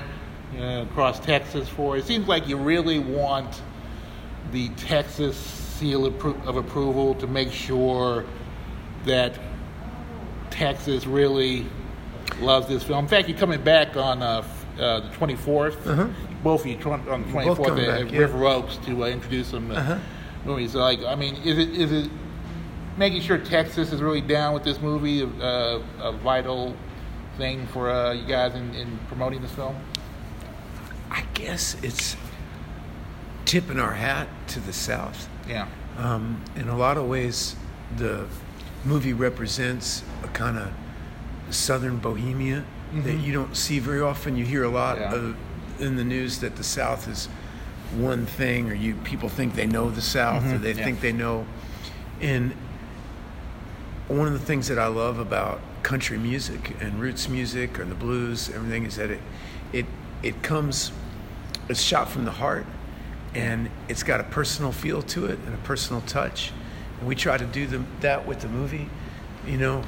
you 0.54 0.60
know, 0.60 0.84
across 0.84 1.20
Texas 1.20 1.68
for. 1.68 1.98
It 1.98 2.06
seems 2.06 2.28
like 2.28 2.48
you 2.48 2.58
really 2.58 3.00
want 3.00 3.62
the 4.52 4.70
Texas 4.70 5.36
seal 5.38 6.06
of, 6.06 6.14
appro- 6.20 6.46
of 6.46 6.56
approval 6.58 7.16
to 7.16 7.26
make 7.26 7.52
sure 7.52 8.26
that 9.06 9.40
Texas 10.52 11.08
really 11.08 11.66
loves 12.42 12.68
this 12.68 12.84
film. 12.84 13.06
In 13.06 13.08
fact, 13.08 13.28
you're 13.28 13.38
coming 13.40 13.62
back 13.62 13.98
on 13.98 14.22
uh, 14.22 14.44
uh, 14.80 15.00
the 15.00 15.10
24th. 15.18 15.88
Uh-huh. 15.88 16.08
Both 16.44 16.62
of 16.62 16.68
you 16.68 16.92
on 16.92 17.06
the 17.06 17.28
24th 17.32 17.66
coming 17.66 17.86
at, 17.86 18.04
back, 18.06 18.12
yeah. 18.12 18.20
River 18.20 18.46
Oaks 18.46 18.78
to 18.86 19.04
uh, 19.04 19.08
introduce 19.08 19.52
them 19.52 19.70
to 19.70 19.76
Uh-huh. 19.76 19.98
movies. 20.46 20.72
So, 20.72 20.80
like, 20.80 21.04
I 21.04 21.16
mean, 21.16 21.36
is 21.44 21.58
it 21.58 21.70
is 21.70 21.92
it 21.92 22.10
making 22.98 23.22
sure 23.22 23.38
Texas 23.38 23.92
is 23.94 24.02
really 24.02 24.22
down 24.22 24.54
with 24.54 24.64
this 24.64 24.82
movie 24.82 25.24
uh, 25.24 25.80
a 26.02 26.12
vital 26.24 26.76
thing 27.38 27.68
for 27.68 27.90
uh, 27.92 28.14
you 28.14 28.26
guys 28.26 28.56
in, 28.56 28.74
in 28.76 28.98
promoting 29.08 29.42
this 29.42 29.52
film? 29.52 29.76
I 31.12 31.24
guess 31.34 31.76
it's 31.84 32.16
tipping 33.46 33.80
our 33.80 33.94
hat 33.94 34.28
to 34.48 34.60
the 34.62 34.74
South. 34.74 35.28
Yeah. 35.48 35.68
Um, 35.98 36.42
in 36.56 36.70
a 36.70 36.78
lot 36.78 36.98
of 36.98 37.08
ways, 37.08 37.56
the 37.98 38.26
movie 38.86 39.14
represents 39.14 40.04
a 40.24 40.28
kind 40.30 40.58
of 40.58 40.72
Southern 41.54 41.98
Bohemia 41.98 42.64
that 42.94 43.04
Mhm. 43.16 43.24
you 43.24 43.34
don't 43.34 43.56
see 43.56 43.78
very 43.80 44.02
often. 44.02 44.36
You 44.38 44.46
hear 44.46 44.64
a 44.64 44.70
lot 44.70 44.98
Yeah. 44.98 45.14
of, 45.14 45.36
in 45.82 45.96
the 45.96 46.04
news 46.04 46.40
that 46.40 46.56
the 46.56 46.64
South 46.64 47.08
is 47.08 47.28
one 47.98 48.26
thing, 48.26 48.70
or 48.70 48.74
you 48.74 48.96
people 49.04 49.28
think 49.28 49.56
they 49.56 49.66
know 49.68 49.90
the 49.90 50.02
South, 50.02 50.44
or 50.46 50.58
Mhm. 50.58 50.62
they 50.62 50.74
Yeah. 50.74 50.84
think 50.86 51.02
they 51.02 51.12
know. 51.12 51.46
And 52.22 52.54
one 54.08 54.28
of 54.28 54.34
the 54.34 54.40
things 54.46 54.68
that 54.68 54.80
I 54.80 54.88
love 54.88 55.20
about 55.20 55.60
country 55.84 56.18
music 56.18 56.76
and 56.80 57.00
roots 57.02 57.28
music 57.28 57.80
or 57.80 57.86
the 57.86 57.96
blues, 57.96 58.50
everything 58.54 58.86
is 58.86 58.96
that 58.96 59.10
it 59.10 59.20
it 59.74 59.86
it 60.22 60.44
comes 60.44 60.92
it's 61.70 61.82
shot 61.82 62.10
from 62.10 62.26
the 62.26 62.32
heart 62.32 62.66
and 63.34 63.70
it's 63.88 64.04
got 64.04 64.20
a 64.20 64.24
personal 64.24 64.72
feel 64.74 65.02
to 65.02 65.26
it 65.26 65.40
and 65.46 65.54
a 65.54 65.58
personal 65.60 66.02
touch. 66.02 66.52
And 67.00 67.08
we 67.08 67.16
try 67.16 67.38
to 67.38 67.46
do 67.46 67.66
the, 67.66 67.82
that 68.02 68.28
with 68.28 68.42
the 68.42 68.50
movie. 68.50 68.90
You 69.48 69.58
know, 69.58 69.84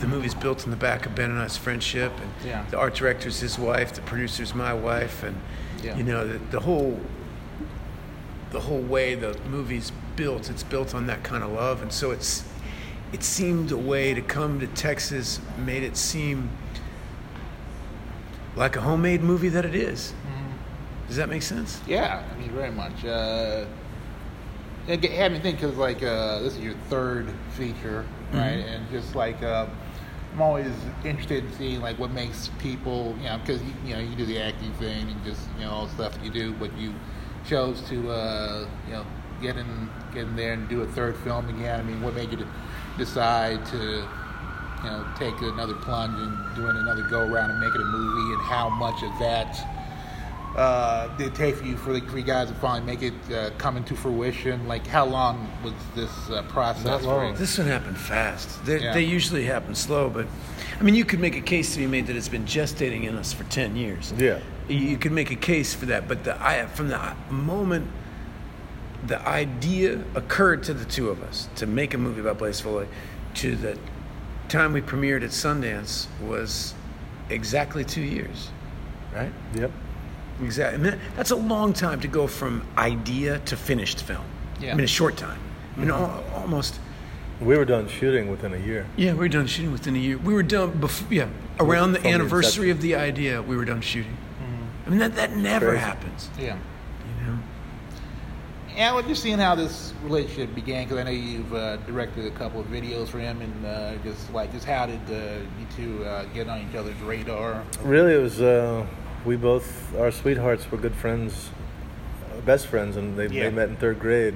the 0.00 0.06
movie's 0.08 0.34
built 0.34 0.64
on 0.64 0.70
the 0.70 0.76
back 0.76 1.06
of 1.06 1.14
Ben 1.14 1.30
and 1.30 1.38
I's 1.38 1.56
friendship, 1.56 2.12
and 2.20 2.30
Yeah. 2.48 2.64
the 2.70 2.78
art 2.78 2.94
director's 2.94 3.40
his 3.40 3.58
wife, 3.58 3.92
the 3.92 4.00
producer's 4.02 4.54
my 4.54 4.72
wife, 4.72 5.22
and 5.22 5.36
Yeah. 5.82 5.96
you 5.96 6.02
know 6.04 6.26
the, 6.26 6.38
the 6.50 6.60
whole 6.60 6.98
the 8.50 8.60
whole 8.60 8.80
way 8.80 9.14
the 9.14 9.38
movie's 9.48 9.92
built. 10.16 10.50
It's 10.50 10.64
built 10.64 10.92
on 10.94 11.06
that 11.06 11.22
kind 11.22 11.44
of 11.44 11.52
love, 11.52 11.82
and 11.82 11.92
so 11.92 12.10
it's 12.10 12.44
it 13.12 13.22
seemed 13.22 13.70
a 13.72 13.76
way 13.76 14.14
to 14.14 14.20
come 14.22 14.58
to 14.60 14.66
Texas, 14.68 15.40
made 15.58 15.82
it 15.82 15.96
seem 15.96 16.48
like 18.56 18.76
a 18.76 18.80
homemade 18.80 19.22
movie 19.22 19.48
that 19.50 19.64
it 19.64 19.74
is. 19.74 20.12
Does 21.08 21.16
that 21.16 21.28
make 21.28 21.42
sense? 21.42 21.80
Yeah, 21.88 22.22
I 22.32 22.38
mean, 22.38 22.50
very 22.50 22.70
much. 22.70 23.04
Uh, 23.04 23.64
it 24.86 25.02
had 25.10 25.32
me 25.32 25.40
think 25.40 25.60
because, 25.60 25.76
like, 25.76 26.02
uh, 26.04 26.38
this 26.40 26.54
is 26.56 26.60
your 26.60 26.74
third 26.88 27.28
feature, 27.56 28.04
right? 28.32 28.58
Mhm. 28.64 28.74
And 28.76 28.90
just 28.92 29.16
like, 29.16 29.42
uh, 29.42 29.66
I'm 30.32 30.42
always 30.42 30.72
interested 31.04 31.44
in 31.44 31.52
seeing 31.54 31.80
like 31.80 31.98
what 31.98 32.12
makes 32.12 32.50
people, 32.58 33.16
you 33.18 33.24
know, 33.24 33.38
because 33.38 33.60
you, 33.84 33.94
know 33.94 34.00
you 34.00 34.14
do 34.14 34.24
the 34.24 34.40
acting 34.40 34.72
thing 34.74 35.10
and 35.10 35.24
just 35.24 35.48
you 35.58 35.64
know 35.64 35.70
all 35.70 35.86
the 35.86 35.92
stuff 35.92 36.18
you 36.22 36.30
do, 36.30 36.52
but 36.54 36.76
you 36.78 36.94
chose 37.46 37.80
to, 37.88 38.10
uh, 38.10 38.66
you 38.86 38.92
know, 38.92 39.06
get 39.42 39.56
in, 39.56 39.90
get 40.12 40.24
in 40.24 40.36
there 40.36 40.52
and 40.52 40.68
do 40.68 40.82
a 40.82 40.86
third 40.86 41.16
film 41.18 41.48
again. 41.48 41.80
I 41.80 41.82
mean, 41.82 42.00
what 42.02 42.14
made 42.14 42.30
you 42.30 42.46
decide 42.96 43.64
to, 43.66 43.76
you 43.76 44.90
know, 44.90 45.06
take 45.18 45.34
another 45.40 45.74
plunge 45.74 46.18
and 46.18 46.56
doing 46.56 46.76
another 46.76 47.02
go 47.08 47.20
around 47.20 47.50
and 47.50 47.60
making 47.60 47.80
a 47.80 47.84
movie, 47.84 48.34
and 48.34 48.42
how 48.42 48.68
much 48.68 49.02
of 49.02 49.18
that 49.18 49.66
uh, 50.56 51.08
did 51.16 51.28
it 51.28 51.34
take 51.34 51.54
for 51.56 51.64
you 51.64 51.76
for, 51.76 51.92
the, 51.92 52.00
three 52.00 52.22
guys 52.22 52.48
to 52.48 52.54
finally 52.54 52.84
make 52.84 53.02
it 53.02 53.14
uh, 53.32 53.50
come 53.58 53.76
into 53.76 53.94
fruition? 53.94 54.66
Like, 54.66 54.86
how 54.86 55.04
long 55.06 55.48
was 55.62 55.74
this 55.94 56.10
uh, 56.30 56.42
process? 56.48 57.04
for 57.04 57.26
you? 57.26 57.34
This 57.36 57.56
one 57.58 57.66
happened 57.68 57.98
fast. 57.98 58.64
They, 58.64 58.80
Yeah. 58.82 58.92
they 58.92 59.02
usually 59.02 59.44
happen 59.44 59.74
slow, 59.74 60.10
but 60.10 60.26
I 60.78 60.82
mean, 60.82 60.94
you 60.94 61.04
could 61.04 61.20
make 61.20 61.36
a 61.36 61.40
case 61.40 61.72
to 61.74 61.78
be 61.78 61.86
made 61.86 62.06
that 62.08 62.16
it's 62.16 62.28
been 62.28 62.46
gestating 62.46 63.04
in 63.04 63.16
us 63.16 63.32
for 63.32 63.44
ten 63.44 63.76
years. 63.76 64.12
Yeah. 64.16 64.38
You- 64.68 64.76
you 64.76 64.96
could 64.98 65.12
make 65.12 65.30
a 65.30 65.36
case 65.36 65.74
for 65.74 65.86
that, 65.86 66.06
but 66.08 66.24
the 66.24 66.40
I 66.40 66.66
from 66.66 66.88
the 66.88 67.14
moment 67.30 67.88
the 69.06 69.20
idea 69.26 70.02
occurred 70.14 70.62
to 70.64 70.74
the 70.74 70.84
two 70.84 71.08
of 71.08 71.22
us 71.22 71.48
to 71.56 71.66
make 71.66 71.94
a 71.94 71.98
movie 71.98 72.20
about 72.20 72.38
Blaze 72.38 72.60
Foley 72.60 72.86
to 73.34 73.56
the 73.56 73.78
time 74.48 74.72
we 74.72 74.80
premiered 74.82 75.22
at 75.22 75.30
Sundance 75.30 76.06
was 76.20 76.74
exactly 77.30 77.84
two 77.84 78.02
years, 78.02 78.50
right? 79.14 79.32
Yep. 79.54 79.70
Exactly. 80.42 80.88
I 80.88 80.90
mean, 80.92 81.00
that's 81.16 81.30
a 81.30 81.36
long 81.36 81.72
time 81.72 82.00
to 82.00 82.08
go 82.08 82.26
from 82.26 82.62
idea 82.76 83.38
to 83.40 83.56
finished 83.56 84.02
film. 84.02 84.24
Yeah. 84.60 84.72
I 84.72 84.74
mean, 84.74 84.84
a 84.84 84.88
short 84.88 85.16
time. 85.16 85.38
I 85.76 85.80
mean, 85.80 85.88
Mhm. 85.88 85.94
al- 86.00 86.24
almost. 86.34 86.78
We 87.40 87.56
were 87.56 87.64
done 87.64 87.88
shooting 87.88 88.30
within 88.30 88.52
a 88.52 88.58
year. 88.58 88.86
Yeah, 88.96 89.12
we 89.12 89.18
were 89.20 89.28
done 89.28 89.46
shooting 89.46 89.72
within 89.72 89.96
a 89.96 89.98
year. 89.98 90.18
We 90.18 90.34
were 90.34 90.42
done 90.42 90.72
before. 90.72 91.06
Yeah, 91.10 91.26
around 91.58 91.92
the 91.92 91.98
From 92.00 92.10
the 92.10 92.14
anniversary 92.14 92.70
of 92.70 92.80
the 92.82 92.94
idea, 92.96 93.40
we 93.40 93.56
were 93.56 93.64
done 93.64 93.80
shooting. 93.80 94.16
I 94.86 94.90
mean, 94.90 94.98
that 94.98 95.14
that 95.16 95.36
never 95.36 95.68
Crazy. 95.70 95.80
happens. 95.84 96.30
Yeah. 96.38 96.56
You 97.20 97.26
know. 97.32 97.38
And 98.76 98.94
we're 98.96 99.02
just 99.02 99.22
seeing 99.22 99.38
how 99.38 99.54
this 99.54 99.92
relationship 100.04 100.54
began 100.54 100.84
because 100.84 100.98
I 100.98 101.02
know 101.04 101.10
you've 101.10 101.52
uh, 101.54 101.76
directed 101.78 102.26
a 102.26 102.30
couple 102.30 102.60
of 102.60 102.66
videos 102.66 103.08
for 103.08 103.18
him, 103.18 103.40
and 103.40 103.66
uh, 103.66 103.92
just 104.04 104.32
like, 104.34 104.52
just 104.52 104.66
how 104.66 104.86
did 104.86 105.00
uh, 105.10 105.14
you 105.58 105.66
two 105.76 106.04
uh, 106.04 106.24
get 106.34 106.48
on 106.48 106.60
each 106.68 106.76
other's 106.76 106.98
radar? 107.02 107.62
Really, 107.84 108.14
it 108.14 108.22
was 108.22 108.40
uh, 108.40 108.84
we 109.24 109.36
both 109.36 109.94
our 109.98 110.10
sweethearts 110.10 110.70
were 110.70 110.78
good 110.78 110.94
friends, 110.94 111.50
uh, 112.36 112.40
best 112.42 112.66
friends, 112.66 112.96
and 112.96 113.16
they, 113.18 113.26
Yeah. 113.28 113.44
they 113.44 113.50
met 113.50 113.68
in 113.68 113.76
third 113.76 113.98
grade. 114.00 114.34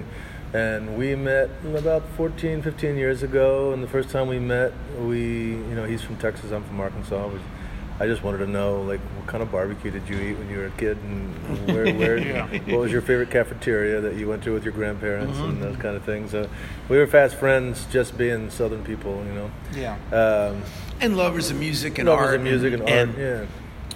And 0.53 0.97
we 0.97 1.17
met 1.17 1.51
about 1.77 2.05
14, 2.17 2.63
15 2.63 2.97
years 2.97 3.25
ago. 3.25 3.73
And 3.73 3.83
the 3.83 3.89
first 3.89 4.11
time 4.11 4.29
we 4.29 4.39
met, 4.39 4.73
we, 5.01 5.19
you 5.19 5.75
know, 5.75 5.85
he's 5.85 6.01
from 6.03 6.15
Texas, 6.17 6.53
I'm 6.53 6.63
from 6.63 6.79
Arkansas. 6.81 7.27
Was, 7.27 7.41
I 7.99 8.07
just 8.07 8.23
wanted 8.23 8.39
to 8.39 8.47
know, 8.47 8.81
like, 8.83 9.01
what 9.17 9.27
kind 9.27 9.43
of 9.43 9.51
barbecue 9.51 9.91
did 9.91 10.09
you 10.09 10.17
eat 10.17 10.35
when 10.39 10.49
you 10.51 10.59
were 10.59 10.67
a 10.67 10.71
kid, 10.71 10.97
and 10.99 11.35
where, 11.69 11.93
where, 11.95 12.19
Yeah. 12.19 12.47
what 12.67 12.79
was 12.81 12.93
your 12.93 13.01
favorite 13.01 13.31
cafeteria 13.31 14.01
that 14.01 14.15
you 14.15 14.29
went 14.29 14.45
to 14.45 14.53
with 14.53 14.63
your 14.65 14.73
grandparents, 14.73 15.39
Mhm. 15.39 15.49
and 15.49 15.63
those 15.63 15.77
kind 15.77 15.97
of 15.97 16.03
things. 16.05 16.31
So 16.33 16.49
we 16.89 16.99
were 16.99 17.07
fast 17.09 17.35
friends, 17.37 17.87
just 17.91 18.17
being 18.17 18.49
Southern 18.51 18.85
people, 18.85 19.25
you 19.27 19.33
know. 19.35 19.51
Yeah. 19.75 19.97
Um, 20.13 20.63
And 21.01 21.17
lovers 21.17 21.51
of 21.51 21.59
music 21.59 21.99
and 21.99 22.09
lovers 22.09 22.27
art 22.27 22.35
of 22.37 22.43
music 22.43 22.73
and, 22.75 22.83
art. 22.83 22.91
and 22.93 23.15
yeah. 23.19 23.41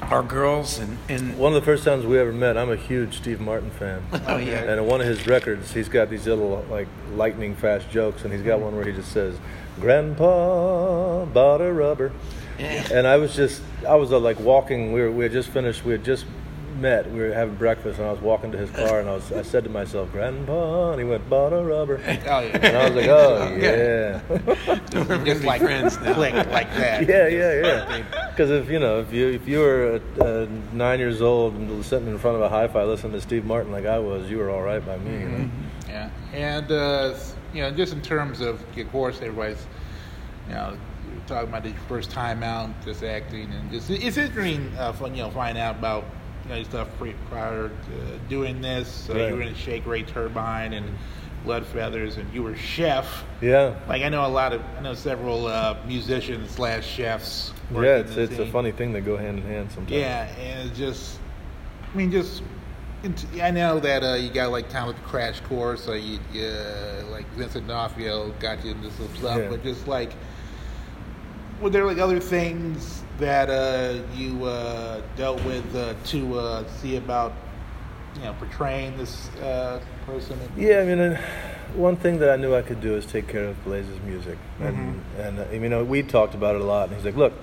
Our 0.02 0.22
girls 0.22 0.78
and, 0.78 0.96
and 1.08 1.36
one 1.36 1.52
of 1.54 1.60
the 1.60 1.64
first 1.64 1.84
times 1.84 2.06
we 2.06 2.18
ever 2.18 2.32
met, 2.32 2.56
I'm 2.56 2.70
a 2.70 2.76
huge 2.76 3.16
Steve 3.18 3.40
Martin 3.40 3.70
fan. 3.70 4.02
Oh, 4.28 4.36
yeah. 4.38 4.60
And 4.62 4.80
in 4.80 4.86
one 4.86 5.00
of 5.00 5.06
his 5.06 5.26
records, 5.26 5.72
he's 5.72 5.88
got 5.88 6.08
these 6.08 6.26
little 6.26 6.64
like 6.70 6.86
lightning 7.14 7.54
fast 7.56 7.90
jokes, 7.90 8.24
and 8.24 8.32
he's 8.32 8.42
got 8.42 8.60
one 8.60 8.74
where 8.76 8.84
he 8.86 8.92
just 8.92 9.12
says, 9.12 9.36
"Grandpa 9.80 11.24
bought 11.26 11.60
a 11.60 11.72
rubber," 11.72 12.12
Yeah. 12.58 12.86
and 12.92 13.06
I 13.06 13.16
was 13.16 13.34
just, 13.34 13.60
I 13.86 13.96
was 13.96 14.12
uh, 14.12 14.18
like 14.18 14.38
walking. 14.40 14.92
We 14.92 15.00
were, 15.00 15.10
we 15.10 15.24
had 15.24 15.32
just 15.32 15.48
finished. 15.50 15.84
We 15.84 15.92
had 15.92 16.04
just 16.04 16.24
met. 16.78 17.10
We 17.10 17.20
were 17.20 17.32
having 17.32 17.54
breakfast, 17.56 17.98
and 17.98 18.08
I 18.08 18.12
was 18.12 18.20
walking 18.20 18.52
to 18.52 18.58
his 18.58 18.70
car, 18.70 19.00
and 19.00 19.08
I 19.08 19.14
was, 19.14 19.30
I 19.32 19.42
said 19.42 19.64
to 19.64 19.70
myself, 19.70 20.10
"Grandpa," 20.12 20.92
and 20.92 21.00
he 21.00 21.04
went, 21.06 21.28
"Bought 21.28 21.52
a 21.52 21.62
rubber," 21.62 22.00
Oh, 22.06 22.40
yeah. 22.40 22.58
and 22.60 22.76
I 22.76 22.84
was 22.88 22.94
like, 22.94 23.08
"Oh 23.08 23.56
yeah." 23.60 25.24
just 25.24 25.44
like 25.44 25.60
friends 25.60 25.96
click 25.96 26.34
like 26.34 26.72
that. 26.74 27.06
Yeah, 27.08 27.28
yeah, 27.28 27.60
yeah. 27.60 28.28
Because 28.30 28.50
if 28.50 28.68
you 28.70 28.78
know, 28.78 29.00
if 29.00 29.12
you 29.12 29.28
if 29.28 29.46
you 29.46 29.58
were 29.60 30.00
uh, 30.20 30.24
uh, 30.24 30.48
nine 30.72 30.98
years 30.98 31.20
old 31.20 31.54
and 31.54 31.84
sitting 31.84 32.08
in 32.08 32.18
front 32.18 32.36
of 32.36 32.42
a 32.42 32.48
hi-fi 32.48 32.84
listening 32.84 33.12
to 33.12 33.20
Steve 33.20 33.44
Martin 33.44 33.72
like 33.72 33.86
I 33.86 33.98
was, 33.98 34.30
you 34.30 34.38
were 34.38 34.50
all 34.50 34.62
right 34.62 34.84
by 34.84 34.96
me. 34.98 35.20
You 35.20 35.28
know? 35.28 35.50
Yeah, 35.88 36.10
and 36.32 36.70
uh, 36.70 37.14
you 37.54 37.62
know, 37.62 37.70
just 37.70 37.92
in 37.92 38.02
terms 38.02 38.40
of, 38.40 38.62
of 38.76 38.92
course, 38.92 39.16
everybody's, 39.16 39.66
you 40.48 40.54
know, 40.54 40.76
talking 41.26 41.48
about 41.48 41.62
the 41.64 41.72
first 41.88 42.10
time 42.10 42.42
out, 42.42 42.70
just 42.84 43.02
acting, 43.02 43.50
and 43.52 43.70
just 43.70 43.90
it's 43.90 44.16
interesting, 44.16 44.72
uh, 44.78 44.92
fun, 44.92 45.14
you 45.14 45.22
know, 45.22 45.30
find 45.30 45.56
out 45.58 45.76
about 45.76 46.04
you 46.48 46.54
know 46.54 46.62
stuff 46.64 46.88
prior 47.30 47.68
to 47.68 48.18
doing 48.28 48.60
this. 48.60 49.08
Uh, 49.08 49.14
Right. 49.14 49.28
You 49.30 49.36
were 49.36 49.42
in 49.42 49.54
Shake 49.54 49.86
Ray 49.86 50.02
Turbine 50.02 50.72
and 50.72 50.86
Blood 51.44 51.66
Feathers, 51.66 52.16
and 52.16 52.32
you 52.32 52.42
were 52.42 52.56
chef. 52.56 53.24
Yeah. 53.40 53.74
Like 53.88 54.02
I 54.02 54.08
know 54.08 54.26
a 54.26 54.28
lot 54.28 54.52
of, 54.52 54.62
I 54.76 54.80
know 54.80 54.94
several 54.94 55.46
uh, 55.46 55.76
musicians 55.86 56.50
slash 56.50 56.86
chefs. 56.86 57.52
Yeah, 57.72 57.96
it's 57.98 58.16
it's 58.16 58.38
a 58.38 58.46
funny 58.46 58.72
thing 58.72 58.92
that 58.94 59.02
go 59.02 59.16
hand 59.16 59.38
in 59.38 59.44
hand 59.44 59.70
sometimes. 59.70 59.92
Yeah, 59.92 60.26
and 60.38 60.68
it's 60.68 60.78
just, 60.78 61.18
I 61.92 61.96
mean, 61.96 62.10
just, 62.10 62.42
I 63.40 63.50
know 63.50 63.78
that 63.80 64.02
uh, 64.02 64.14
you 64.14 64.30
got 64.30 64.50
like 64.50 64.68
time 64.68 64.86
with 64.88 64.96
the 64.96 65.02
crash 65.02 65.40
course, 65.40 65.84
so 65.84 65.92
you, 65.92 66.18
uh, 66.34 67.04
like 67.10 67.26
Vincent 67.34 67.66
D'Onofrio 67.68 68.30
got 68.40 68.64
you 68.64 68.72
into 68.72 68.90
some 68.92 69.14
stuff, 69.16 69.38
Yeah. 69.38 69.48
but 69.48 69.62
just 69.62 69.86
like, 69.86 70.12
were 71.60 71.70
there 71.70 71.84
like 71.84 71.98
other 71.98 72.20
things 72.20 73.02
that 73.18 73.50
uh, 73.50 74.00
you 74.14 74.44
uh, 74.44 75.02
dealt 75.16 75.42
with 75.44 75.74
uh, 75.74 75.94
to 76.06 76.38
uh, 76.38 76.68
see 76.80 76.96
about, 76.96 77.32
you 78.16 78.22
know, 78.22 78.32
portraying 78.34 78.96
this 78.96 79.28
uh, 79.38 79.80
person? 80.06 80.38
Yeah, 80.56 80.80
I 80.80 80.84
mean, 80.84 80.98
uh, 80.98 81.20
one 81.74 81.96
thing 81.96 82.18
that 82.18 82.30
I 82.30 82.36
knew 82.36 82.54
I 82.54 82.62
could 82.62 82.80
do 82.80 82.96
is 82.96 83.04
take 83.06 83.28
care 83.28 83.44
of 83.44 83.62
Blaze's 83.64 84.00
music, 84.02 84.38
and 84.60 85.02
and 85.18 85.40
uh, 85.40 85.44
you 85.52 85.68
know 85.68 85.84
we 85.84 86.02
talked 86.02 86.34
about 86.34 86.54
it 86.54 86.60
a 86.60 86.64
lot. 86.64 86.88
And 86.88 86.96
he's 86.96 87.04
like, 87.04 87.16
"Look, 87.16 87.34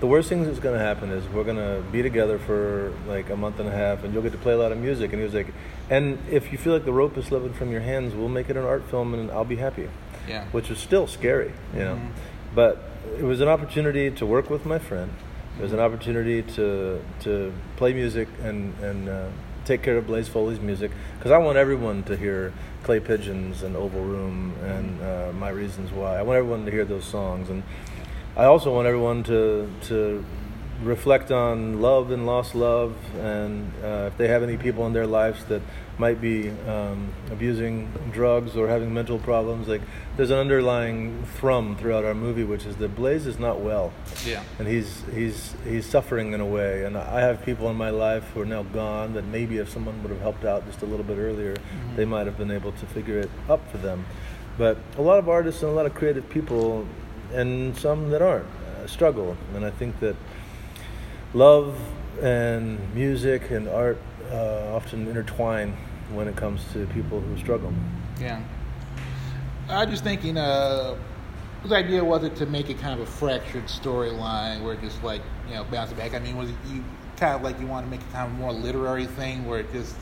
the 0.00 0.06
worst 0.06 0.28
thing 0.28 0.44
that's 0.44 0.58
going 0.58 0.78
to 0.78 0.84
happen 0.84 1.10
is 1.10 1.26
we're 1.28 1.44
going 1.44 1.56
to 1.56 1.82
be 1.90 2.02
together 2.02 2.38
for 2.38 2.92
like 3.06 3.30
a 3.30 3.36
month 3.36 3.60
and 3.60 3.68
a 3.68 3.72
half, 3.72 4.04
and 4.04 4.12
you'll 4.12 4.22
get 4.22 4.32
to 4.32 4.38
play 4.38 4.52
a 4.52 4.58
lot 4.58 4.72
of 4.72 4.78
music. 4.78 5.12
And 5.12 5.20
he 5.20 5.24
was 5.24 5.34
like, 5.34 5.52
and 5.90 6.18
if 6.30 6.52
you 6.52 6.58
feel 6.58 6.72
like 6.72 6.84
the 6.84 6.92
rope 6.92 7.16
is 7.18 7.26
slipping 7.26 7.52
from 7.52 7.70
your 7.70 7.80
hands, 7.80 8.14
we'll 8.14 8.28
make 8.28 8.48
it 8.50 8.56
an 8.56 8.64
art 8.64 8.84
film, 8.90 9.14
and 9.14 9.30
I'll 9.30 9.44
be 9.44 9.56
happy. 9.56 9.88
Yeah. 10.28 10.46
Which 10.52 10.70
is 10.70 10.78
still 10.78 11.06
scary, 11.06 11.52
you 11.74 11.80
know. 11.80 11.96
Mhm. 11.96 12.10
But 12.54 12.90
it 13.18 13.22
was 13.22 13.40
an 13.40 13.48
opportunity 13.48 14.10
to 14.10 14.26
work 14.26 14.50
with 14.50 14.66
my 14.66 14.78
friend. 14.78 15.12
It 15.58 15.62
was 15.62 15.72
an 15.72 15.80
opportunity 15.80 16.42
to 16.42 17.02
to 17.20 17.52
play 17.76 17.92
music 17.92 18.28
and 18.42 18.74
and 18.80 19.08
uh, 19.08 19.28
take 19.64 19.82
care 19.82 19.96
of 19.96 20.06
Blaze 20.06 20.28
Foley's 20.28 20.60
music 20.60 20.90
because 21.18 21.30
I 21.30 21.38
want 21.38 21.56
everyone 21.56 22.02
to 22.04 22.16
hear 22.16 22.52
Clay 22.82 23.00
Pigeons 23.00 23.62
and 23.62 23.76
Oval 23.76 24.02
Room 24.02 24.54
and 24.62 25.00
uh, 25.02 25.32
My 25.32 25.48
Reasons 25.50 25.90
Why. 25.92 26.18
I 26.18 26.22
want 26.22 26.38
everyone 26.38 26.64
to 26.66 26.70
hear 26.70 26.84
those 26.84 27.04
songs, 27.04 27.48
and 27.48 27.62
I 28.36 28.44
also 28.44 28.74
want 28.74 28.86
everyone 28.86 29.22
to 29.24 29.70
to 29.88 30.24
reflect 30.82 31.30
on 31.30 31.80
love 31.80 32.10
and 32.10 32.26
lost 32.26 32.54
love, 32.54 32.96
and 33.16 33.72
uh, 33.82 34.10
if 34.10 34.16
they 34.16 34.28
have 34.28 34.42
any 34.42 34.56
people 34.56 34.86
in 34.86 34.92
their 34.92 35.06
lives 35.06 35.44
that 35.44 35.62
might 35.98 36.20
be 36.20 36.50
um, 36.66 37.12
abusing 37.30 37.92
drugs 38.12 38.56
or 38.56 38.66
having 38.68 38.92
mental 38.92 39.18
problems, 39.18 39.68
like 39.68 39.80
there's 40.16 40.30
an 40.30 40.38
underlying 40.38 41.24
thrum 41.36 41.76
throughout 41.76 42.04
our 42.04 42.14
movie, 42.14 42.42
which 42.44 42.66
is 42.66 42.76
that 42.76 42.94
Blaze 42.96 43.26
is 43.26 43.38
not 43.38 43.60
well. 43.60 43.92
Yeah. 44.26 44.42
And 44.58 44.66
he's 44.66 45.02
he's 45.14 45.54
he's 45.64 45.86
suffering 45.86 46.32
in 46.32 46.40
a 46.40 46.46
way, 46.46 46.84
and 46.84 46.96
I 46.96 47.20
have 47.20 47.44
people 47.44 47.68
in 47.70 47.76
my 47.76 47.90
life 47.90 48.24
who 48.34 48.40
are 48.40 48.46
now 48.46 48.64
gone 48.64 49.14
that 49.14 49.24
maybe 49.26 49.58
if 49.58 49.68
someone 49.68 50.02
would 50.02 50.10
have 50.10 50.20
helped 50.20 50.44
out 50.44 50.66
just 50.66 50.82
a 50.82 50.86
little 50.86 51.04
bit 51.04 51.18
earlier, 51.18 51.54
Mhm. 51.54 51.96
they 51.96 52.04
might 52.04 52.26
have 52.26 52.36
been 52.36 52.50
able 52.50 52.72
to 52.72 52.86
figure 52.86 53.18
it 53.20 53.30
up 53.48 53.60
for 53.70 53.78
them. 53.78 54.04
But 54.58 54.78
a 54.98 55.02
lot 55.02 55.18
of 55.18 55.28
artists 55.28 55.62
and 55.62 55.70
a 55.70 55.74
lot 55.74 55.86
of 55.86 55.94
creative 55.94 56.28
people, 56.28 56.86
and 57.32 57.76
some 57.76 58.10
that 58.10 58.22
aren't, 58.22 58.46
uh, 58.46 58.86
struggle, 58.86 59.36
and 59.54 59.64
I 59.64 59.70
think 59.70 59.98
that 60.00 60.14
love 61.32 61.76
and 62.22 62.78
music 62.94 63.50
and 63.50 63.68
art 63.68 63.98
uh, 64.30 64.72
often 64.74 65.06
intertwine 65.08 65.76
when 66.14 66.28
it 66.28 66.36
comes 66.36 66.64
to 66.72 66.86
people 66.88 67.20
who 67.20 67.36
struggle. 67.38 67.72
Yeah. 68.20 68.40
I 69.68 69.84
was 69.84 70.00
thinking, 70.00 70.36
uh, 70.36 70.96
whose 71.62 71.72
idea 71.72 72.04
was 72.04 72.24
it 72.24 72.36
to 72.36 72.46
make 72.46 72.68
it 72.70 72.78
kind 72.78 72.98
of 73.00 73.06
a 73.06 73.10
fractured 73.10 73.64
storyline 73.64 74.62
where 74.62 74.74
it 74.74 74.80
just 74.80 75.02
like, 75.02 75.22
you 75.48 75.54
know, 75.54 75.64
bounce 75.64 75.92
back? 75.92 76.14
I 76.14 76.18
mean, 76.18 76.36
was 76.36 76.50
it 76.50 76.56
you 76.70 76.84
kind 77.16 77.34
of 77.34 77.42
like 77.42 77.58
you 77.60 77.66
want 77.66 77.86
to 77.86 77.90
make 77.90 78.00
it 78.00 78.12
kind 78.12 78.30
of 78.30 78.36
a 78.36 78.40
more 78.40 78.52
literary 78.52 79.06
thing 79.06 79.46
where 79.46 79.60
it 79.60 79.72
just 79.72 79.96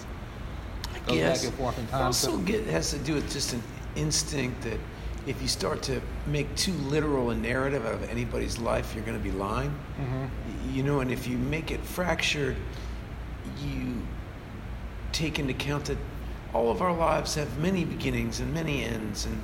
goes 1.07 1.17
Yes. 1.17 1.41
back 1.41 1.49
and 1.51 1.59
forth 1.59 1.79
in 1.79 1.87
time? 1.89 2.03
Also, 2.07 2.39
get, 2.39 2.67
has 2.67 2.91
to 2.91 2.99
do 2.99 3.15
with 3.15 3.31
just 3.33 3.53
an 3.53 3.63
instinct 3.95 4.63
that 4.63 4.81
if 5.25 5.41
you 5.41 5.47
start 5.47 5.83
to 5.83 6.01
make 6.27 6.53
too 6.57 6.73
literal 6.73 7.31
a 7.31 7.35
narrative 7.37 7.87
out 7.87 7.95
of 7.95 8.11
anybody's 8.11 8.59
life, 8.59 8.93
you're 8.97 9.05
going 9.05 9.17
to 9.17 9.23
be 9.23 9.31
lying. 9.31 9.73
Mhm. 10.01 10.75
You 10.75 10.83
know, 10.83 10.99
and 10.99 11.13
if 11.13 11.29
you 11.29 11.39
make 11.39 11.71
it 11.71 11.81
fractured, 11.85 12.57
you 13.65 14.02
take 15.13 15.39
into 15.39 15.53
account 15.53 15.87
that 15.87 15.99
all 16.55 16.71
of 16.71 16.83
our 16.83 16.93
lives 16.95 17.35
have 17.37 17.59
many 17.59 17.85
beginnings 17.85 18.41
and 18.41 18.53
many 18.53 18.85
ends, 18.85 19.27
and 19.27 19.43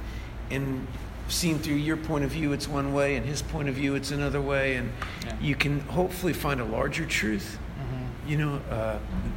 and 0.51 0.87
seen 1.29 1.59
through 1.59 1.75
your 1.75 1.97
point 1.99 2.25
of 2.25 2.31
view, 2.31 2.53
it's 2.55 2.67
one 2.67 2.95
way, 2.95 3.15
and 3.17 3.27
his 3.27 3.43
point 3.43 3.69
of 3.69 3.75
view, 3.75 3.95
it's 3.95 4.11
another 4.11 4.41
way, 4.41 4.77
and 4.77 4.91
Yeah. 5.27 5.33
you 5.43 5.55
can 5.55 5.81
hopefully 5.81 6.33
find 6.33 6.59
a 6.59 6.65
larger 6.65 7.05
truth 7.05 7.59
Mhm. 7.79 8.31
you 8.31 8.37
know, 8.39 8.61
uh, 8.71 8.97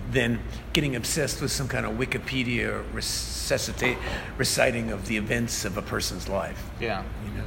than 0.09 0.39
getting 0.71 0.95
obsessed 0.95 1.41
with 1.41 1.51
some 1.51 1.67
kind 1.67 1.85
of 1.85 1.93
Wikipedia 1.97 2.81
resuscitate 2.93 3.97
reciting 4.37 4.89
of 4.89 5.07
the 5.07 5.17
events 5.17 5.65
of 5.65 5.77
a 5.77 5.81
person's 5.81 6.29
life. 6.29 6.63
Yeah. 6.79 7.03
You 7.25 7.31
know. 7.37 7.43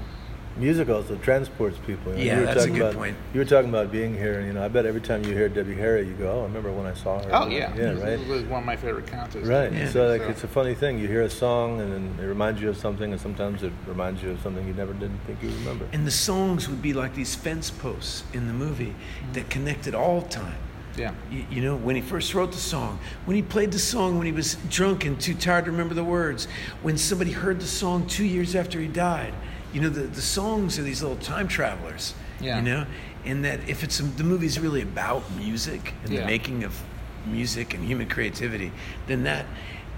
Music 0.57 0.89
also 0.89 1.17
transports 1.17 1.77
people. 1.85 2.13
you 2.13 2.19
know. 2.19 2.25
Yeah, 2.25 2.35
You 2.35 2.41
were 2.41 2.47
that's 2.47 2.57
a 2.57 2.61
talking 2.61 2.75
good 2.75 2.83
about- 2.83 2.95
point. 2.95 3.17
You 3.33 3.41
were 3.41 3.45
talking 3.45 3.71
about 3.71 3.91
being 3.91 4.15
here, 4.17 4.39
and 4.39 4.47
you 4.47 4.53
know, 4.53 4.65
I 4.65 4.69
bet 4.69 4.87
every 4.87 5.01
time 5.01 5.25
you 5.25 5.33
hear 5.35 5.49
Debbie 5.49 5.75
Harry, 5.75 6.07
you 6.07 6.15
go, 6.15 6.31
"Oh, 6.31 6.41
I 6.41 6.45
remember 6.45 6.71
when 6.71 6.87
I 6.87 6.95
saw 6.95 7.19
her." 7.21 7.29
Oh 7.33 7.49
yeah, 7.49 7.73
yeah, 7.77 7.83
It 7.91 7.95
was- 7.95 8.03
right. 8.03 8.13
It 8.21 8.29
was 8.29 8.43
one 8.45 8.61
of 8.61 8.67
my 8.67 8.77
favorite 8.77 9.09
concerts. 9.09 9.49
Right. 9.49 9.73
Yeah. 9.73 9.89
So 9.89 10.07
like 10.07 10.23
it's 10.23 10.45
a 10.45 10.49
funny 10.49 10.75
thing. 10.75 10.99
You 11.01 11.09
hear 11.09 11.23
a 11.23 11.31
song 11.31 11.81
and 11.81 11.93
then 11.93 12.15
it 12.25 12.29
reminds 12.29 12.61
you 12.63 12.69
of 12.69 12.77
something, 12.77 13.11
and 13.11 13.21
sometimes 13.21 13.65
it 13.65 13.73
reminds 13.89 14.23
you 14.23 14.31
of 14.31 14.41
something 14.43 14.65
you 14.67 14.75
never 14.75 14.93
didn't 14.93 15.19
think 15.27 15.43
you 15.43 15.49
remember. 15.51 15.87
And 15.93 16.07
the 16.07 16.13
songs 16.13 16.69
would 16.69 16.81
be 16.83 16.93
like 16.93 17.15
these 17.17 17.35
fence 17.35 17.71
posts 17.71 18.23
in 18.33 18.47
the 18.47 18.53
movie 18.55 18.95
that 19.33 19.51
connected 19.51 19.93
all 19.95 20.23
time. 20.23 20.55
Yeah. 20.97 21.11
You, 21.33 21.45
you 21.51 21.61
know, 21.63 21.75
when 21.75 21.97
he 21.97 22.01
first 22.03 22.33
wrote 22.33 22.53
the 22.53 22.59
song, 22.59 23.01
when 23.25 23.35
he 23.35 23.43
played 23.43 23.73
the 23.73 23.81
song 23.81 24.17
when 24.19 24.27
he 24.27 24.33
was 24.33 24.57
drunk 24.71 25.05
and 25.05 25.19
too 25.21 25.35
tired 25.35 25.65
to 25.65 25.73
remember 25.73 25.95
the 25.95 26.05
words, 26.05 26.47
when 26.83 26.97
somebody 26.97 27.33
heard 27.33 27.59
the 27.59 27.67
song 27.67 28.07
two 28.07 28.25
years 28.25 28.55
after 28.55 28.79
he 28.79 28.87
died. 28.87 29.35
You 29.75 29.81
know, 29.83 29.89
the, 29.91 30.03
the 30.03 30.22
songs 30.22 30.79
are 30.79 30.83
these 30.83 31.03
little 31.03 31.18
time 31.18 31.49
travelers. 31.49 32.14
Yeah. 32.41 32.57
You 32.57 32.62
know, 32.62 32.87
and 33.27 33.45
that 33.45 33.68
if 33.68 33.83
it's 33.85 33.99
the 33.99 34.25
movie's 34.25 34.59
really 34.59 34.83
about 34.83 35.22
music 35.37 35.93
and 36.05 36.12
Yeah. 36.12 36.20
the 36.20 36.27
making 36.27 36.64
of 36.64 36.81
music 37.27 37.75
and 37.75 37.83
human 37.85 38.09
creativity, 38.09 38.70
then 39.07 39.25
that, 39.25 39.47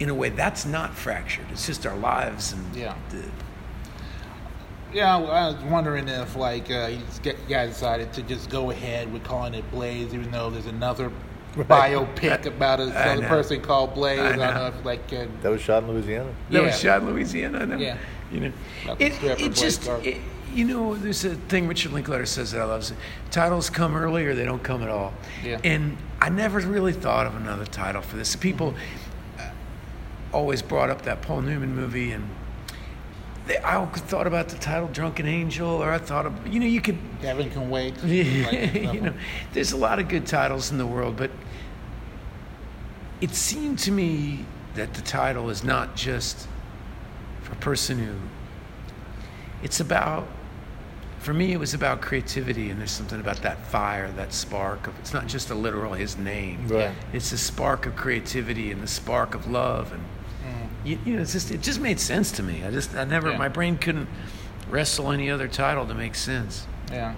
in 0.00 0.08
a 0.08 0.14
way, 0.14 0.28
that's 0.30 0.64
not 0.66 0.94
fractured. 0.94 1.44
It's 1.52 1.66
just 1.66 1.86
our 1.86 1.96
lives 1.96 2.52
and 2.52 2.74
Yeah. 2.74 2.94
the, 3.10 3.22
Yeah, 4.92 5.16
I 5.16 5.48
was 5.48 5.56
wondering 5.64 6.08
if 6.08 6.36
like 6.36 6.70
uh, 6.70 6.88
you 6.90 6.98
just 7.06 7.22
get- 7.22 7.36
you 7.48 7.54
guys 7.54 7.70
decided 7.70 8.12
to 8.14 8.22
just 8.22 8.48
go 8.48 8.70
ahead 8.70 9.12
with 9.12 9.24
calling 9.24 9.54
it 9.54 9.68
Blaze, 9.70 10.14
even 10.14 10.30
though 10.30 10.48
there's 10.50 10.66
another 10.66 11.10
Right. 11.56 11.66
biopic 11.68 12.46
about 12.54 12.80
I 12.80 12.84
another 12.84 13.22
know. 13.22 13.28
person 13.28 13.60
called 13.60 13.94
Blaze. 13.94 14.20
I, 14.20 14.26
I 14.26 14.28
don't 14.30 14.38
know. 14.38 14.52
know 14.54 14.66
if 14.68 14.84
like 14.84 15.12
uh, 15.12 15.24
That 15.42 15.50
was 15.50 15.60
shot 15.60 15.82
in 15.82 15.90
Louisiana. 15.90 16.28
That 16.50 16.58
Yeah. 16.60 16.66
was 16.66 16.78
shot 16.80 17.02
in 17.02 17.08
Louisiana. 17.10 17.58
I 17.60 17.64
know. 17.64 17.76
Yeah. 17.76 17.96
You 18.32 18.40
know, 18.40 18.52
it, 18.98 19.22
it 19.22 19.54
just, 19.54 19.86
it, 19.86 20.20
you 20.52 20.64
know, 20.64 20.94
there's 20.96 21.24
a 21.24 21.34
thing 21.34 21.68
Richard 21.68 21.92
Linklater 21.92 22.26
says 22.26 22.52
that 22.52 22.60
I 22.60 22.64
love. 22.64 22.90
Titles 23.30 23.70
come 23.70 23.96
early 23.96 24.24
or 24.24 24.34
they 24.34 24.44
don't 24.44 24.62
come 24.62 24.82
at 24.82 24.88
all. 24.88 25.12
Yeah. 25.44 25.60
And 25.62 25.96
I 26.20 26.28
never 26.28 26.60
really 26.60 26.92
thought 26.92 27.26
of 27.26 27.36
another 27.36 27.66
title 27.66 28.02
for 28.02 28.16
this. 28.16 28.34
People 28.34 28.74
uh, 29.38 29.50
always 30.32 30.62
brought 30.62 30.90
up 30.90 31.02
that 31.02 31.22
Paul 31.22 31.42
Newman 31.42 31.74
movie 31.74 32.12
and. 32.12 32.28
They, 33.46 33.58
I 33.58 33.84
thought 33.86 34.26
about 34.26 34.48
the 34.48 34.58
title 34.58 34.88
"Drunken 34.88 35.24
Angel," 35.24 35.68
or 35.68 35.92
I 35.92 35.98
thought 35.98 36.26
of 36.26 36.48
you 36.48 36.58
know 36.58 36.66
you 36.66 36.80
could 36.80 36.98
Kevin 37.22 37.48
can 37.48 37.70
wait. 37.70 37.94
Yeah. 38.02 38.90
you 38.92 39.00
know, 39.00 39.14
there's 39.52 39.70
a 39.70 39.76
lot 39.76 40.00
of 40.00 40.08
good 40.08 40.26
titles 40.26 40.72
in 40.72 40.78
the 40.78 40.86
world, 40.86 41.16
but 41.16 41.30
it 43.20 43.36
seemed 43.36 43.78
to 43.80 43.92
me 43.92 44.44
that 44.74 44.94
the 44.94 45.02
title 45.02 45.48
is 45.48 45.62
not 45.62 45.94
just 45.94 46.48
for 47.46 47.52
a 47.52 47.56
person 47.56 47.98
who. 47.98 48.14
It's 49.62 49.80
about. 49.80 50.26
For 51.18 51.34
me, 51.34 51.52
it 51.52 51.58
was 51.58 51.74
about 51.74 52.02
creativity, 52.02 52.70
and 52.70 52.78
there's 52.78 52.92
something 52.92 53.18
about 53.18 53.42
that 53.42 53.66
fire, 53.66 54.12
that 54.12 54.32
spark 54.32 54.86
of. 54.86 54.96
It's 55.00 55.12
not 55.12 55.26
just 55.26 55.50
a 55.50 55.54
literal 55.54 55.94
his 55.94 56.16
name. 56.16 56.68
Right. 56.68 56.92
It's 57.12 57.32
a 57.32 57.38
spark 57.38 57.86
of 57.86 57.96
creativity 57.96 58.70
and 58.70 58.80
the 58.82 58.86
spark 58.86 59.34
of 59.34 59.50
love, 59.50 59.92
and 59.92 60.02
mm. 60.02 60.86
you, 60.86 60.98
you 61.04 61.16
know, 61.16 61.22
it's 61.22 61.32
just 61.32 61.50
it 61.50 61.62
just 61.62 61.80
made 61.80 61.98
sense 61.98 62.30
to 62.32 62.42
me. 62.42 62.64
I 62.64 62.70
just 62.70 62.94
I 62.94 63.04
never 63.04 63.30
Yeah. 63.30 63.38
my 63.38 63.48
brain 63.48 63.76
couldn't 63.78 64.08
wrestle 64.70 65.10
any 65.10 65.30
other 65.30 65.48
title 65.48 65.86
to 65.86 65.94
make 65.94 66.14
sense. 66.14 66.66
Yeah. 66.92 67.14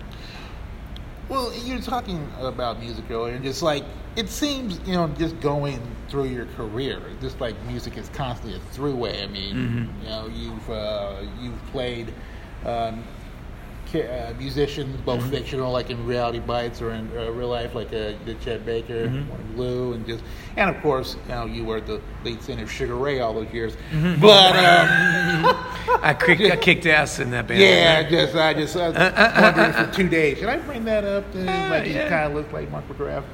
Well, 1.28 1.52
you 1.54 1.74
were 1.74 1.82
talking 1.82 2.26
about 2.40 2.80
music 2.80 3.04
earlier, 3.10 3.34
and 3.34 3.44
just 3.44 3.62
like 3.62 3.84
it 4.16 4.28
seems, 4.30 4.80
you 4.86 4.94
know, 4.94 5.08
just 5.18 5.38
going 5.40 5.80
through 6.08 6.24
your 6.24 6.46
career, 6.56 7.00
just 7.20 7.40
like 7.40 7.54
music 7.66 7.98
is 7.98 8.08
constantly 8.10 8.58
a 8.58 8.62
throughway. 8.74 9.22
I 9.22 9.26
mean, 9.26 9.54
Mhm. 9.54 10.02
you 10.02 10.08
know, 10.08 10.26
you've 10.34 10.70
uh, 10.70 11.16
you've 11.40 11.66
played 11.66 12.12
um, 12.64 13.04
uh, 13.94 14.32
musicians, 14.38 14.96
both 15.06 15.20
Mhm. 15.22 15.30
fictional, 15.30 15.72
like 15.72 15.88
in 15.90 16.04
Reality 16.04 16.40
Bites, 16.40 16.82
or 16.82 16.90
in 16.92 17.08
uh, 17.16 17.30
real 17.30 17.48
life, 17.48 17.74
like 17.74 17.88
uh, 17.88 18.12
the 18.26 18.34
Chet 18.44 18.66
Baker, 18.66 19.08
Mhm. 19.08 19.24
Lou, 19.56 19.94
and 19.94 20.06
just, 20.06 20.22
and 20.56 20.68
of 20.68 20.80
course, 20.82 21.16
you 21.26 21.34
know, 21.34 21.46
you 21.46 21.64
were 21.64 21.80
the 21.80 22.00
lead 22.24 22.42
singer 22.42 22.64
of 22.64 22.70
Sugar 22.70 22.96
Ray 22.96 23.20
all 23.20 23.32
those 23.32 23.52
years. 23.52 23.76
Mhm. 23.92 24.20
But 24.20 24.56
um, 24.56 25.56
I, 26.02 26.14
kicked, 26.14 26.42
I 26.42 26.56
kicked 26.56 26.84
ass 26.86 27.18
in 27.18 27.30
that 27.30 27.46
band. 27.46 27.60
yeah, 27.60 28.02
just 28.08 28.34
I 28.36 28.52
just 28.54 28.76
I 28.76 28.88
was 28.88 28.96
Uh, 28.96 29.38
wondering 29.40 29.72
for 29.72 29.94
two 29.96 30.08
days. 30.08 30.38
Should 30.38 30.48
I 30.50 30.58
bring 30.58 30.84
that 30.84 31.04
up? 31.04 31.24
Uh, 31.34 31.38
like 31.70 31.84
he 31.84 31.94
yeah. 31.94 32.08
kind 32.08 32.24
of 32.26 32.34
looks 32.34 32.52
like 32.52 32.70
Mark 32.70 32.86
McGrath, 32.88 33.24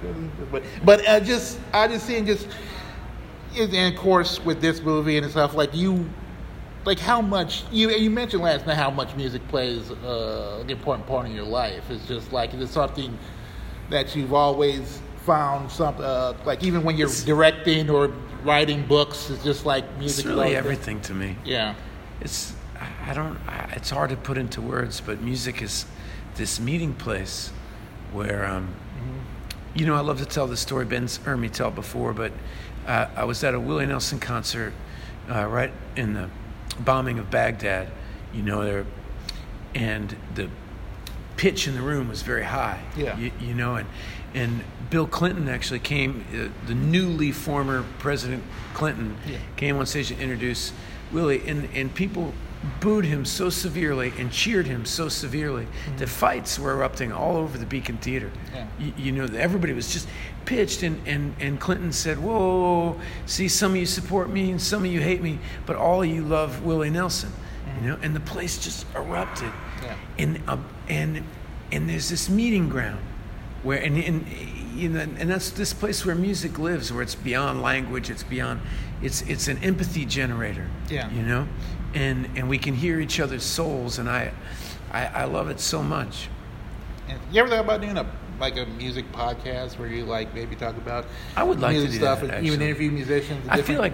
but 0.53 0.63
but 0.85 1.07
uh, 1.09 1.19
just 1.21 1.59
I 1.73 1.89
just 1.89 2.07
seeing 2.07 2.27
just 2.27 2.47
and 3.59 3.95
of 3.95 4.01
course 4.01 4.45
with 4.45 4.61
this 4.61 4.81
movie 4.83 5.17
and 5.19 5.29
stuff 5.31 5.55
like 5.55 5.75
you. 5.75 6.09
Like 6.85 6.99
how 6.99 7.23
much 7.23 7.65
you 7.73 7.91
you 7.91 8.11
mentioned 8.11 8.43
last 8.43 8.67
night 8.67 8.77
how 8.77 8.91
much 8.91 9.15
music 9.17 9.47
plays 9.49 9.91
uh, 9.91 10.59
an 10.61 10.71
important 10.71 11.07
part 11.07 11.27
in 11.27 11.33
your 11.33 11.45
life. 11.45 11.91
It's 11.91 12.07
just 12.07 12.33
like 12.33 12.53
it's 12.55 12.73
something 12.73 13.17
that 13.91 14.15
you've 14.15 14.35
always 14.35 15.01
found 15.25 15.71
some 15.71 15.97
uh, 15.99 16.35
like 16.45 16.63
even 16.63 16.83
when 16.83 16.97
you're 16.97 17.09
directing 17.25 17.89
or 17.89 18.13
writing 18.45 18.87
books, 18.87 19.31
it's 19.31 19.43
just 19.43 19.65
like 19.65 19.85
music. 19.99 20.27
It's 20.27 20.35
really 20.35 20.57
everything 20.57 21.01
to 21.03 21.15
me. 21.15 21.37
Yeah. 21.45 21.75
It's 22.21 22.55
I 22.79 23.11
I 23.11 23.15
don't. 23.15 23.39
I, 23.49 23.73
it's 23.77 23.91
hard 23.91 24.11
to 24.11 24.17
put 24.17 24.37
into 24.37 24.61
words, 24.61 25.01
but 25.01 25.23
music 25.23 25.63
is 25.63 25.87
this 26.35 26.61
meeting 26.61 26.95
place 26.95 27.51
where, 28.13 28.45
um, 28.45 28.75
you 29.75 29.87
know, 29.87 29.95
I 29.95 30.01
love 30.01 30.19
to 30.19 30.27
tell 30.27 30.47
the 30.47 30.57
story. 30.57 30.85
Ben's 30.85 31.17
heard 31.19 31.39
me 31.39 31.49
tell 31.49 31.71
before, 31.71 32.13
but 32.13 32.33
uh, 32.87 33.07
I 33.17 33.25
was 33.25 33.43
at 33.43 33.55
a 33.55 33.61
Willie 33.61 33.87
Nelson 33.87 34.21
concert 34.21 34.73
uh, 35.31 35.47
right 35.47 35.73
in 35.97 36.15
the 36.15 36.29
bombing 36.81 37.19
of 37.19 37.31
Baghdad. 37.31 37.89
You 38.33 38.43
know, 38.43 38.65
there, 38.65 38.87
and 39.75 40.17
the 40.35 40.49
pitch 41.37 41.67
in 41.69 41.75
the 41.75 41.83
room 41.83 42.09
was 42.09 42.23
very 42.23 42.45
high. 42.45 42.81
Yeah. 42.97 43.17
You, 43.19 43.31
you 43.41 43.55
know, 43.55 43.77
and 43.77 43.89
and 44.35 44.65
Bill 44.91 45.07
Clinton 45.07 45.49
actually 45.49 45.79
came, 45.79 46.25
uh, 46.35 46.67
the 46.67 46.75
newly 46.75 47.31
former 47.31 47.85
President 47.99 48.43
Clinton 48.75 49.17
Yeah. 49.27 49.39
came 49.57 49.77
on 49.77 49.87
stage 49.87 50.09
to 50.09 50.19
introduce 50.19 50.73
Willie, 51.13 51.47
and 51.47 51.69
and 51.75 51.95
people 51.95 52.35
booed 52.81 53.05
him 53.05 53.25
so 53.25 53.51
severely 53.51 54.13
and 54.19 54.33
cheered 54.33 54.67
him 54.67 54.85
so 54.85 55.09
severely 55.09 55.67
that 55.99 56.09
fights 56.09 56.59
were 56.59 56.73
erupting 56.73 57.13
all 57.13 57.37
over 57.37 57.59
the 57.59 57.67
Beacon 57.67 57.97
Theater. 57.99 58.31
Yeah. 58.53 58.67
You, 58.79 58.93
you 58.97 59.13
know, 59.13 59.25
everybody 59.37 59.73
was 59.73 59.93
just 59.93 60.09
pitched, 60.45 60.83
and, 60.83 61.01
and, 61.07 61.35
and 61.41 61.61
Clinton 61.61 61.93
said, 61.93 62.19
whoa, 62.19 62.39
whoa, 62.39 62.91
whoa, 62.93 63.01
see, 63.27 63.49
some 63.49 63.73
of 63.73 63.77
you 63.77 63.87
support 63.87 64.31
me 64.31 64.51
and 64.51 64.61
some 64.61 64.85
of 64.85 64.91
you 64.91 65.01
hate 65.01 65.23
me, 65.23 65.39
but 65.67 65.77
all 65.77 66.03
of 66.03 66.09
you 66.09 66.23
love 66.23 66.65
Willie 66.65 66.91
Nelson. 66.91 67.33
You 67.81 67.89
know, 67.89 67.99
and 68.03 68.15
the 68.15 68.21
place 68.21 68.63
just 68.63 68.87
erupted. 68.95 69.51
Yeah. 69.83 69.97
And, 70.19 70.41
um, 70.47 70.65
and, 70.89 71.25
and 71.73 71.89
there's 71.89 72.09
this 72.09 72.29
meeting 72.29 72.69
ground 72.69 73.01
where, 73.65 73.83
and, 73.83 73.99
and, 73.99 74.27
you 74.77 74.91
know, 74.91 75.01
and 75.01 75.29
that's 75.29 75.51
this 75.51 75.73
place 75.73 76.07
where 76.07 76.15
music 76.15 76.59
lives, 76.59 76.93
where 76.93 77.03
it's 77.03 77.17
beyond 77.17 77.63
language, 77.63 78.11
it's 78.11 78.23
beyond, 78.23 78.61
it's, 79.03 79.23
it's 79.23 79.49
an 79.49 79.59
empathy 79.65 80.05
generator. 80.05 80.69
Yeah. 80.89 81.11
You 81.11 81.23
know, 81.23 81.49
and, 81.95 82.29
and 82.37 82.49
we 82.49 82.59
can 82.59 82.75
hear 82.75 83.01
each 83.01 83.21
other's 83.21 83.45
souls, 83.45 83.99
and 83.99 84.09
I, 84.09 84.33
I, 84.93 85.07
I 85.07 85.25
love 85.25 85.49
it 85.49 85.61
so 85.61 85.83
much. 85.83 86.29
And 87.09 87.19
you 87.33 87.41
ever 87.41 87.49
thought 87.49 87.61
about 87.65 87.81
doing 87.81 87.97
a 87.97 88.07
like 88.41 88.57
a 88.57 88.67
music 88.67 89.11
podcast 89.13 89.79
where 89.79 89.89
you 89.89 90.05
like 90.05 90.35
maybe 90.35 90.57
talk 90.57 90.77
about 90.77 91.07
I 91.37 91.45
would 91.45 91.61
like 91.61 91.77
to 91.77 91.83
music 91.83 91.93
do 91.93 91.99
stuff 91.99 92.21
that, 92.23 92.35
and 92.35 92.47
even 92.47 92.61
interview 92.61 92.91
musicians? 92.91 93.43
and 93.43 93.53
I 93.53 93.63
feel 93.63 93.79
like 93.79 93.93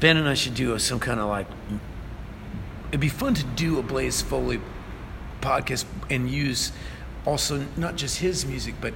Ben 0.00 0.16
and 0.16 0.28
I 0.28 0.34
should 0.34 0.54
do 0.54 0.74
a, 0.74 0.80
some 0.80 1.00
kind 1.00 1.20
of 1.20 1.28
like. 1.28 1.46
It'd 2.88 3.00
be 3.00 3.08
fun 3.08 3.34
to 3.34 3.44
do 3.44 3.78
a 3.78 3.82
Blaze 3.82 4.22
Foley 4.22 4.60
podcast 5.40 5.84
and 6.08 6.30
use 6.30 6.72
also 7.26 7.66
not 7.76 7.96
just 7.96 8.18
his 8.18 8.46
music, 8.46 8.76
but 8.80 8.94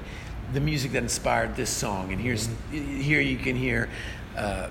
the 0.53 0.61
music 0.61 0.93
that 0.93 1.03
inspired 1.03 1.57
this 1.57 1.71
song. 1.71 2.13
And 2.13 2.21
here's 2.21 2.49
here 2.71 3.21
you 3.21 3.37
can 3.37 3.57
hear. 3.57 3.89
Uh, 4.37 4.69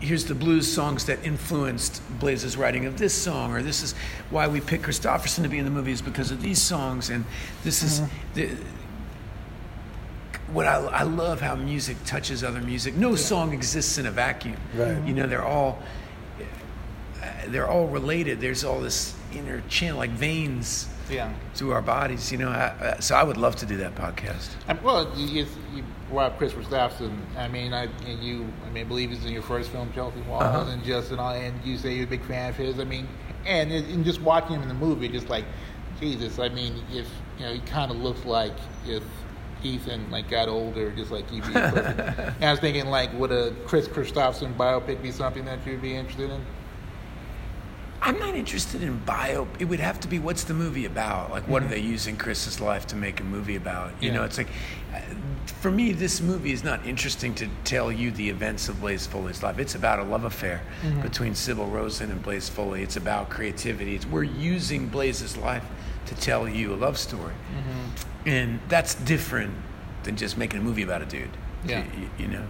Here's 0.00 0.24
the 0.24 0.34
blues 0.34 0.72
songs 0.72 1.04
that 1.06 1.22
influenced 1.24 2.02
Blaze's 2.18 2.56
writing 2.56 2.86
of 2.86 2.98
this 2.98 3.14
song, 3.14 3.52
or 3.52 3.62
this 3.62 3.82
is 3.82 3.94
why 4.30 4.48
we 4.48 4.60
picked 4.60 4.84
Kristofferson 4.84 5.42
to 5.42 5.48
be 5.48 5.58
in 5.58 5.64
the 5.64 5.70
movies 5.70 6.00
because 6.00 6.30
of 6.30 6.40
these 6.40 6.60
songs, 6.60 7.10
and 7.10 7.24
this 7.64 7.82
is 7.82 8.02
the, 8.34 8.50
what 10.52 10.66
I, 10.66 10.76
I 10.76 11.02
love 11.02 11.40
how 11.40 11.54
music 11.54 11.96
touches 12.04 12.42
other 12.42 12.60
music. 12.60 12.94
No 12.96 13.14
song 13.14 13.52
exists 13.52 13.98
in 13.98 14.06
a 14.06 14.10
vacuum. 14.10 14.56
Right. 14.74 15.06
You 15.06 15.14
know, 15.14 15.26
they're 15.26 15.44
all 15.44 15.82
uh, 17.22 17.26
they're 17.48 17.68
all 17.68 17.86
related. 17.86 18.40
There's 18.40 18.64
all 18.64 18.80
this 18.80 19.14
inner 19.32 19.62
channel, 19.68 19.98
like 19.98 20.10
veins 20.10 20.88
Yeah. 21.10 21.32
through 21.54 21.72
our 21.72 21.82
bodies. 21.82 22.30
You 22.32 22.38
know, 22.38 22.48
I, 22.48 22.96
so 23.00 23.14
I 23.14 23.22
would 23.22 23.36
love 23.36 23.56
to 23.56 23.66
do 23.66 23.76
that 23.78 23.94
podcast. 23.94 24.50
I 24.68 24.74
well, 24.74 25.12
you, 25.16 25.26
you, 25.26 25.46
you 25.74 25.84
Kris 26.38 26.52
Kristofferson. 26.52 27.16
I 27.36 27.48
mean, 27.48 27.72
I 27.72 27.84
and 28.06 28.22
you. 28.22 28.46
I 28.66 28.70
mean, 28.70 28.84
I 28.84 28.88
believe 28.88 29.10
he's 29.10 29.24
in 29.24 29.32
your 29.32 29.42
first 29.42 29.70
film, 29.70 29.92
Chelsea 29.94 30.20
Walls, 30.22 30.42
Uh-huh. 30.42 30.70
and 30.70 30.82
just 30.84 31.10
and 31.10 31.20
all. 31.20 31.30
And 31.32 31.54
you 31.64 31.76
say 31.78 31.94
you're 31.94 32.04
a 32.04 32.08
big 32.08 32.24
fan 32.24 32.50
of 32.50 32.56
his. 32.56 32.78
I 32.80 32.84
mean, 32.84 33.06
and 33.46 33.70
and 33.72 34.04
just 34.04 34.20
watching 34.22 34.56
him 34.56 34.62
in 34.62 34.68
the 34.68 34.74
movie, 34.74 35.08
just 35.08 35.28
like 35.28 35.44
Jesus. 36.00 36.38
I 36.38 36.48
mean, 36.48 36.74
if 36.92 37.08
you 37.38 37.46
know, 37.46 37.52
he 37.54 37.60
kind 37.60 37.90
of 37.90 37.96
looks 37.98 38.24
like 38.24 38.52
if 38.86 39.02
Ethan 39.62 40.10
like 40.10 40.28
got 40.30 40.48
older, 40.48 40.90
just 40.90 41.10
like 41.10 41.28
he. 41.30 41.40
Be 41.40 41.46
and 41.54 42.44
I 42.44 42.50
was 42.50 42.60
thinking, 42.60 42.86
like, 42.86 43.12
would 43.18 43.30
a 43.32 43.52
Kris 43.66 43.86
Kristofferson 43.88 44.56
biopic 44.56 45.02
be 45.02 45.10
something 45.12 45.44
that 45.44 45.64
you'd 45.66 45.82
be 45.82 45.94
interested 45.94 46.30
in? 46.30 46.40
I'm 48.02 48.18
not 48.18 48.34
interested 48.34 48.82
in 48.82 48.98
bio. 49.04 49.46
It 49.58 49.66
would 49.66 49.80
have 49.80 50.00
to 50.00 50.08
be 50.08 50.18
what's 50.18 50.44
the 50.44 50.54
movie 50.54 50.86
about? 50.86 51.30
Like, 51.30 51.46
what 51.46 51.62
are 51.62 51.68
they 51.68 51.80
using 51.80 52.16
Chris's 52.16 52.60
life 52.60 52.86
to 52.88 52.96
make 52.96 53.20
a 53.20 53.24
movie 53.24 53.56
about? 53.56 53.92
You 54.00 54.08
Yeah. 54.08 54.16
know, 54.16 54.24
it's 54.24 54.38
like, 54.38 54.48
uh, 54.94 55.00
for 55.60 55.70
me, 55.70 55.92
this 55.92 56.22
movie 56.22 56.52
is 56.52 56.64
not 56.64 56.84
interesting 56.86 57.34
to 57.34 57.48
tell 57.64 57.92
you 57.92 58.10
the 58.10 58.30
events 58.30 58.68
of 58.70 58.80
Blaze 58.80 59.06
Foley's 59.06 59.42
life. 59.42 59.58
It's 59.58 59.74
about 59.74 59.98
a 59.98 60.02
love 60.04 60.24
affair 60.24 60.62
Mhm. 60.82 61.02
between 61.02 61.34
Sybil 61.34 61.66
Rosen 61.66 62.10
and 62.10 62.22
Blaze 62.22 62.48
Foley. 62.48 62.82
It's 62.82 62.96
about 62.96 63.28
creativity. 63.28 63.96
It's, 63.96 64.06
we're 64.06 64.22
using 64.22 64.88
Blaze's 64.88 65.36
life 65.36 65.64
to 66.06 66.14
tell 66.14 66.48
you 66.48 66.72
a 66.72 66.76
love 66.76 66.96
story. 66.98 67.34
And 68.24 68.60
that's 68.68 68.94
different 68.94 69.52
than 70.04 70.16
just 70.16 70.38
making 70.38 70.60
a 70.60 70.62
movie 70.62 70.82
about 70.82 71.02
a 71.02 71.06
dude. 71.06 71.28
Yeah. 71.66 71.82
You, 72.18 72.24
you 72.24 72.28
know? 72.32 72.44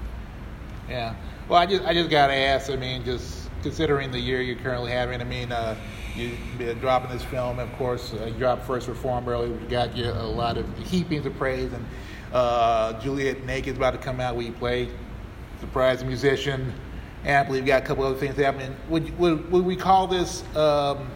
Yeah. 0.88 1.14
Well, 1.48 1.58
I 1.60 1.66
just 1.66 1.84
I 1.84 1.92
just 1.92 2.10
gotta 2.10 2.34
ask. 2.34 2.70
I 2.70 2.76
mean, 2.76 3.04
just 3.04 3.49
considering 3.62 4.10
the 4.10 4.18
year 4.18 4.40
you're 4.40 4.56
currently 4.56 4.90
having. 4.90 5.20
I 5.20 5.24
mean, 5.24 5.52
uh, 5.52 5.76
you 6.16 6.36
dropping 6.80 7.10
this 7.10 7.22
film. 7.22 7.58
Of 7.58 7.72
course, 7.74 8.12
uh, 8.14 8.26
you 8.26 8.34
dropped 8.34 8.66
First 8.66 8.88
Reform 8.88 9.28
earlier, 9.28 9.52
which 9.52 9.68
got 9.68 9.96
you 9.96 10.10
a 10.10 10.26
lot 10.26 10.56
of 10.56 10.66
heapings 10.78 11.26
of 11.26 11.36
praise. 11.36 11.72
And 11.72 11.84
uh, 12.32 13.00
Juliet 13.00 13.44
Naked's 13.44 13.78
about 13.78 13.92
to 13.92 13.98
come 13.98 14.20
out 14.20 14.36
where 14.36 14.44
you 14.44 14.52
play 14.52 14.88
surprise 15.60 16.04
musician. 16.04 16.72
And 17.24 17.36
I 17.36 17.42
believe 17.44 17.62
you 17.62 17.68
got 17.68 17.82
a 17.82 17.86
couple 17.86 18.04
other 18.04 18.18
things 18.18 18.36
happening. 18.36 18.74
Would 18.88 19.18
would, 19.18 19.50
would 19.52 19.64
we 19.64 19.76
call 19.76 20.06
this? 20.06 20.42
Um, 20.56 21.10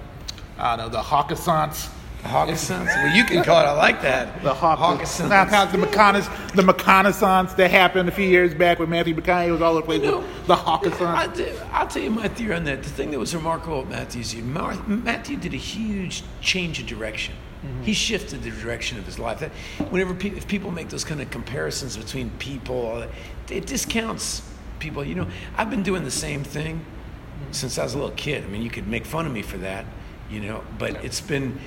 I 0.58 0.76
don't 0.76 0.86
know 0.86 0.88
the 0.90 1.02
Hawkessance. 1.02 1.90
Hawkessance? 2.24 2.86
Well, 2.86 3.14
you 3.14 3.24
can 3.24 3.44
call 3.44 3.60
it. 3.60 3.64
I 3.64 3.72
like 3.72 4.00
that. 4.02 4.42
The 4.42 4.54
Hawk- 4.54 4.78
Hawkessance. 4.78 5.28
Now, 5.28 5.44
kind 5.44 5.72
of 5.72 5.78
the 5.78 5.86
McConaissance, 5.86 6.52
the 6.54 6.62
McConaissance 6.62 7.54
that 7.56 7.70
happened 7.70 8.08
a 8.08 8.12
few 8.12 8.26
years 8.26 8.54
back 8.54 8.78
with 8.78 8.88
Matthew 8.88 9.14
McConaughey 9.14 9.52
was 9.52 9.62
all 9.62 9.76
over 9.76 9.80
the 9.80 10.00
place. 10.00 10.00
with 10.02 10.46
the 10.46 10.56
Hawkessance. 10.56 11.14
I 11.14 11.26
did, 11.28 11.60
I'll 11.72 11.86
tell 11.86 12.02
you 12.02 12.10
my 12.10 12.28
theory 12.28 12.54
on 12.54 12.64
that. 12.64 12.82
The 12.82 12.88
thing 12.88 13.10
that 13.10 13.18
was 13.18 13.34
remarkable 13.34 13.84
Matthew's 13.84 14.34
year, 14.34 14.42
Mar- 14.44 14.82
Matthew 14.86 15.36
did 15.36 15.54
a 15.54 15.58
huge 15.58 16.22
change 16.40 16.80
of 16.80 16.86
direction. 16.86 17.34
Mm-hmm. 17.64 17.82
He 17.82 17.92
shifted 17.92 18.42
the 18.42 18.50
direction 18.50 18.98
of 18.98 19.06
his 19.06 19.18
life. 19.18 19.40
That, 19.40 19.50
whenever 19.90 20.14
pe- 20.14 20.30
if 20.30 20.46
people 20.48 20.70
make 20.70 20.88
those 20.88 21.04
kind 21.04 21.20
of 21.20 21.30
comparisons 21.30 21.96
between 21.96 22.30
people, 22.38 23.06
it 23.50 23.66
discounts 23.66 24.42
people. 24.78 25.04
You 25.04 25.14
know, 25.14 25.26
I've 25.56 25.70
been 25.70 25.82
doing 25.82 26.04
the 26.04 26.10
same 26.10 26.44
thing 26.44 26.78
mm-hmm. 26.78 27.52
since 27.52 27.78
I 27.78 27.84
was 27.84 27.94
a 27.94 27.98
little 27.98 28.14
kid. 28.16 28.44
I 28.44 28.48
mean, 28.48 28.62
you 28.62 28.70
could 28.70 28.88
make 28.88 29.06
fun 29.06 29.26
of 29.26 29.32
me 29.32 29.42
for 29.42 29.56
that, 29.58 29.86
you 30.30 30.40
know, 30.40 30.62
but 30.78 31.02
it's 31.04 31.20
been, 31.20 31.58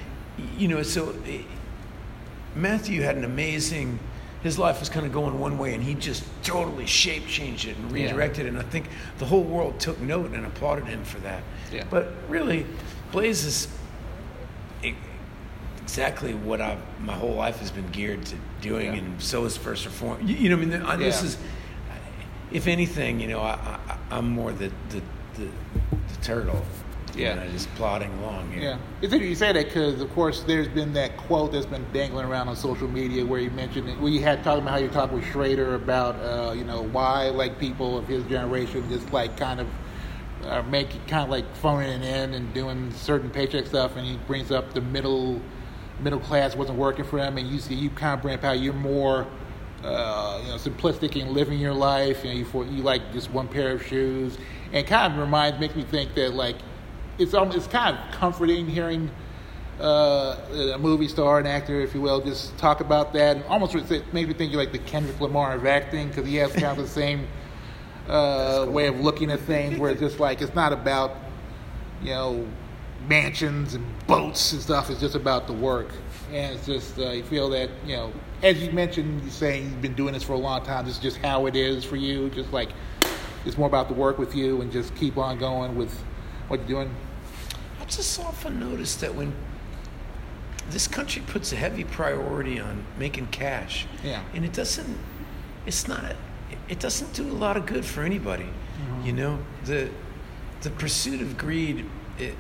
you 0.58 0.68
know, 0.68 0.84
so 0.84 1.14
eh, 1.28 1.42
Matthew 2.56 3.02
had 3.02 3.16
an 3.18 3.24
amazing. 3.24 4.00
His 4.44 4.58
life 4.60 4.80
was 4.80 4.88
kind 4.90 5.06
of 5.06 5.12
going 5.12 5.40
one 5.40 5.58
way, 5.58 5.74
and 5.74 5.84
he 5.84 5.96
just 5.96 6.24
totally 6.44 6.86
shape 6.86 7.26
changed 7.28 7.68
it 7.68 7.76
and 7.78 7.92
Yeah. 7.92 8.06
redirected 8.06 8.46
it. 8.46 8.50
And 8.50 8.58
I 8.60 8.62
think 8.64 8.88
the 9.18 9.26
whole 9.26 9.44
world 9.44 9.80
took 9.80 10.00
note 10.00 10.32
and 10.34 10.46
applauded 10.46 10.86
him 10.86 11.04
for 11.04 11.20
that. 11.20 11.44
Yeah. 11.72 11.86
But 11.90 12.14
really, 12.30 12.66
Blaze 13.12 13.44
is 13.46 13.68
exactly 15.82 16.34
what 16.34 16.62
I 16.62 16.78
my 17.02 17.14
whole 17.14 17.34
life 17.34 17.58
has 17.60 17.72
been 17.72 17.88
geared 17.92 18.26
to 18.28 18.36
doing, 18.62 18.88
Yeah. 18.88 19.00
and 19.00 19.22
so 19.22 19.46
is 19.46 19.58
First 19.58 19.86
Reform. 19.86 20.20
You, 20.26 20.36
you 20.36 20.50
know, 20.50 20.56
I 20.58 20.60
mean, 20.66 20.74
I, 20.84 20.96
this 20.98 21.22
Yeah. 21.22 21.28
is, 21.28 21.38
if 22.52 22.68
anything, 22.68 23.20
you 23.20 23.28
know, 23.28 23.40
I, 23.42 23.54
I, 23.90 23.98
I'm 24.12 24.30
more 24.30 24.52
the 24.52 24.72
the, 24.90 25.02
the, 25.36 25.46
the 25.46 26.22
turtle. 26.22 26.64
Yeah. 27.18 27.36
you 27.36 27.42
know, 27.42 27.52
just 27.52 27.74
plodding 27.76 28.12
along 28.20 28.52
here. 28.52 28.62
Yeah, 28.62 28.78
it's 29.02 29.14
interesting 29.14 29.30
you 29.30 29.36
say 29.36 29.52
that 29.54 29.66
because, 29.66 30.02
of 30.02 30.12
course, 30.14 30.44
there's 30.44 30.68
been 30.68 30.94
that 30.94 31.18
quote 31.18 31.52
that's 31.52 31.66
been 31.66 31.86
dangling 31.94 32.26
around 32.26 32.48
on 32.48 32.56
social 32.56 32.88
media 32.88 33.26
where 33.26 33.40
you 33.40 33.50
mentioned 33.52 33.90
it, 33.90 34.00
where 34.00 34.12
you 34.12 34.22
had 34.22 34.44
talking 34.44 34.64
about 34.64 34.72
how 34.72 34.78
you 34.78 34.90
talked 34.90 35.14
with 35.14 35.26
Schrader 35.26 35.76
about, 35.76 36.16
uh, 36.16 36.54
you 36.54 36.64
know, 36.64 36.84
why 36.84 37.30
like 37.30 37.60
people 37.60 37.98
of 37.98 38.08
his 38.08 38.24
generation 38.26 38.88
just 38.90 39.12
like 39.12 39.36
kind 39.38 39.60
of 39.60 39.68
are 40.46 40.64
making 40.64 41.02
kind 41.08 41.24
of 41.24 41.30
like 41.30 41.56
phoning 41.56 41.90
it 41.90 42.04
in 42.04 42.34
and 42.34 42.54
doing 42.54 42.92
certain 42.92 43.30
paycheck 43.30 43.66
stuff, 43.66 43.96
and 43.96 44.06
he 44.06 44.18
brings 44.28 44.52
up 44.52 44.74
the 44.74 44.82
middle 44.82 45.42
middle 46.00 46.20
class 46.20 46.56
wasn't 46.56 46.78
working 46.78 47.04
for 47.04 47.18
him, 47.18 47.38
and 47.38 47.50
you 47.50 47.60
see 47.60 47.74
you 47.74 47.90
kind 47.90 48.14
of 48.14 48.22
bring 48.22 48.36
up 48.36 48.42
how 48.42 48.52
you're 48.52 48.74
more. 48.74 49.28
Uh, 49.84 50.42
you 50.44 50.50
know, 50.50 50.56
simplistic 50.56 51.16
in 51.16 51.36
living 51.36 51.60
your 51.60 51.74
life. 51.74 52.24
You 52.24 52.32
know, 52.32 52.36
you, 52.38 52.46
for, 52.46 52.66
you 52.66 52.82
like 52.82 53.14
just 53.14 53.30
one 53.30 53.48
pair 53.48 53.74
of 53.74 53.86
shoes, 53.86 54.36
and 54.74 54.86
kind 54.88 55.14
of 55.14 55.20
reminds, 55.20 55.60
makes 55.60 55.76
me 55.76 55.84
think 55.84 56.16
that 56.16 56.34
like 56.34 56.56
it's 57.18 57.34
it's 57.34 57.68
kind 57.68 57.98
of 57.98 58.12
comforting 58.12 58.68
hearing 58.68 59.10
uh, 59.80 60.38
a 60.74 60.78
movie 60.78 61.08
star, 61.08 61.40
an 61.40 61.46
actor, 61.46 61.82
if 61.82 61.94
you 61.94 62.02
will, 62.02 62.22
just 62.22 62.58
talk 62.58 62.80
about 62.80 63.14
that. 63.14 63.38
And 63.38 63.46
almost 63.46 63.76
it 63.76 64.14
made 64.14 64.28
me 64.28 64.34
think 64.34 64.52
you're 64.52 64.62
like 64.62 64.72
the 64.72 64.80
Kendrick 64.80 65.20
Lamar 65.20 65.54
of 65.54 65.66
acting 65.66 66.08
because 66.08 66.26
he 66.26 66.36
has 66.38 66.52
kind 66.52 66.66
of 66.66 66.78
the 66.78 66.88
same 66.88 67.28
uh, 68.08 68.66
way 68.68 68.88
of 68.88 69.00
looking 69.00 69.32
at 69.32 69.40
things, 69.42 69.78
where 69.78 69.92
it's 69.92 70.02
just 70.02 70.20
like 70.20 70.42
it's 70.42 70.56
not 70.56 70.74
about 70.74 71.16
you 72.02 72.10
know 72.10 72.48
mansions 73.08 73.74
and 73.74 73.86
boats 74.08 74.52
and 74.54 74.62
stuff. 74.62 74.90
It's 74.90 75.00
just 75.00 75.16
about 75.16 75.48
the 75.48 75.54
work, 75.54 75.90
and 76.32 76.56
it's 76.56 76.66
just 76.66 76.98
uh, 76.98 77.12
you 77.12 77.24
feel 77.24 77.50
that 77.52 77.70
you 77.86 77.96
know, 77.96 78.14
as 78.42 78.62
you 78.62 78.72
mentioned, 78.72 79.22
you're 79.22 79.32
saying 79.32 79.66
you've 79.66 79.82
been 79.82 79.96
doing 79.96 80.14
this 80.14 80.24
for 80.24 80.34
a 80.34 80.38
long 80.38 80.64
time. 80.66 80.86
This 80.86 80.96
is 80.96 81.02
just 81.02 81.18
how 81.18 81.46
it 81.46 81.56
is 81.56 81.84
for 81.84 81.98
you. 81.98 82.30
Just 82.30 82.52
like 82.52 82.70
it's 83.46 83.58
more 83.58 83.68
about 83.68 83.90
the 83.90 83.94
work 83.94 84.18
with 84.18 84.36
you, 84.36 84.62
and 84.62 84.72
just 84.72 84.96
keep 84.96 85.18
on 85.18 85.38
going 85.38 85.76
with 85.76 85.94
what 86.48 86.60
you're 86.62 86.84
doing. 86.84 86.96
Just 87.88 88.20
often 88.20 88.60
notice 88.60 88.96
that 88.98 89.16
when 89.16 89.34
this 90.70 90.88
country 90.88 91.22
puts 91.26 91.54
a 91.54 91.56
heavy 91.56 91.84
priority 91.84 92.60
on 92.60 92.84
making 93.00 93.28
cash, 93.28 93.88
Yeah. 94.04 94.22
and 94.34 94.44
it 94.44 94.54
doesn't, 94.54 94.98
it's 95.66 95.88
not, 95.88 96.16
it 96.68 96.80
doesn't 96.80 97.14
do 97.14 97.24
a 97.24 97.32
lot 97.32 97.56
of 97.56 97.66
good 97.66 97.86
for 97.86 98.04
anybody. 98.04 98.44
Mm-hmm. 98.44 99.06
You 99.06 99.14
know, 99.14 99.40
the 99.66 99.90
the 100.62 100.70
pursuit 100.72 101.22
of 101.22 101.38
greed, 101.38 101.86
it, 102.18 102.36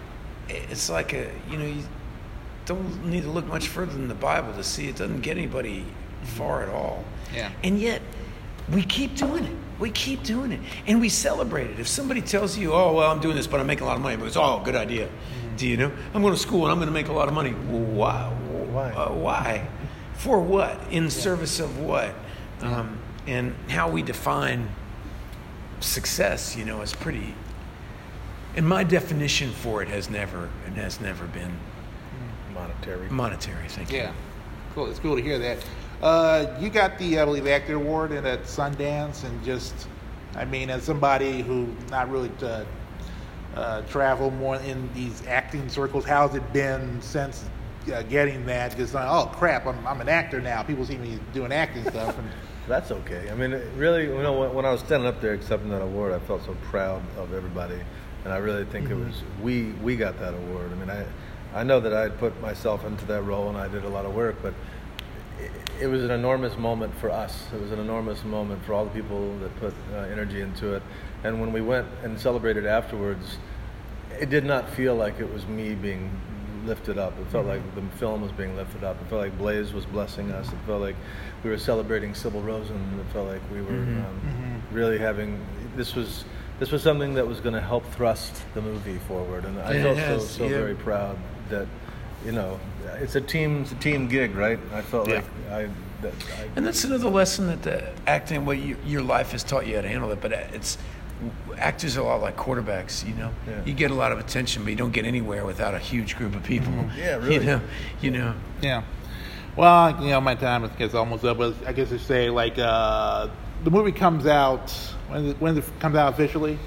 it's 0.50 0.90
like 0.90 1.14
a, 1.14 1.32
you 1.50 1.58
know, 1.58 1.66
you, 1.66 1.84
don't 2.66 3.06
need 3.06 3.24
to 3.24 3.30
look 3.30 3.46
much 3.46 3.68
further 3.68 3.94
than 3.94 4.08
the 4.08 4.16
Bible 4.16 4.52
to 4.54 4.64
see 4.64 4.90
it 4.90 4.98
doesn't 4.98 5.22
get 5.22 5.38
anybody 5.38 5.80
mm-hmm. 5.80 6.26
far 6.26 6.64
at 6.64 6.70
all. 6.70 7.06
Yeah. 7.34 7.52
And 7.64 7.80
yet, 7.80 8.02
we 8.72 8.84
keep 8.84 9.16
doing 9.16 9.46
it. 9.46 9.56
We 9.80 9.92
keep 9.92 10.24
doing 10.24 10.52
it, 10.52 10.60
and 10.88 11.00
we 11.00 11.10
celebrate 11.10 11.70
it. 11.70 11.80
If 11.80 11.88
somebody 11.88 12.22
tells 12.22 12.58
you, 12.58 12.74
"Oh, 12.74 12.94
well, 12.94 13.12
I'm 13.12 13.20
doing 13.20 13.36
this, 13.36 13.48
but 13.48 13.60
I'm 13.60 13.68
making 13.68 13.84
a 13.84 13.88
lot 13.88 13.96
of 13.96 14.02
money," 14.02 14.16
but 14.18 14.26
it's 14.26 14.38
oh, 14.38 14.62
good 14.64 14.76
idea. 14.76 15.10
Do 15.58 15.68
you 15.68 15.78
know? 15.78 15.92
I'm 16.14 16.22
going 16.22 16.34
to 16.34 16.40
school 16.40 16.64
and 16.64 16.72
I'm 16.72 16.78
going 16.78 16.88
to 16.88 16.94
make 16.94 17.08
a 17.08 17.14
lot 17.14 17.28
of 17.28 17.34
money. 17.34 17.54
Well, 17.54 17.82
why? 17.82 18.30
Why? 18.72 18.92
Uh, 18.92 19.14
why? 19.14 19.68
For 20.14 20.40
what? 20.40 20.80
In 20.92 21.10
service 21.10 21.60
of 21.60 21.80
what? 21.80 22.14
Um, 22.62 23.00
and 23.26 23.56
how 23.70 23.90
we 23.90 24.02
define 24.02 24.70
success, 25.80 26.56
you 26.56 26.66
know, 26.66 26.82
is 26.82 26.94
pretty. 26.94 27.34
And 28.56 28.68
my 28.68 28.84
definition 28.84 29.52
for 29.52 29.82
it 29.82 29.88
has 29.90 30.10
never 30.10 30.50
and 30.66 30.76
has 30.76 31.00
never 31.02 31.26
been 31.26 31.60
monetary. 32.54 33.10
Monetary. 33.10 33.68
Thank 33.68 33.92
you. 33.92 33.98
Yeah, 34.00 34.14
cool. 34.74 34.90
It's 34.90 35.00
cool 35.00 35.16
to 35.16 35.22
hear 35.22 35.38
that. 35.40 35.58
Uh, 36.02 36.46
you 36.60 36.70
got 36.70 36.98
the, 37.00 37.20
I 37.20 37.26
believe, 37.26 37.48
actor 37.48 37.76
award 37.76 38.12
at 38.12 38.26
at 38.26 38.44
Sundance, 38.44 39.24
and 39.24 39.44
just, 39.44 39.88
I 40.36 40.46
mean, 40.46 40.70
as 40.70 40.84
somebody 40.84 41.42
who 41.42 41.68
not 41.90 42.10
really 42.12 42.32
uh, 42.44 42.64
uh, 43.56 43.82
travel 43.84 44.30
more 44.32 44.58
in 44.58 44.90
these 44.94 45.26
acting 45.28 45.68
circles, 45.70 46.06
how's 46.06 46.36
it 46.36 46.54
been 46.54 47.02
since 47.02 47.46
uh, 47.92 48.04
getting 48.04 48.46
that? 48.46 48.78
Just 48.78 48.94
like, 48.94 49.08
oh 49.10 49.26
crap, 49.36 49.66
I'm, 49.66 49.86
I'm 49.88 50.00
an 50.02 50.10
actor 50.10 50.40
now. 50.40 50.62
People 50.62 50.86
see 50.86 50.98
me 50.98 51.20
doing 51.34 51.52
acting 51.52 51.84
stuff, 51.90 52.16
and 52.20 52.30
That's 52.68 52.92
okay. 52.92 53.32
I 53.32 53.34
mean, 53.34 53.60
really, 53.76 54.04
you 54.04 54.22
know, 54.22 54.40
when, 54.40 54.54
when 54.54 54.66
I 54.66 54.72
was 54.72 54.82
standing 54.82 55.08
up 55.08 55.20
there 55.20 55.34
accepting 55.34 55.70
that 55.70 55.82
award, 55.82 56.14
I 56.14 56.20
felt 56.20 56.46
so 56.46 56.56
proud 56.64 57.02
of 57.18 57.34
everybody, 57.34 57.80
and 58.24 58.32
I 58.32 58.38
really 58.38 58.66
think 58.66 58.90
Mhm. 58.90 58.92
it 58.92 59.06
was 59.08 59.24
we 59.42 59.72
we 59.82 59.96
got 59.96 60.20
that 60.20 60.36
award. 60.36 60.70
I 60.72 60.76
mean, 60.76 60.90
I 60.92 61.06
I 61.60 61.64
know 61.64 61.80
that 61.80 61.94
I 61.94 62.02
had 62.02 62.20
put 62.20 62.40
myself 62.40 62.86
into 62.86 63.06
that 63.06 63.24
role 63.24 63.48
and 63.50 63.58
I 63.58 63.68
did 63.70 63.84
a 63.86 63.90
lot 63.90 64.06
of 64.06 64.14
work, 64.14 64.36
but 64.44 64.54
it, 65.82 65.88
was 65.88 66.04
an 66.04 66.12
enormous 66.12 66.58
moment 66.58 66.94
for 67.00 67.10
us. 67.10 67.46
It 67.54 67.62
was 67.62 67.72
an 67.72 67.80
enormous 67.80 68.24
moment 68.24 68.64
for 68.66 68.74
all 68.74 68.86
the 68.86 68.92
people 68.92 69.38
that 69.40 69.56
put 69.60 69.74
uh, 69.94 69.98
energy 70.12 70.42
into 70.42 70.74
it. 70.74 70.84
And 71.24 71.40
when 71.42 71.52
we 71.54 71.62
went 71.62 71.88
and 72.04 72.20
celebrated 72.20 72.66
afterwards, 72.66 73.38
it 74.20 74.30
did 74.30 74.46
not 74.46 74.70
feel 74.70 74.96
like 74.96 75.20
it 75.20 75.32
was 75.32 75.46
me 75.48 75.76
being 75.76 76.10
lifted 76.66 76.98
up. 76.98 77.14
It 77.20 77.28
felt 77.28 77.46
Mhm. 77.46 77.50
like 77.50 77.76
the 77.76 77.82
film 77.98 78.22
was 78.22 78.32
being 78.34 78.56
lifted 78.56 78.84
up. 78.84 78.98
It 79.02 79.08
felt 79.08 79.22
like 79.22 79.38
Blaze 79.38 79.72
was 79.74 79.86
blessing 79.86 80.32
us. 80.32 80.48
It 80.52 80.58
felt 80.66 80.82
like 80.82 80.96
we 81.44 81.50
were 81.50 81.58
celebrating 81.58 82.14
Sybil 82.14 82.42
Rosen. 82.42 83.00
It 83.00 83.14
felt 83.14 83.28
like 83.28 83.42
we 83.54 83.62
were 83.62 83.72
Mhm. 83.72 84.06
um, 84.06 84.62
really 84.72 84.98
having 84.98 85.40
this 85.76 85.96
was 85.96 86.26
this 86.60 86.72
was 86.72 86.82
something 86.82 87.14
that 87.14 87.28
was 87.28 87.40
going 87.40 87.54
to 87.54 87.62
help 87.62 87.86
thrust 87.92 88.44
the 88.56 88.62
movie 88.62 88.98
forward. 89.08 89.46
And 89.46 89.60
I 89.60 89.80
felt 89.84 89.98
so, 90.00 90.18
so 90.18 90.44
yeah. 90.46 90.50
very 90.58 90.74
proud 90.74 91.16
that 91.52 91.68
you 92.28 92.34
know 92.34 92.60
it's 93.02 93.16
a 93.16 93.22
team 93.22 93.62
it's 93.62 93.72
a 93.72 93.76
team 93.76 94.08
gig, 94.08 94.36
right? 94.36 94.60
I 94.74 94.82
felt 94.82 95.08
Yeah. 95.08 95.16
like 95.16 95.26
I 95.52 95.62
that 96.02 96.14
I 96.40 96.48
And 96.56 96.66
that's 96.66 96.84
another 96.84 97.10
lesson 97.10 97.48
that 97.48 97.64
the 97.64 97.84
acting, 98.06 98.46
well, 98.46 98.56
you, 98.58 98.76
your 98.86 99.02
life 99.02 99.32
has 99.32 99.44
taught 99.44 99.66
you 99.66 99.76
how 99.78 99.82
to 99.82 99.88
handle 99.88 100.12
it. 100.12 100.20
But 100.22 100.32
it's 100.58 100.78
actors 101.58 101.98
are 101.98 102.02
a 102.02 102.04
lot 102.04 102.22
like 102.22 102.36
quarterbacks. 102.38 103.08
You 103.08 103.16
know, 103.16 103.32
Yeah. 103.48 103.62
you 103.66 103.74
get 103.74 103.90
a 103.92 103.96
lot 103.96 104.12
of 104.12 104.20
attention, 104.20 104.64
but 104.64 104.70
you 104.70 104.76
don't 104.76 104.92
get 104.94 105.06
anywhere 105.06 105.44
without 105.46 105.74
a 105.74 105.80
huge 105.80 106.16
group 106.18 106.36
of 106.36 106.44
people. 106.44 106.74
Yeah, 106.98 107.16
You 107.24 107.28
really. 107.30 107.46
know, 107.46 107.62
you 108.02 108.12
know. 108.12 108.34
Yeah. 108.62 108.84
Well, 109.56 110.04
you 110.04 110.10
know, 110.12 110.22
my 110.22 110.36
time 110.36 110.64
I 110.66 110.68
guess 110.68 110.94
almost 110.94 111.24
up. 111.24 111.38
But 111.38 111.56
I 111.66 111.72
guess 111.74 111.90
to 111.90 112.00
say 112.00 112.30
like 112.30 112.60
uh, 112.60 113.28
the 113.64 113.72
movie 113.72 113.92
comes 113.94 114.26
out 114.28 114.70
when 115.10 115.26
it, 115.30 115.38
when 115.42 115.58
it 115.58 115.64
comes 115.80 115.96
out 115.96 116.14
officially. 116.14 116.60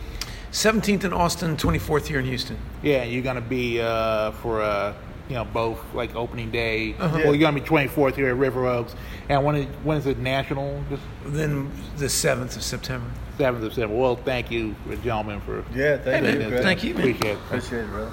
17th 0.53 1.05
in 1.05 1.13
Austin, 1.13 1.57
24th 1.57 2.07
here 2.09 2.19
in 2.19 2.25
Houston. 2.27 2.57
Yeah, 2.83 3.05
you're 3.05 3.23
gonna 3.23 3.41
be 3.41 3.81
uh, 3.81 4.33
for 4.43 4.61
uh, 4.63 4.93
you 5.31 5.37
know 5.37 5.45
both 5.45 5.79
like 5.95 6.15
opening 6.17 6.51
day. 6.51 6.95
Uh-huh. 6.99 7.21
Well, 7.23 7.35
you're 7.35 7.39
gonna 7.39 7.61
be 7.61 7.67
24th 7.67 8.17
here 8.17 8.29
at 8.29 8.37
River 8.37 8.67
Oaks, 8.67 8.95
and 9.29 9.45
when 9.45 9.55
it, 9.55 9.69
when 9.85 9.97
is 9.97 10.07
it 10.07 10.19
national? 10.19 10.83
Just 10.91 11.03
Then 11.25 11.71
the 11.97 12.07
7th 12.07 12.57
of 12.57 12.63
September. 12.63 13.09
7th 13.39 13.65
of 13.65 13.73
September. 13.73 13.95
Well, 13.95 14.17
thank 14.17 14.51
you, 14.51 14.75
gentlemen, 15.03 15.41
for 15.43 15.65
Yeah, 15.75 15.99
thank 15.99 16.27
you. 16.27 16.51
man. 16.51 16.63
Thank 16.63 16.83
you, 16.83 16.95
man. 16.95 17.03
Appreciate 17.03 17.31
it. 17.33 17.39
Appreciate 17.39 17.81
it, 17.85 17.91
brother. 17.91 18.13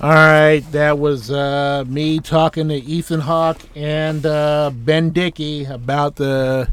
All 0.00 0.10
right, 0.10 0.62
that 0.72 0.98
was 0.98 1.30
uh, 1.30 1.84
me 1.86 2.18
talking 2.18 2.68
to 2.68 2.74
Ethan 2.74 3.20
Hawke 3.20 3.60
and 3.76 4.24
uh, 4.26 4.70
Ben 4.74 5.10
Dickey 5.10 5.64
about 5.66 6.16
the 6.16 6.72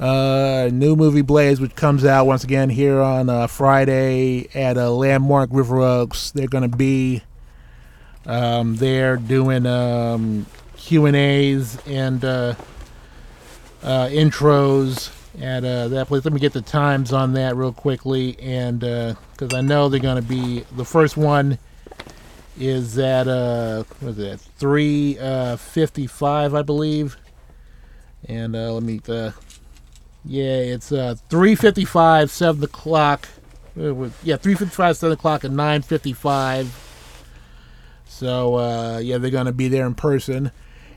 uh, 0.00 0.68
new 0.72 0.96
movie 0.96 1.22
Blaze, 1.22 1.60
which 1.60 1.74
comes 1.74 2.04
out 2.04 2.26
once 2.26 2.44
again 2.44 2.68
here 2.68 3.00
on 3.00 3.30
uh, 3.30 3.46
Friday 3.46 4.48
at 4.54 4.76
uh, 4.76 4.90
Landmark 4.90 5.50
River 5.52 5.80
Oaks. 5.80 6.32
They're 6.32 6.48
going 6.48 6.68
to 6.68 6.76
be 6.76 7.22
um, 8.30 8.76
there 8.76 9.16
doing 9.16 9.66
um, 9.66 10.46
Q 10.76 11.06
and 11.06 11.16
A's 11.16 11.78
and 11.86 12.24
uh, 12.24 12.54
uh, 13.82 14.06
intros 14.06 15.10
at 15.40 15.64
uh, 15.64 15.88
that 15.88 16.08
place. 16.08 16.24
Let 16.24 16.32
me 16.32 16.40
get 16.40 16.52
the 16.52 16.62
times 16.62 17.12
on 17.12 17.32
that 17.34 17.56
real 17.56 17.72
quickly, 17.72 18.38
and 18.40 18.80
because 18.80 19.54
I 19.54 19.60
know 19.60 19.88
they're 19.88 20.00
going 20.00 20.22
to 20.22 20.28
be 20.28 20.64
the 20.76 20.84
first 20.84 21.16
one 21.16 21.58
is 22.58 22.98
at 22.98 23.26
uh 23.26 23.82
what 24.00 24.10
is 24.10 24.18
it 24.18 24.40
three 24.58 25.18
uh 25.18 25.56
fifty 25.56 26.06
five 26.06 26.54
I 26.54 26.62
believe. 26.62 27.16
And 28.26 28.54
uh 28.54 28.72
let 28.72 28.82
me 28.82 29.00
uh 29.08 29.30
yeah 30.24 30.56
it's 30.56 30.92
uh 30.92 31.14
three 31.30 31.54
fifty 31.54 31.86
five 31.86 32.30
seven 32.30 32.62
o'clock. 32.62 33.28
Uh, 33.80 34.10
yeah 34.22 34.36
three 34.36 34.54
fifty 34.54 34.74
five 34.74 34.96
seven 34.96 35.14
o'clock 35.14 35.42
and 35.44 35.56
nine 35.56 35.80
fifty 35.80 36.12
five 36.12 36.66
so 38.20 38.56
uh 38.56 38.98
yeah 38.98 39.16
they're 39.16 39.30
gonna 39.30 39.52
be 39.52 39.68
there 39.68 39.86
in 39.86 39.94
person 39.94 40.50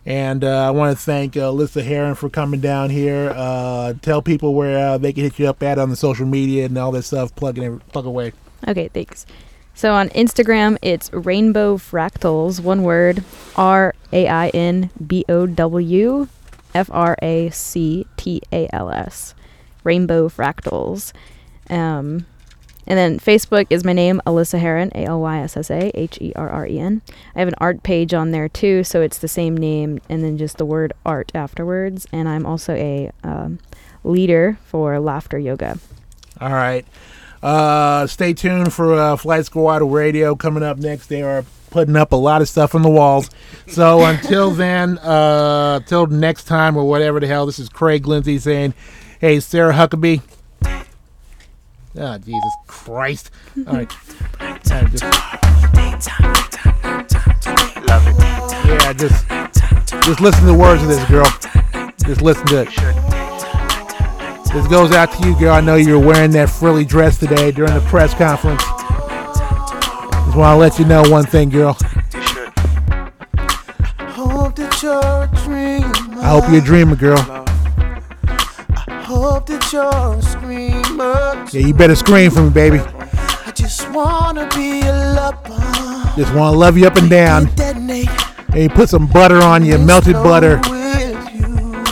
and 0.05 0.43
uh, 0.43 0.67
I 0.67 0.71
want 0.71 0.97
to 0.97 1.01
thank 1.01 1.37
uh, 1.37 1.51
Alyssa 1.51 1.81
Herren 1.81 2.15
for 2.15 2.29
coming 2.29 2.59
down 2.59 2.89
here. 2.89 3.31
Uh, 3.33 3.93
tell 4.01 4.21
people 4.21 4.53
where 4.53 4.77
uh, 4.77 4.97
they 4.97 5.13
can 5.13 5.23
hit 5.23 5.39
you 5.39 5.47
up 5.47 5.63
at 5.63 5.79
on 5.79 5.89
the 5.89 5.95
social 5.95 6.25
media 6.25 6.65
and 6.65 6.77
all 6.77 6.91
that 6.91 7.03
stuff. 7.03 7.33
Plug 7.35 7.57
it, 7.57 7.87
plug 7.93 8.05
away. 8.05 8.33
Okay, 8.67 8.89
thanks. 8.89 9.25
So 9.73 9.93
on 9.93 10.09
Instagram, 10.09 10.77
it's 10.81 11.11
Rainbow 11.13 11.77
Fractals, 11.77 12.59
one 12.59 12.83
word, 12.83 13.23
R 13.55 13.95
A 14.11 14.27
I 14.27 14.49
N 14.49 14.89
B 15.05 15.23
O 15.29 15.47
W 15.47 16.27
F 16.75 16.89
R 16.91 17.17
A 17.21 17.49
C 17.51 18.05
T 18.17 18.41
A 18.51 18.67
L 18.73 18.89
S. 18.89 19.33
Rainbow 19.85 20.27
Fractals. 20.27 21.13
Um, 21.69 22.25
and 22.85 22.97
then 22.97 23.19
Facebook 23.19 23.67
is 23.69 23.83
my 23.83 23.93
name, 23.93 24.21
Alyssa 24.25 24.59
Herren, 24.59 24.91
A 24.95 25.05
L 25.05 25.21
Y 25.21 25.39
S 25.39 25.55
S 25.57 25.71
A 25.71 25.91
H 25.97 26.17
E 26.21 26.33
R 26.35 26.49
R 26.49 26.67
E 26.67 26.79
N. 26.79 27.01
I 27.35 27.39
have 27.39 27.47
an 27.47 27.55
art 27.59 27.83
page 27.83 28.13
on 28.13 28.31
there 28.31 28.49
too, 28.49 28.83
so 28.83 29.01
it's 29.01 29.17
the 29.17 29.27
same 29.27 29.55
name 29.55 29.99
and 30.09 30.23
then 30.23 30.37
just 30.37 30.57
the 30.57 30.65
word 30.65 30.93
art 31.05 31.31
afterwards. 31.33 32.07
And 32.11 32.27
I'm 32.27 32.45
also 32.45 32.73
a 32.73 33.11
um, 33.23 33.59
leader 34.03 34.57
for 34.65 34.99
laughter 34.99 35.39
yoga. 35.39 35.79
All 36.41 36.51
right. 36.51 36.85
Uh, 37.41 38.07
stay 38.07 38.33
tuned 38.33 38.73
for 38.73 38.93
uh, 38.93 39.15
Flight 39.17 39.45
Squad 39.45 39.81
Radio 39.81 40.35
coming 40.35 40.63
up 40.63 40.77
next. 40.77 41.07
They 41.07 41.21
are 41.21 41.43
putting 41.71 41.95
up 41.95 42.13
a 42.13 42.15
lot 42.15 42.41
of 42.41 42.47
stuff 42.47 42.75
on 42.75 42.83
the 42.83 42.89
walls. 42.89 43.29
So 43.67 44.01
until 44.05 44.51
then, 44.51 44.97
uh, 44.99 45.81
till 45.81 46.07
next 46.07 46.45
time 46.45 46.77
or 46.77 46.85
whatever 46.85 47.19
the 47.19 47.27
hell, 47.27 47.45
this 47.45 47.59
is 47.59 47.67
Craig 47.69 48.07
Lindsay 48.07 48.39
saying, 48.39 48.73
"Hey, 49.19 49.39
Sarah 49.39 49.73
Huckabee." 49.73 50.21
Ah, 51.99 52.17
Jesus 52.17 52.53
Christ! 52.67 53.29
All 53.67 53.75
right. 53.75 53.91
Right, 54.39 54.61
just- 54.91 55.03
Yeah, 58.65 58.93
just 58.93 59.27
just 60.05 60.19
listen 60.21 60.41
to 60.41 60.47
the 60.47 60.57
words 60.57 60.81
of 60.81 60.87
this 60.89 61.03
girl. 61.09 61.25
Just 62.05 62.21
listen 62.21 62.45
to 62.47 62.61
it. 62.61 62.69
This 64.53 64.67
goes 64.67 64.91
out 64.91 65.11
to 65.13 65.27
you, 65.27 65.37
girl. 65.39 65.53
I 65.53 65.61
know 65.61 65.75
you're 65.75 65.99
wearing 65.99 66.31
that 66.31 66.49
frilly 66.49 66.83
dress 66.85 67.17
today 67.17 67.51
during 67.51 67.73
the 67.73 67.81
press 67.81 68.13
conference. 68.13 68.61
Just 70.25 70.37
want 70.37 70.55
to 70.55 70.57
let 70.57 70.79
you 70.79 70.85
know 70.85 71.03
one 71.09 71.25
thing, 71.25 71.49
girl. 71.49 71.73
Hope 73.99 74.55
that 74.55 74.79
you're 74.81 74.93
a 74.99 75.29
dreamer. 75.43 76.21
I 76.21 76.29
hope 76.29 76.49
you're 76.49 76.61
a 76.61 76.65
dreamer, 76.65 76.95
girl. 76.95 77.17
Hope 79.23 79.45
that 79.45 79.71
you're 79.71 79.85
a 79.85 80.21
screamer. 80.21 81.45
Yeah, 81.53 81.67
you 81.67 81.73
better 81.73 81.95
scream 81.95 82.29
for 82.29 82.41
me, 82.41 82.49
baby. 82.49 82.79
I 82.79 83.53
just 83.55 83.89
wanna 83.91 84.49
be 84.49 84.81
a 84.81 84.91
lover. 85.15 86.13
Just 86.17 86.33
want 86.33 86.53
to 86.53 86.57
love 86.57 86.77
you 86.77 86.85
up 86.87 86.97
and 86.97 87.09
down. 87.09 87.47
And 87.57 88.63
you 88.63 88.67
put 88.67 88.89
some 88.89 89.07
butter 89.07 89.37
on 89.41 89.63
you, 89.63 89.77
melted 89.77 90.15
butter. 90.15 90.61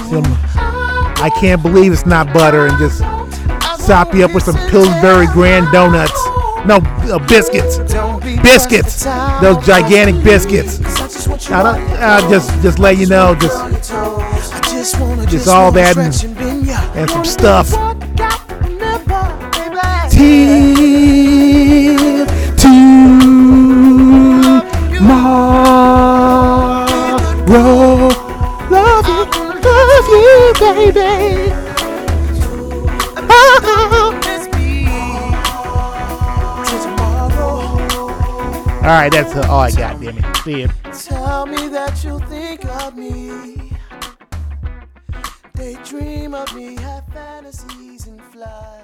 Some, 0.10 0.26
I 1.24 1.32
can't 1.40 1.62
believe 1.64 1.94
it's 1.94 2.06
not 2.06 2.34
butter, 2.34 2.68
and 2.68 2.78
just 2.78 3.00
sop 3.82 4.14
you 4.14 4.26
up 4.26 4.34
with 4.34 4.44
some 4.44 4.58
Pillsbury 4.70 5.28
Grand 5.28 5.72
Donuts. 5.72 6.22
No, 6.66 6.80
uh, 7.10 7.18
biscuits. 7.30 7.78
Biscuits. 8.44 9.06
Those 9.42 9.66
gigantic 9.66 10.22
biscuits. 10.22 10.82
I 11.50 11.64
don't, 11.64 11.82
I'll 11.94 12.30
just, 12.30 12.62
just 12.62 12.78
let 12.78 12.98
you 12.98 13.08
know, 13.08 13.36
just, 13.36 13.90
just 14.82 15.48
all 15.48 15.72
that 15.74 15.96
and, 15.96 16.12
and 16.98 17.10
some 17.12 17.24
stuff. 17.24 17.70
Till 20.10 22.26
tomorrow. 22.58 22.98
Love 28.72 29.08
you, 29.08 29.26
love 29.62 30.08
you, 30.10 30.54
baby. 30.60 31.52
All 38.82 38.88
right, 38.88 39.12
that's 39.12 39.36
all 39.48 39.60
I 39.60 39.70
got, 39.70 40.02
damn. 40.02 40.34
See 40.38 40.62
ya. 40.62 40.68
Tell 40.92 41.46
me 41.46 41.68
that 41.68 42.04
you 42.04 42.18
think 42.22 42.66
of 42.66 42.98
me. 42.98 43.61
Daydream 45.62 46.34
of 46.34 46.56
me, 46.56 46.76
have 46.78 47.06
fantasies 47.14 48.08
and 48.08 48.20
fly. 48.34 48.81